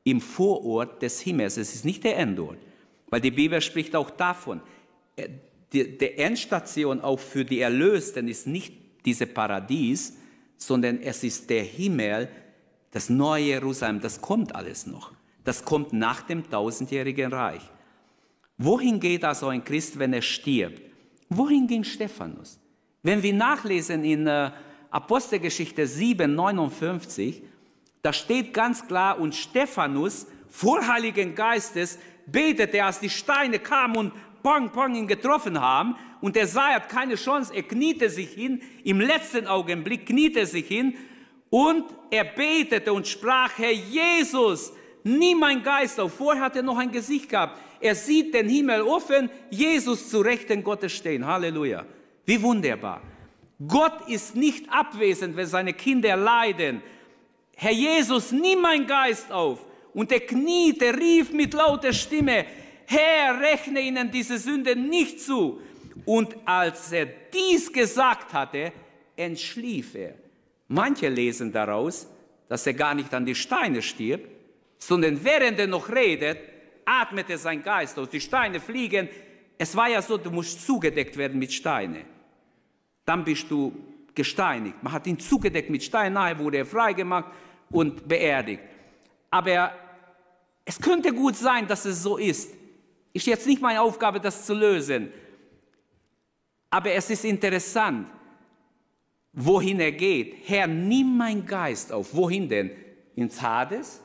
im 0.04 0.20
Vorort 0.20 1.02
des 1.02 1.20
Himmels. 1.20 1.56
Es 1.56 1.74
ist 1.74 1.84
nicht 1.84 2.04
der 2.04 2.16
Endort, 2.18 2.58
weil 3.08 3.20
die 3.20 3.30
Bibel 3.30 3.60
spricht 3.60 3.94
auch 3.94 4.10
davon. 4.10 4.60
Die, 5.72 5.96
die 5.96 6.18
Endstation 6.18 7.00
auch 7.00 7.18
für 7.18 7.44
die 7.44 7.60
Erlösten 7.60 8.28
ist 8.28 8.46
nicht 8.46 8.74
diese 9.04 9.26
Paradies, 9.26 10.16
sondern 10.56 11.00
es 11.00 11.24
ist 11.24 11.48
der 11.50 11.62
Himmel, 11.62 12.28
das 12.90 13.08
neue 13.08 13.44
Jerusalem, 13.44 14.00
das 14.00 14.20
kommt 14.20 14.54
alles 14.54 14.86
noch. 14.86 15.12
Das 15.44 15.64
kommt 15.64 15.92
nach 15.92 16.22
dem 16.22 16.48
tausendjährigen 16.48 17.32
Reich. 17.32 17.62
Wohin 18.58 19.00
geht 19.00 19.24
also 19.24 19.48
ein 19.48 19.64
Christ, 19.64 19.98
wenn 19.98 20.12
er 20.12 20.22
stirbt? 20.22 20.82
Wohin 21.28 21.66
ging 21.66 21.82
Stephanus? 21.82 22.60
Wenn 23.02 23.22
wir 23.22 23.32
nachlesen 23.32 24.04
in 24.04 24.26
äh, 24.26 24.50
Apostelgeschichte 24.90 25.86
7, 25.86 26.32
59, 26.32 27.42
da 28.02 28.12
steht 28.12 28.52
ganz 28.52 28.86
klar, 28.86 29.18
und 29.18 29.34
Stephanus, 29.34 30.26
vor 30.48 30.86
Heiligen 30.86 31.34
Geistes, 31.34 31.98
betete, 32.26 32.84
als 32.84 33.00
die 33.00 33.10
Steine 33.10 33.58
kamen 33.58 33.96
und 33.96 34.12
pang, 34.42 34.70
pang 34.70 34.94
ihn 34.94 35.06
getroffen 35.06 35.60
haben. 35.60 35.96
Und 36.20 36.36
er 36.36 36.46
sah, 36.46 36.74
hat 36.74 36.88
keine 36.88 37.16
Chance, 37.16 37.54
er 37.54 37.62
kniete 37.62 38.08
sich 38.08 38.30
hin, 38.30 38.62
im 38.84 39.00
letzten 39.00 39.46
Augenblick 39.46 40.06
kniete 40.06 40.46
sich 40.46 40.66
hin 40.68 40.96
und 41.50 41.84
er 42.10 42.24
betete 42.24 42.92
und 42.92 43.06
sprach, 43.06 43.58
Herr 43.58 43.72
Jesus, 43.72 44.72
nimm 45.04 45.40
mein 45.40 45.62
Geist 45.62 46.00
auf. 46.00 46.14
Vorher 46.14 46.44
hat 46.44 46.56
er 46.56 46.62
noch 46.62 46.78
ein 46.78 46.90
Gesicht 46.90 47.28
gehabt. 47.28 47.58
Er 47.80 47.94
sieht 47.94 48.32
den 48.32 48.48
Himmel 48.48 48.82
offen, 48.82 49.28
Jesus 49.50 50.08
zu 50.08 50.20
Rechten 50.20 50.62
Gottes 50.62 50.92
stehen. 50.92 51.26
Halleluja. 51.26 51.84
Wie 52.24 52.40
wunderbar. 52.40 53.02
Gott 53.66 54.08
ist 54.08 54.36
nicht 54.36 54.66
abwesend, 54.72 55.36
wenn 55.36 55.46
seine 55.46 55.74
Kinder 55.74 56.16
leiden. 56.16 56.80
Herr 57.56 57.72
Jesus, 57.72 58.32
nimm 58.32 58.60
mein 58.60 58.86
Geist 58.86 59.30
auf. 59.30 59.64
Und 59.92 60.10
er 60.10 60.20
kniete, 60.20 60.96
rief 60.96 61.32
mit 61.32 61.52
lauter 61.52 61.92
Stimme, 61.92 62.46
Herr, 62.86 63.40
rechne 63.40 63.80
ihnen 63.80 64.10
diese 64.10 64.38
Sünde 64.38 64.76
nicht 64.76 65.20
zu. 65.20 65.60
Und 66.04 66.36
als 66.44 66.92
er 66.92 67.06
dies 67.06 67.72
gesagt 67.72 68.32
hatte, 68.32 68.72
entschlief 69.16 69.94
er. 69.94 70.14
Manche 70.68 71.08
lesen 71.08 71.52
daraus, 71.52 72.08
dass 72.48 72.66
er 72.66 72.74
gar 72.74 72.94
nicht 72.94 73.12
an 73.14 73.26
die 73.26 73.34
Steine 73.34 73.82
stirbt, 73.82 74.28
sondern 74.78 75.22
während 75.22 75.58
er 75.58 75.66
noch 75.66 75.88
redet, 75.90 76.38
atmete 76.84 77.38
sein 77.38 77.62
Geist 77.62 77.98
aus. 77.98 78.08
Die 78.08 78.20
Steine 78.20 78.60
fliegen. 78.60 79.08
Es 79.58 79.76
war 79.76 79.88
ja 79.88 80.02
so, 80.02 80.16
du 80.16 80.30
musst 80.30 80.66
zugedeckt 80.66 81.16
werden 81.16 81.38
mit 81.38 81.52
Steinen 81.52 82.12
dann 83.04 83.24
bist 83.24 83.50
du 83.50 83.72
gesteinigt. 84.14 84.82
Man 84.82 84.92
hat 84.92 85.06
ihn 85.06 85.18
zugedeckt 85.18 85.70
mit 85.70 85.82
Steinen, 85.82 86.14
nachher 86.14 86.38
wurde 86.38 86.58
er 86.58 86.66
freigemacht 86.66 87.32
und 87.70 88.06
beerdigt. 88.06 88.62
Aber 89.30 89.72
es 90.64 90.80
könnte 90.80 91.12
gut 91.12 91.36
sein, 91.36 91.66
dass 91.66 91.84
es 91.84 92.02
so 92.02 92.18
ist. 92.18 92.50
Ist 93.12 93.26
jetzt 93.26 93.46
nicht 93.46 93.60
meine 93.60 93.80
Aufgabe, 93.80 94.20
das 94.20 94.46
zu 94.46 94.54
lösen. 94.54 95.12
Aber 96.70 96.90
es 96.90 97.10
ist 97.10 97.24
interessant, 97.24 98.08
wohin 99.32 99.80
er 99.80 99.92
geht. 99.92 100.36
Herr, 100.44 100.66
nimm 100.66 101.16
mein 101.16 101.44
Geist 101.44 101.92
auf. 101.92 102.14
Wohin 102.14 102.48
denn? 102.48 102.70
Ins 103.14 103.40
Hades? 103.40 104.00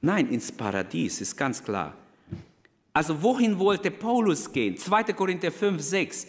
Nein, 0.00 0.28
ins 0.30 0.50
Paradies, 0.50 1.20
ist 1.20 1.36
ganz 1.36 1.62
klar. 1.62 1.96
Also 2.92 3.22
wohin 3.22 3.58
wollte 3.58 3.90
Paulus 3.90 4.50
gehen? 4.52 4.76
2. 4.76 5.04
Korinther 5.14 5.50
5, 5.50 5.80
6. 5.80 6.26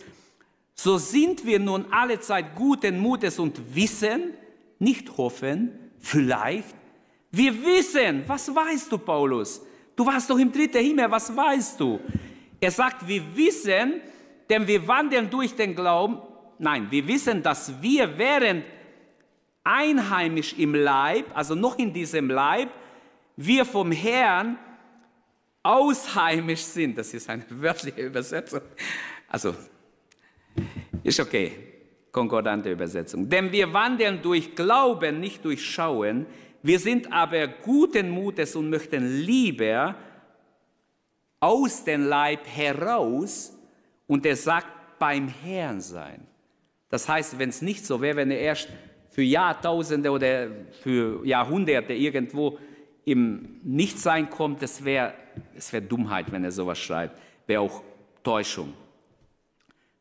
So 0.73 0.97
sind 0.97 1.45
wir 1.45 1.59
nun 1.59 1.85
alle 1.91 2.19
Zeit 2.19 2.55
guten 2.55 2.99
Mutes 2.99 3.39
und 3.39 3.75
wissen, 3.75 4.33
nicht 4.79 5.17
hoffen, 5.17 5.71
vielleicht. 5.99 6.75
Wir 7.31 7.53
wissen, 7.63 8.23
was 8.27 8.53
weißt 8.53 8.91
du, 8.91 8.97
Paulus? 8.97 9.61
Du 9.95 10.05
warst 10.05 10.29
doch 10.29 10.37
im 10.37 10.51
dritten 10.51 10.83
Himmel, 10.83 11.09
was 11.09 11.35
weißt 11.35 11.79
du? 11.79 11.99
Er 12.59 12.71
sagt, 12.71 13.07
wir 13.07 13.23
wissen, 13.35 14.01
denn 14.49 14.67
wir 14.67 14.87
wandeln 14.87 15.29
durch 15.29 15.55
den 15.55 15.75
Glauben. 15.75 16.19
Nein, 16.59 16.87
wir 16.89 17.07
wissen, 17.07 17.41
dass 17.41 17.81
wir 17.81 18.17
während 18.17 18.65
einheimisch 19.63 20.53
im 20.57 20.75
Leib, 20.75 21.25
also 21.33 21.55
noch 21.55 21.77
in 21.79 21.91
diesem 21.91 22.29
Leib, 22.29 22.69
wir 23.35 23.65
vom 23.65 23.91
Herrn 23.91 24.57
ausheimisch 25.63 26.61
sind. 26.61 26.97
Das 26.97 27.13
ist 27.13 27.29
eine 27.29 27.43
wörtliche 27.49 28.01
Übersetzung. 28.01 28.61
Also, 29.27 29.55
ist 31.03 31.19
okay, 31.19 31.51
konkordante 32.11 32.71
Übersetzung. 32.71 33.27
Denn 33.27 33.51
wir 33.51 33.73
wandeln 33.73 34.21
durch 34.21 34.55
Glauben, 34.55 35.19
nicht 35.19 35.43
durch 35.43 35.65
Schauen. 35.65 36.25
Wir 36.65 36.79
sind 36.79 37.13
aber 37.13 37.47
guten 37.47 38.09
Mutes 38.09 38.55
und 38.55 38.71
möchten 38.71 39.21
lieber 39.21 39.93
aus 41.39 41.83
dem 41.83 42.07
Leib 42.07 42.47
heraus 42.47 43.55
und 44.07 44.25
er 44.25 44.35
sagt 44.35 44.97
beim 44.97 45.27
Herrn 45.27 45.79
sein. 45.79 46.25
Das 46.89 47.07
heißt, 47.07 47.37
wenn 47.37 47.49
es 47.49 47.61
nicht 47.61 47.85
so 47.85 48.01
wäre, 48.01 48.15
wenn 48.15 48.31
er 48.31 48.39
erst 48.39 48.69
für 49.11 49.21
Jahrtausende 49.21 50.09
oder 50.09 50.47
für 50.81 51.23
Jahrhunderte 51.23 51.93
irgendwo 51.93 52.57
im 53.05 53.59
Nichtsein 53.61 54.27
kommt, 54.31 54.63
das 54.63 54.83
wäre 54.83 55.13
das 55.53 55.71
wär 55.71 55.81
Dummheit, 55.81 56.31
wenn 56.31 56.43
er 56.43 56.51
sowas 56.51 56.79
schreibt, 56.79 57.21
wäre 57.45 57.61
auch 57.61 57.83
Täuschung. 58.23 58.73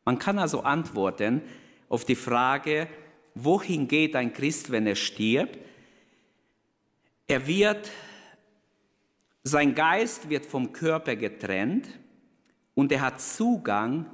Man 0.03 0.17
kann 0.17 0.39
also 0.39 0.61
antworten 0.61 1.43
auf 1.89 2.05
die 2.05 2.15
Frage, 2.15 2.87
wohin 3.35 3.87
geht 3.87 4.15
ein 4.15 4.33
Christ, 4.33 4.71
wenn 4.71 4.87
er 4.87 4.95
stirbt? 4.95 5.59
Er 7.27 7.47
wird, 7.47 7.89
sein 9.43 9.73
Geist 9.73 10.29
wird 10.29 10.45
vom 10.45 10.71
Körper 10.71 11.15
getrennt 11.15 11.87
und 12.75 12.91
er 12.91 13.01
hat 13.01 13.21
Zugang 13.21 14.05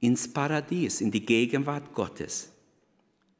ins 0.00 0.30
Paradies, 0.30 1.00
in 1.00 1.10
die 1.10 1.24
Gegenwart 1.24 1.94
Gottes. 1.94 2.52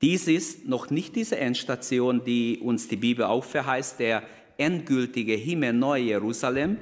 Dies 0.01 0.27
ist 0.29 0.67
noch 0.67 0.91
nicht 0.91 1.15
diese 1.15 1.39
Endstation, 1.39 2.25
die 2.25 2.59
uns 2.59 2.89
die 2.89 2.97
Bibel 2.97 3.25
auch 3.25 3.45
verheißt, 3.45 4.01
der 4.01 4.23
endgültige 4.57 5.35
Himmel, 5.35 5.73
Neue 5.73 6.05
Jerusalem. 6.05 6.79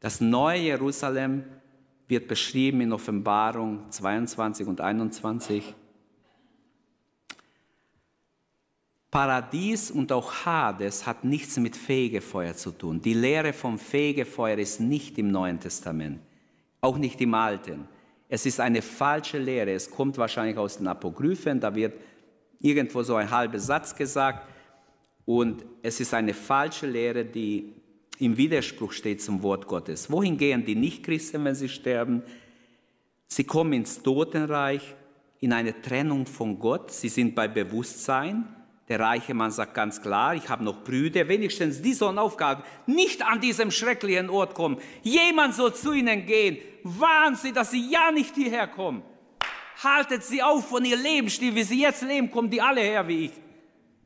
Das 0.00 0.20
neue 0.20 0.60
Jerusalem 0.60 1.44
wird 2.06 2.28
beschrieben 2.28 2.80
in 2.80 2.92
Offenbarung 2.92 3.90
22 3.90 4.66
und 4.66 4.80
21. 4.80 5.74
Paradies 9.10 9.90
und 9.90 10.12
auch 10.12 10.44
Hades 10.44 11.04
hat 11.04 11.24
nichts 11.24 11.56
mit 11.56 11.76
Fegefeuer 11.76 12.54
zu 12.54 12.70
tun. 12.70 13.02
Die 13.02 13.14
Lehre 13.14 13.52
vom 13.52 13.78
Fegefeuer 13.78 14.58
ist 14.58 14.80
nicht 14.80 15.18
im 15.18 15.32
Neuen 15.32 15.58
Testament, 15.58 16.20
auch 16.80 16.96
nicht 16.96 17.20
im 17.20 17.34
Alten. 17.34 17.88
Es 18.28 18.46
ist 18.46 18.60
eine 18.60 18.82
falsche 18.82 19.38
Lehre. 19.38 19.72
Es 19.72 19.90
kommt 19.90 20.16
wahrscheinlich 20.16 20.56
aus 20.56 20.78
den 20.78 20.86
Apokryphen, 20.86 21.58
da 21.58 21.74
wird 21.74 21.94
irgendwo 22.60 23.02
so 23.02 23.16
ein 23.16 23.30
halber 23.30 23.58
Satz 23.58 23.96
gesagt. 23.96 24.46
Und 25.24 25.64
es 25.82 25.98
ist 26.00 26.14
eine 26.14 26.34
falsche 26.34 26.86
Lehre, 26.86 27.24
die 27.24 27.72
im 28.18 28.36
Widerspruch 28.36 28.92
steht 28.92 29.22
zum 29.22 29.42
Wort 29.42 29.66
Gottes. 29.66 30.10
Wohin 30.10 30.36
gehen 30.36 30.64
die 30.64 30.76
Nichtchristen, 30.76 31.44
wenn 31.44 31.54
sie 31.54 31.68
sterben? 31.68 32.22
Sie 33.26 33.44
kommen 33.44 33.72
ins 33.72 34.02
Totenreich, 34.02 34.94
in 35.40 35.52
eine 35.52 35.80
Trennung 35.80 36.26
von 36.26 36.58
Gott. 36.58 36.92
Sie 36.92 37.08
sind 37.08 37.34
bei 37.34 37.48
Bewusstsein. 37.48 38.44
Der 38.90 38.98
reiche 38.98 39.34
Mann 39.34 39.52
sagt 39.52 39.72
ganz 39.74 40.02
klar, 40.02 40.34
ich 40.34 40.48
habe 40.48 40.64
noch 40.64 40.82
Brüder, 40.82 41.28
wenigstens 41.28 41.80
die 41.80 41.94
sollen 41.94 42.18
aufgaben, 42.18 42.64
nicht 42.86 43.24
an 43.24 43.40
diesem 43.40 43.70
schrecklichen 43.70 44.28
Ort 44.28 44.52
kommen. 44.54 44.78
Jemand 45.02 45.54
soll 45.54 45.72
zu 45.72 45.92
ihnen 45.92 46.26
gehen, 46.26 46.58
warnen 46.82 47.36
sie, 47.36 47.52
dass 47.52 47.70
sie 47.70 47.88
ja 47.88 48.10
nicht 48.10 48.34
hierher 48.34 48.66
kommen. 48.66 49.04
Haltet 49.84 50.24
sie 50.24 50.42
auf 50.42 50.68
von 50.68 50.84
ihr 50.84 50.96
Lebensstil, 50.96 51.54
wie 51.54 51.62
sie 51.62 51.80
jetzt 51.80 52.02
leben, 52.02 52.32
kommen 52.32 52.50
die 52.50 52.60
alle 52.60 52.80
her 52.80 53.06
wie 53.06 53.26
ich. 53.26 53.32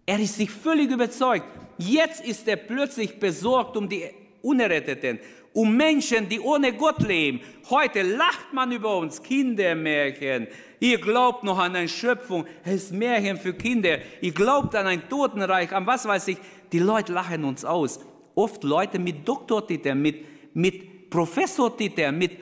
Er 0.04 0.20
ist 0.20 0.36
sich 0.36 0.50
völlig 0.50 0.90
überzeugt. 0.90 1.46
Jetzt 1.78 2.22
ist 2.22 2.46
er 2.46 2.56
plötzlich 2.56 3.18
besorgt 3.18 3.78
um 3.78 3.88
die 3.88 4.04
Unerretteten, 4.42 5.18
um 5.54 5.74
Menschen, 5.74 6.28
die 6.28 6.40
ohne 6.40 6.74
Gott 6.74 7.00
leben. 7.00 7.40
Heute 7.70 8.02
lacht 8.02 8.52
man 8.52 8.70
über 8.72 8.98
uns, 8.98 9.22
Kindermärchen, 9.22 10.48
Ihr 10.84 11.00
glaubt 11.00 11.44
noch 11.44 11.58
an 11.58 11.74
eine 11.74 11.88
Schöpfung. 11.88 12.44
Es 12.62 12.74
ist 12.74 12.92
Märchen 12.92 13.38
für 13.38 13.54
Kinder. 13.54 14.00
Ihr 14.20 14.32
glaubt 14.32 14.74
an 14.74 14.86
ein 14.86 15.08
Totenreich, 15.08 15.72
an 15.72 15.86
was 15.86 16.04
weiß 16.04 16.28
ich. 16.28 16.36
Die 16.72 16.78
Leute 16.78 17.10
lachen 17.10 17.42
uns 17.44 17.64
aus. 17.64 18.00
Oft 18.34 18.62
Leute 18.64 18.98
mit 18.98 19.26
Doktortiteln, 19.26 20.02
mit, 20.02 20.26
mit 20.52 21.08
Professortiteln, 21.08 22.18
mit 22.18 22.32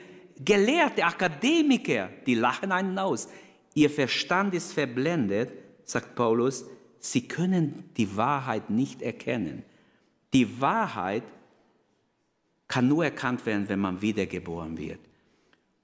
gelehrte 0.43 1.05
Akademiker, 1.05 2.09
die 2.25 2.35
lachen 2.35 2.73
einen 2.73 2.99
aus. 2.99 3.29
Ihr 3.75 3.89
Verstand 3.89 4.53
ist 4.55 4.73
verblendet, 4.73 5.53
sagt 5.85 6.13
Paulus. 6.13 6.65
Sie 6.99 7.25
können 7.25 7.91
die 7.95 8.17
Wahrheit 8.17 8.69
nicht 8.69 9.01
erkennen. 9.01 9.63
Die 10.33 10.59
Wahrheit 10.59 11.23
kann 12.73 12.87
nur 12.87 13.03
erkannt 13.03 13.45
werden, 13.45 13.69
wenn 13.69 13.79
man 13.79 14.01
wiedergeboren 14.01 14.79
wird. 14.79 14.99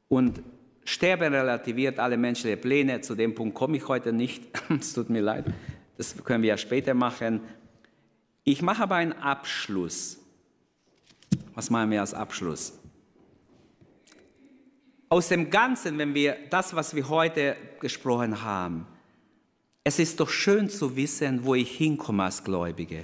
Und 0.08 0.42
Sterben 0.84 1.36
relativiert 1.36 2.00
alle 2.00 2.18
menschlichen 2.18 2.60
Pläne. 2.60 3.00
Zu 3.02 3.14
dem 3.14 3.36
Punkt 3.36 3.54
komme 3.54 3.78
ich 3.78 3.88
heute 3.88 4.12
nicht. 4.12 4.42
es 4.70 4.94
tut 4.94 5.12
mir 5.12 5.22
leid. 5.22 5.46
Das 5.98 6.16
können 6.24 6.42
wir 6.42 6.50
ja 6.50 6.58
später 6.58 6.96
machen. 6.96 7.42
Ich 8.44 8.64
mache 8.64 8.82
aber 8.82 8.96
einen 8.96 9.14
Abschluss. 9.14 10.18
Was 11.54 11.70
meinen 11.70 11.92
wir 11.92 12.02
als 12.02 12.16
Abschluss? 12.16 12.74
Aus 15.10 15.28
dem 15.28 15.52
Ganzen, 15.52 15.96
wenn 16.00 16.16
wir 16.16 16.38
das, 16.50 16.74
was 16.74 16.96
wir 16.96 17.08
heute 17.08 17.56
gesprochen 17.80 18.42
haben, 18.42 18.88
es 19.84 20.00
ist 20.00 20.20
doch 20.20 20.30
schön 20.30 20.70
zu 20.70 20.96
wissen, 20.96 21.46
wo 21.46 21.54
ich 21.54 21.70
hinkomme 21.70 22.24
als 22.24 22.44
Gläubige. 22.44 23.04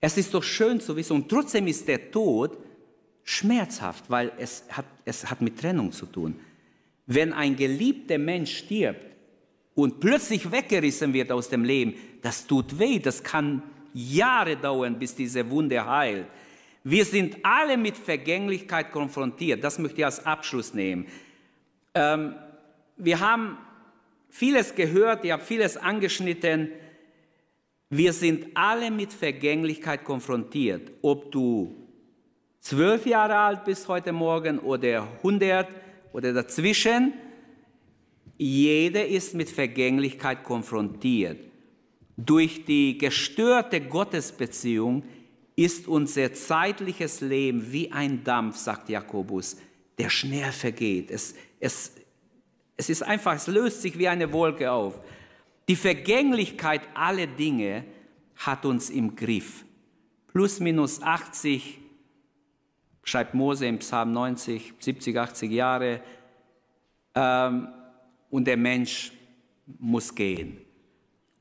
Es 0.00 0.16
ist 0.16 0.34
doch 0.34 0.42
schön 0.42 0.80
zu 0.80 0.96
wissen, 0.96 1.12
und 1.12 1.28
trotzdem 1.28 1.68
ist 1.68 1.86
der 1.86 2.10
Tod 2.10 2.63
schmerzhaft, 3.24 4.04
weil 4.08 4.32
es 4.38 4.64
hat, 4.70 4.84
es 5.04 5.28
hat 5.30 5.40
mit 5.40 5.58
Trennung 5.58 5.90
zu 5.90 6.06
tun. 6.06 6.36
Wenn 7.06 7.32
ein 7.32 7.56
geliebter 7.56 8.18
Mensch 8.18 8.58
stirbt 8.58 9.04
und 9.74 9.98
plötzlich 10.00 10.50
weggerissen 10.50 11.12
wird 11.12 11.32
aus 11.32 11.48
dem 11.48 11.64
Leben, 11.64 11.94
das 12.22 12.46
tut 12.46 12.78
weh, 12.78 12.98
das 12.98 13.22
kann 13.22 13.62
Jahre 13.94 14.56
dauern, 14.56 14.98
bis 14.98 15.14
diese 15.14 15.48
Wunde 15.50 15.84
heilt. 15.84 16.26
Wir 16.82 17.04
sind 17.06 17.38
alle 17.42 17.78
mit 17.78 17.96
Vergänglichkeit 17.96 18.92
konfrontiert. 18.92 19.64
Das 19.64 19.78
möchte 19.78 19.98
ich 19.98 20.04
als 20.04 20.24
Abschluss 20.24 20.74
nehmen. 20.74 21.06
Ähm, 21.94 22.34
wir 22.96 23.20
haben 23.20 23.56
vieles 24.28 24.74
gehört, 24.74 25.24
ich 25.24 25.32
habe 25.32 25.42
vieles 25.42 25.78
angeschnitten. 25.78 26.70
Wir 27.88 28.12
sind 28.12 28.48
alle 28.54 28.90
mit 28.90 29.12
Vergänglichkeit 29.12 30.04
konfrontiert. 30.04 30.90
Ob 31.00 31.32
du 31.32 31.83
zwölf 32.64 33.04
Jahre 33.04 33.36
alt 33.36 33.64
bist 33.64 33.86
heute 33.88 34.10
Morgen 34.10 34.58
oder 34.58 35.06
100 35.18 35.68
oder 36.12 36.32
dazwischen. 36.32 37.12
Jeder 38.38 39.06
ist 39.06 39.34
mit 39.34 39.50
Vergänglichkeit 39.50 40.42
konfrontiert. 40.42 41.38
Durch 42.16 42.64
die 42.64 42.96
gestörte 42.96 43.80
Gottesbeziehung 43.82 45.04
ist 45.56 45.86
unser 45.86 46.32
zeitliches 46.32 47.20
Leben 47.20 47.70
wie 47.70 47.92
ein 47.92 48.24
Dampf, 48.24 48.56
sagt 48.56 48.88
Jakobus, 48.88 49.58
der 49.98 50.08
schnell 50.08 50.50
vergeht. 50.50 51.10
Es, 51.10 51.34
es, 51.60 51.92
es 52.76 52.88
ist 52.88 53.02
einfach, 53.02 53.34
es 53.34 53.46
löst 53.46 53.82
sich 53.82 53.98
wie 53.98 54.08
eine 54.08 54.32
Wolke 54.32 54.72
auf. 54.72 55.00
Die 55.68 55.76
Vergänglichkeit 55.76 56.82
aller 56.94 57.26
Dinge 57.26 57.84
hat 58.36 58.64
uns 58.64 58.90
im 58.90 59.14
Griff. 59.14 59.64
Plus 60.32 60.60
minus 60.60 61.00
80 61.02 61.83
schreibt 63.04 63.34
Mose 63.34 63.66
im 63.66 63.78
Psalm 63.78 64.12
90, 64.12 64.74
70, 64.78 65.16
80 65.16 65.50
Jahre, 65.50 66.00
ähm, 67.14 67.68
und 68.30 68.46
der 68.46 68.56
Mensch 68.56 69.12
muss 69.78 70.14
gehen. 70.14 70.58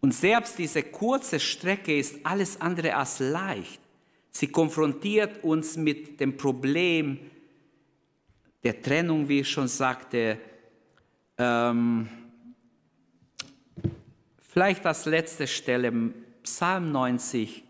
Und 0.02 0.14
selbst 0.14 0.60
diese 0.60 0.84
kurze 0.84 1.40
Strecke 1.40 1.98
ist 1.98 2.24
alles 2.24 2.60
andere 2.62 2.96
als 2.96 3.20
leicht. 3.20 3.80
Sie 4.30 4.48
konfrontiert 4.48 5.44
uns 5.44 5.78
mit 5.78 6.20
dem 6.20 6.38
Problem, 6.38 7.20
der 8.64 8.82
Trennung, 8.82 9.28
wie 9.28 9.42
ich 9.42 9.50
schon 9.50 9.68
sagte, 9.68 10.38
ähm, 11.38 12.08
vielleicht 14.42 14.86
als 14.86 15.06
letzte 15.06 15.48
Stelle 15.48 15.92
Psalm 16.44 16.92
90, 16.92 17.64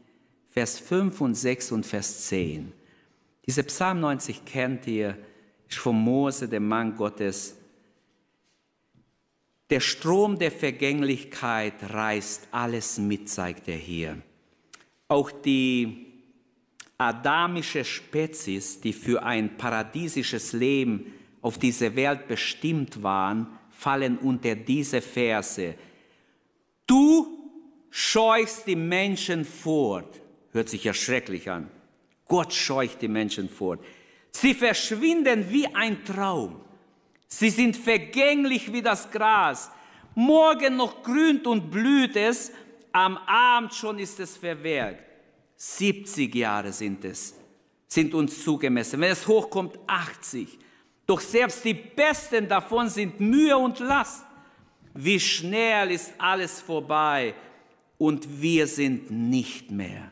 Vers 0.50 0.80
5 0.80 1.22
und 1.22 1.36
6 1.36 1.72
und 1.72 1.86
Vers 1.86 2.28
10. 2.28 2.72
Diese 3.46 3.64
Psalm 3.64 4.00
90 4.00 4.46
kennt 4.46 4.88
ihr, 4.88 5.18
ist 5.68 5.78
von 5.80 5.96
Mose, 5.96 6.48
dem 6.48 6.68
Mann 6.68 6.96
Gottes. 6.96 7.58
Der 9.70 9.80
Strom 9.80 10.38
der 10.38 10.52
Vergänglichkeit 10.52 11.74
reißt 11.92 12.48
alles 12.52 12.98
mit, 12.98 13.30
zeigt 13.30 13.68
er 13.68 13.78
hier. 13.78 14.22
Auch 15.08 15.32
die 15.32 16.14
adamische 16.98 17.84
Spezies, 17.84 18.80
die 18.80 18.94
für 18.94 19.24
ein 19.24 19.58
paradiesisches 19.58 20.54
Leben 20.54 21.14
auf 21.42 21.58
dieser 21.58 21.96
Welt 21.96 22.28
bestimmt 22.28 23.04
waren, 23.04 23.48
fallen 23.72 24.18
unter 24.20 24.56
diese 24.56 25.02
Verse. 25.02 25.76
Du 26.88 27.28
scheuchst 27.90 28.68
die 28.68 28.76
Menschen 28.76 29.44
fort. 29.44 30.22
Hört 30.52 30.70
sich 30.70 30.84
ja 30.84 30.94
schrecklich 30.94 31.50
an. 31.50 31.70
Gott 32.28 32.54
scheucht 32.54 33.02
die 33.02 33.08
Menschen 33.08 33.50
fort. 33.50 33.84
Sie 34.32 34.54
verschwinden 34.54 35.50
wie 35.50 35.68
ein 35.68 36.04
Traum. 36.04 36.62
Sie 37.28 37.50
sind 37.50 37.76
vergänglich 37.76 38.72
wie 38.72 38.82
das 38.82 39.10
Gras. 39.10 39.72
Morgen 40.16 40.76
noch 40.76 41.02
grünt 41.04 41.48
und 41.48 41.70
blüht 41.70 42.16
es, 42.16 42.52
am 42.92 43.18
Abend 43.18 43.74
schon 43.74 43.98
ist 44.00 44.20
es 44.20 44.38
verwelkt. 44.38 45.04
70 45.56 46.34
Jahre 46.36 46.72
sind 46.72 47.04
es, 47.06 47.36
sind 47.88 48.14
uns 48.14 48.44
zugemessen. 48.44 49.00
Wenn 49.00 49.12
es 49.12 49.28
hochkommt, 49.28 49.80
80. 49.88 50.60
Doch 51.06 51.20
selbst 51.20 51.64
die 51.66 51.74
Besten 51.74 52.48
davon 52.48 52.90
sind 52.90 53.20
Mühe 53.20 53.58
und 53.58 53.80
Last. 53.80 54.26
Wie 54.94 55.20
schnell 55.20 55.92
ist 55.92 56.14
alles 56.18 56.62
vorbei 56.62 57.34
und 57.98 58.42
wir 58.42 58.68
sind 58.68 59.10
nicht 59.10 59.72
mehr. 59.72 60.12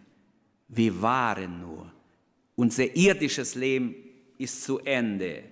Wir 0.67 1.01
waren 1.01 1.61
nur. 1.61 1.90
Unser 2.55 2.95
irdisches 2.95 3.55
Leben 3.55 3.95
ist 4.37 4.63
zu 4.63 4.79
Ende. 4.79 5.43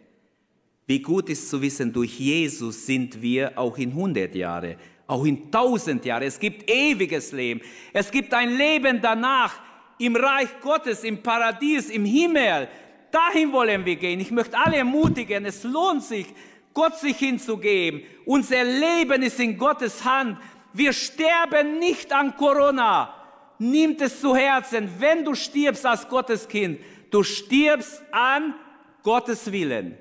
Wie 0.85 1.01
gut 1.01 1.29
ist 1.29 1.49
zu 1.49 1.61
wissen, 1.61 1.93
durch 1.93 2.19
Jesus 2.19 2.85
sind 2.85 3.21
wir 3.21 3.57
auch 3.57 3.77
in 3.77 3.89
100 3.89 4.33
Jahre, 4.33 4.75
auch 5.05 5.23
in 5.23 5.45
1000 5.45 6.03
Jahre. 6.05 6.25
Es 6.25 6.39
gibt 6.39 6.69
ewiges 6.69 7.31
Leben. 7.31 7.61
Es 7.93 8.09
gibt 8.09 8.33
ein 8.33 8.57
Leben 8.57 8.99
danach 8.99 9.61
im 9.99 10.15
Reich 10.15 10.49
Gottes, 10.61 11.03
im 11.03 11.21
Paradies, 11.21 11.89
im 11.89 12.05
Himmel. 12.05 12.67
Dahin 13.11 13.51
wollen 13.51 13.85
wir 13.85 13.97
gehen. 13.97 14.19
Ich 14.19 14.31
möchte 14.31 14.57
alle 14.57 14.77
ermutigen, 14.77 15.45
es 15.45 15.63
lohnt 15.63 16.03
sich, 16.03 16.25
Gott 16.73 16.97
sich 16.97 17.17
hinzugeben. 17.17 18.01
Unser 18.25 18.63
Leben 18.63 19.21
ist 19.21 19.39
in 19.39 19.57
Gottes 19.57 20.03
Hand. 20.03 20.37
Wir 20.73 20.93
sterben 20.93 21.79
nicht 21.79 22.11
an 22.11 22.35
Corona. 22.35 23.18
Nimmt 23.59 24.01
es 24.01 24.19
zu 24.19 24.35
Herzen, 24.35 24.89
wenn 24.97 25.23
du 25.23 25.35
stirbst 25.35 25.85
als 25.85 26.07
Gottes 26.07 26.47
Kind, 26.47 26.79
du 27.11 27.21
stirbst 27.23 28.01
an 28.11 28.55
Gottes 29.03 29.51
Willen. 29.51 29.97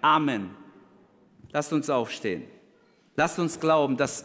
Amen. 0.00 0.50
Lasst 1.52 1.72
uns 1.72 1.90
aufstehen. 1.90 2.44
Lasst 3.16 3.38
uns 3.38 3.58
glauben, 3.58 3.96
dass 3.96 4.24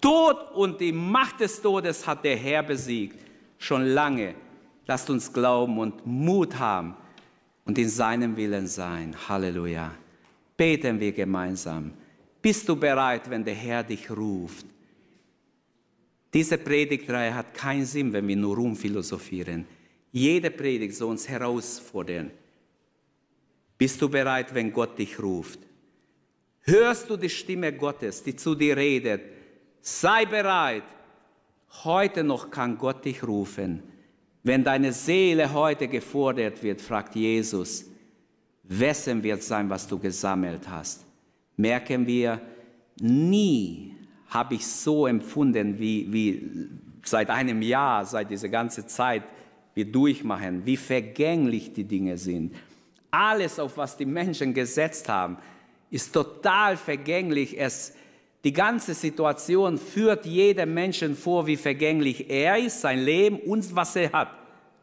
Tod 0.00 0.52
und 0.54 0.80
die 0.80 0.92
Macht 0.92 1.40
des 1.40 1.60
Todes 1.60 2.06
hat 2.06 2.24
der 2.24 2.36
Herr 2.36 2.62
besiegt 2.62 3.18
schon 3.60 3.84
lange. 3.84 4.34
Lasst 4.86 5.08
uns 5.08 5.32
glauben 5.32 5.78
und 5.78 6.04
Mut 6.04 6.58
haben 6.58 6.96
und 7.64 7.78
in 7.78 7.88
seinem 7.88 8.36
Willen 8.36 8.66
sein. 8.66 9.14
Halleluja. 9.28 9.92
Beten 10.56 10.98
wir 10.98 11.12
gemeinsam. 11.12 11.92
Bist 12.42 12.68
du 12.68 12.74
bereit, 12.74 13.30
wenn 13.30 13.44
der 13.44 13.54
Herr 13.54 13.84
dich 13.84 14.10
ruft? 14.10 14.66
Diese 16.32 16.58
Predigtreihe 16.58 17.34
hat 17.34 17.54
keinen 17.54 17.86
Sinn, 17.86 18.12
wenn 18.12 18.26
wir 18.28 18.36
nur 18.36 18.56
rumphilosophieren. 18.56 19.66
Jede 20.12 20.50
Predigt 20.50 20.94
soll 20.94 21.10
uns 21.10 21.28
herausfordern. 21.28 22.30
Bist 23.76 24.00
du 24.00 24.08
bereit, 24.08 24.54
wenn 24.54 24.72
Gott 24.72 24.98
dich 24.98 25.18
ruft? 25.20 25.60
Hörst 26.62 27.08
du 27.08 27.16
die 27.16 27.30
Stimme 27.30 27.72
Gottes, 27.72 28.22
die 28.22 28.36
zu 28.36 28.54
dir 28.54 28.76
redet? 28.76 29.22
Sei 29.80 30.26
bereit, 30.26 30.84
Heute 31.84 32.24
noch 32.24 32.50
kann 32.50 32.76
Gott 32.76 33.04
dich 33.04 33.22
rufen. 33.22 33.82
Wenn 34.42 34.64
deine 34.64 34.92
Seele 34.92 35.52
heute 35.52 35.88
gefordert 35.88 36.62
wird, 36.62 36.80
fragt 36.80 37.14
Jesus, 37.14 37.86
wessen 38.64 39.22
wird 39.22 39.42
sein, 39.42 39.70
was 39.70 39.86
du 39.86 39.98
gesammelt 39.98 40.68
hast? 40.68 41.04
Merken 41.56 42.06
wir, 42.06 42.40
nie 43.00 43.94
habe 44.30 44.54
ich 44.54 44.66
so 44.66 45.06
empfunden 45.06 45.78
wie, 45.78 46.12
wie 46.12 46.68
seit 47.04 47.28
einem 47.30 47.62
Jahr, 47.62 48.04
seit 48.04 48.30
dieser 48.30 48.48
ganzen 48.48 48.88
Zeit 48.88 49.24
wir 49.74 49.84
durchmachen, 49.84 50.64
wie 50.64 50.76
vergänglich 50.76 51.72
die 51.72 51.84
Dinge 51.84 52.16
sind. 52.16 52.54
Alles, 53.10 53.58
auf 53.58 53.76
was 53.76 53.96
die 53.96 54.06
Menschen 54.06 54.54
gesetzt 54.54 55.08
haben, 55.08 55.36
ist 55.90 56.12
total 56.12 56.76
vergänglich. 56.76 57.58
Es, 57.58 57.94
die 58.44 58.52
ganze 58.52 58.94
Situation 58.94 59.78
führt 59.78 60.24
jedem 60.26 60.74
Menschen 60.74 61.16
vor, 61.16 61.46
wie 61.46 61.56
vergänglich 61.56 62.30
er 62.30 62.58
ist, 62.58 62.80
sein 62.80 63.00
Leben 63.00 63.38
und 63.40 63.74
was 63.74 63.96
er 63.96 64.12
hat. 64.12 64.28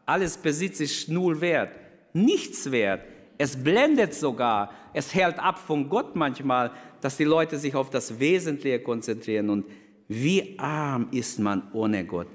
Alles 0.04 0.36
Besitz 0.36 0.80
ist 0.80 1.08
null 1.08 1.40
wert, 1.40 1.70
nichts 2.12 2.70
wert. 2.70 3.02
Es 3.38 3.56
blendet 3.56 4.14
sogar, 4.14 4.72
es 4.92 5.14
hält 5.14 5.38
ab 5.38 5.58
von 5.58 5.88
Gott 5.88 6.16
manchmal, 6.16 6.72
dass 7.00 7.16
die 7.16 7.24
Leute 7.24 7.56
sich 7.56 7.76
auf 7.76 7.88
das 7.88 8.18
Wesentliche 8.18 8.80
konzentrieren. 8.80 9.48
Und 9.48 9.64
wie 10.08 10.58
arm 10.58 11.08
ist 11.12 11.38
man 11.38 11.70
ohne 11.72 12.04
Gott? 12.04 12.26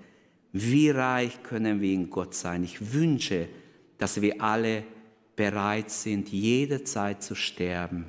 Wie 0.54 0.89
reich 0.89 1.43
können 1.43 1.82
wir 1.82 1.91
in 1.91 2.10
Gott 2.10 2.34
sein? 2.34 2.64
Ich 2.64 2.93
wünsche, 2.93 3.49
dass 3.97 4.22
wir 4.22 4.41
alle 4.41 4.86
bereit 5.36 5.91
sind, 5.91 6.30
jede 6.30 6.86
Zeit 6.86 7.22
zu 7.22 7.36
sterben. 7.36 8.06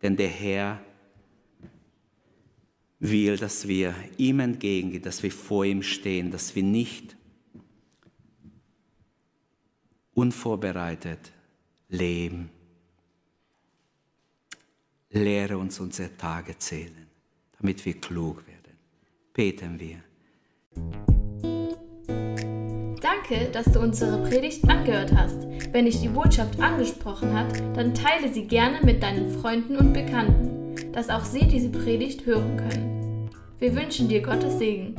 Denn 0.00 0.16
der 0.16 0.28
Herr 0.28 0.80
will, 3.00 3.36
dass 3.36 3.68
wir 3.68 3.94
ihm 4.16 4.40
entgegengehen, 4.40 5.02
dass 5.02 5.22
wir 5.22 5.32
vor 5.32 5.66
ihm 5.66 5.82
stehen, 5.82 6.30
dass 6.30 6.54
wir 6.54 6.62
nicht 6.62 7.16
unvorbereitet 10.14 11.33
leben. 11.94 12.50
Lehre 15.10 15.56
uns 15.58 15.78
unsere 15.80 16.16
Tage 16.16 16.58
zählen, 16.58 17.06
damit 17.58 17.84
wir 17.84 18.00
klug 18.00 18.44
werden. 18.46 18.76
Beten 19.32 19.78
wir. 19.78 20.02
Danke, 23.00 23.50
dass 23.52 23.66
du 23.66 23.80
unsere 23.80 24.28
Predigt 24.28 24.68
angehört 24.68 25.12
hast. 25.14 25.46
Wenn 25.72 25.84
dich 25.86 26.00
die 26.00 26.08
Botschaft 26.08 26.58
angesprochen 26.60 27.32
hat, 27.32 27.52
dann 27.76 27.94
teile 27.94 28.32
sie 28.32 28.46
gerne 28.46 28.80
mit 28.82 29.02
deinen 29.02 29.30
Freunden 29.40 29.76
und 29.76 29.92
Bekannten 29.92 30.54
dass 30.94 31.10
auch 31.10 31.24
sie 31.24 31.46
diese 31.46 31.70
Predigt 31.70 32.24
hören 32.24 32.56
können. 32.56 33.30
Wir 33.58 33.74
wünschen 33.74 34.08
dir 34.08 34.22
Gottes 34.22 34.58
Segen. 34.58 34.94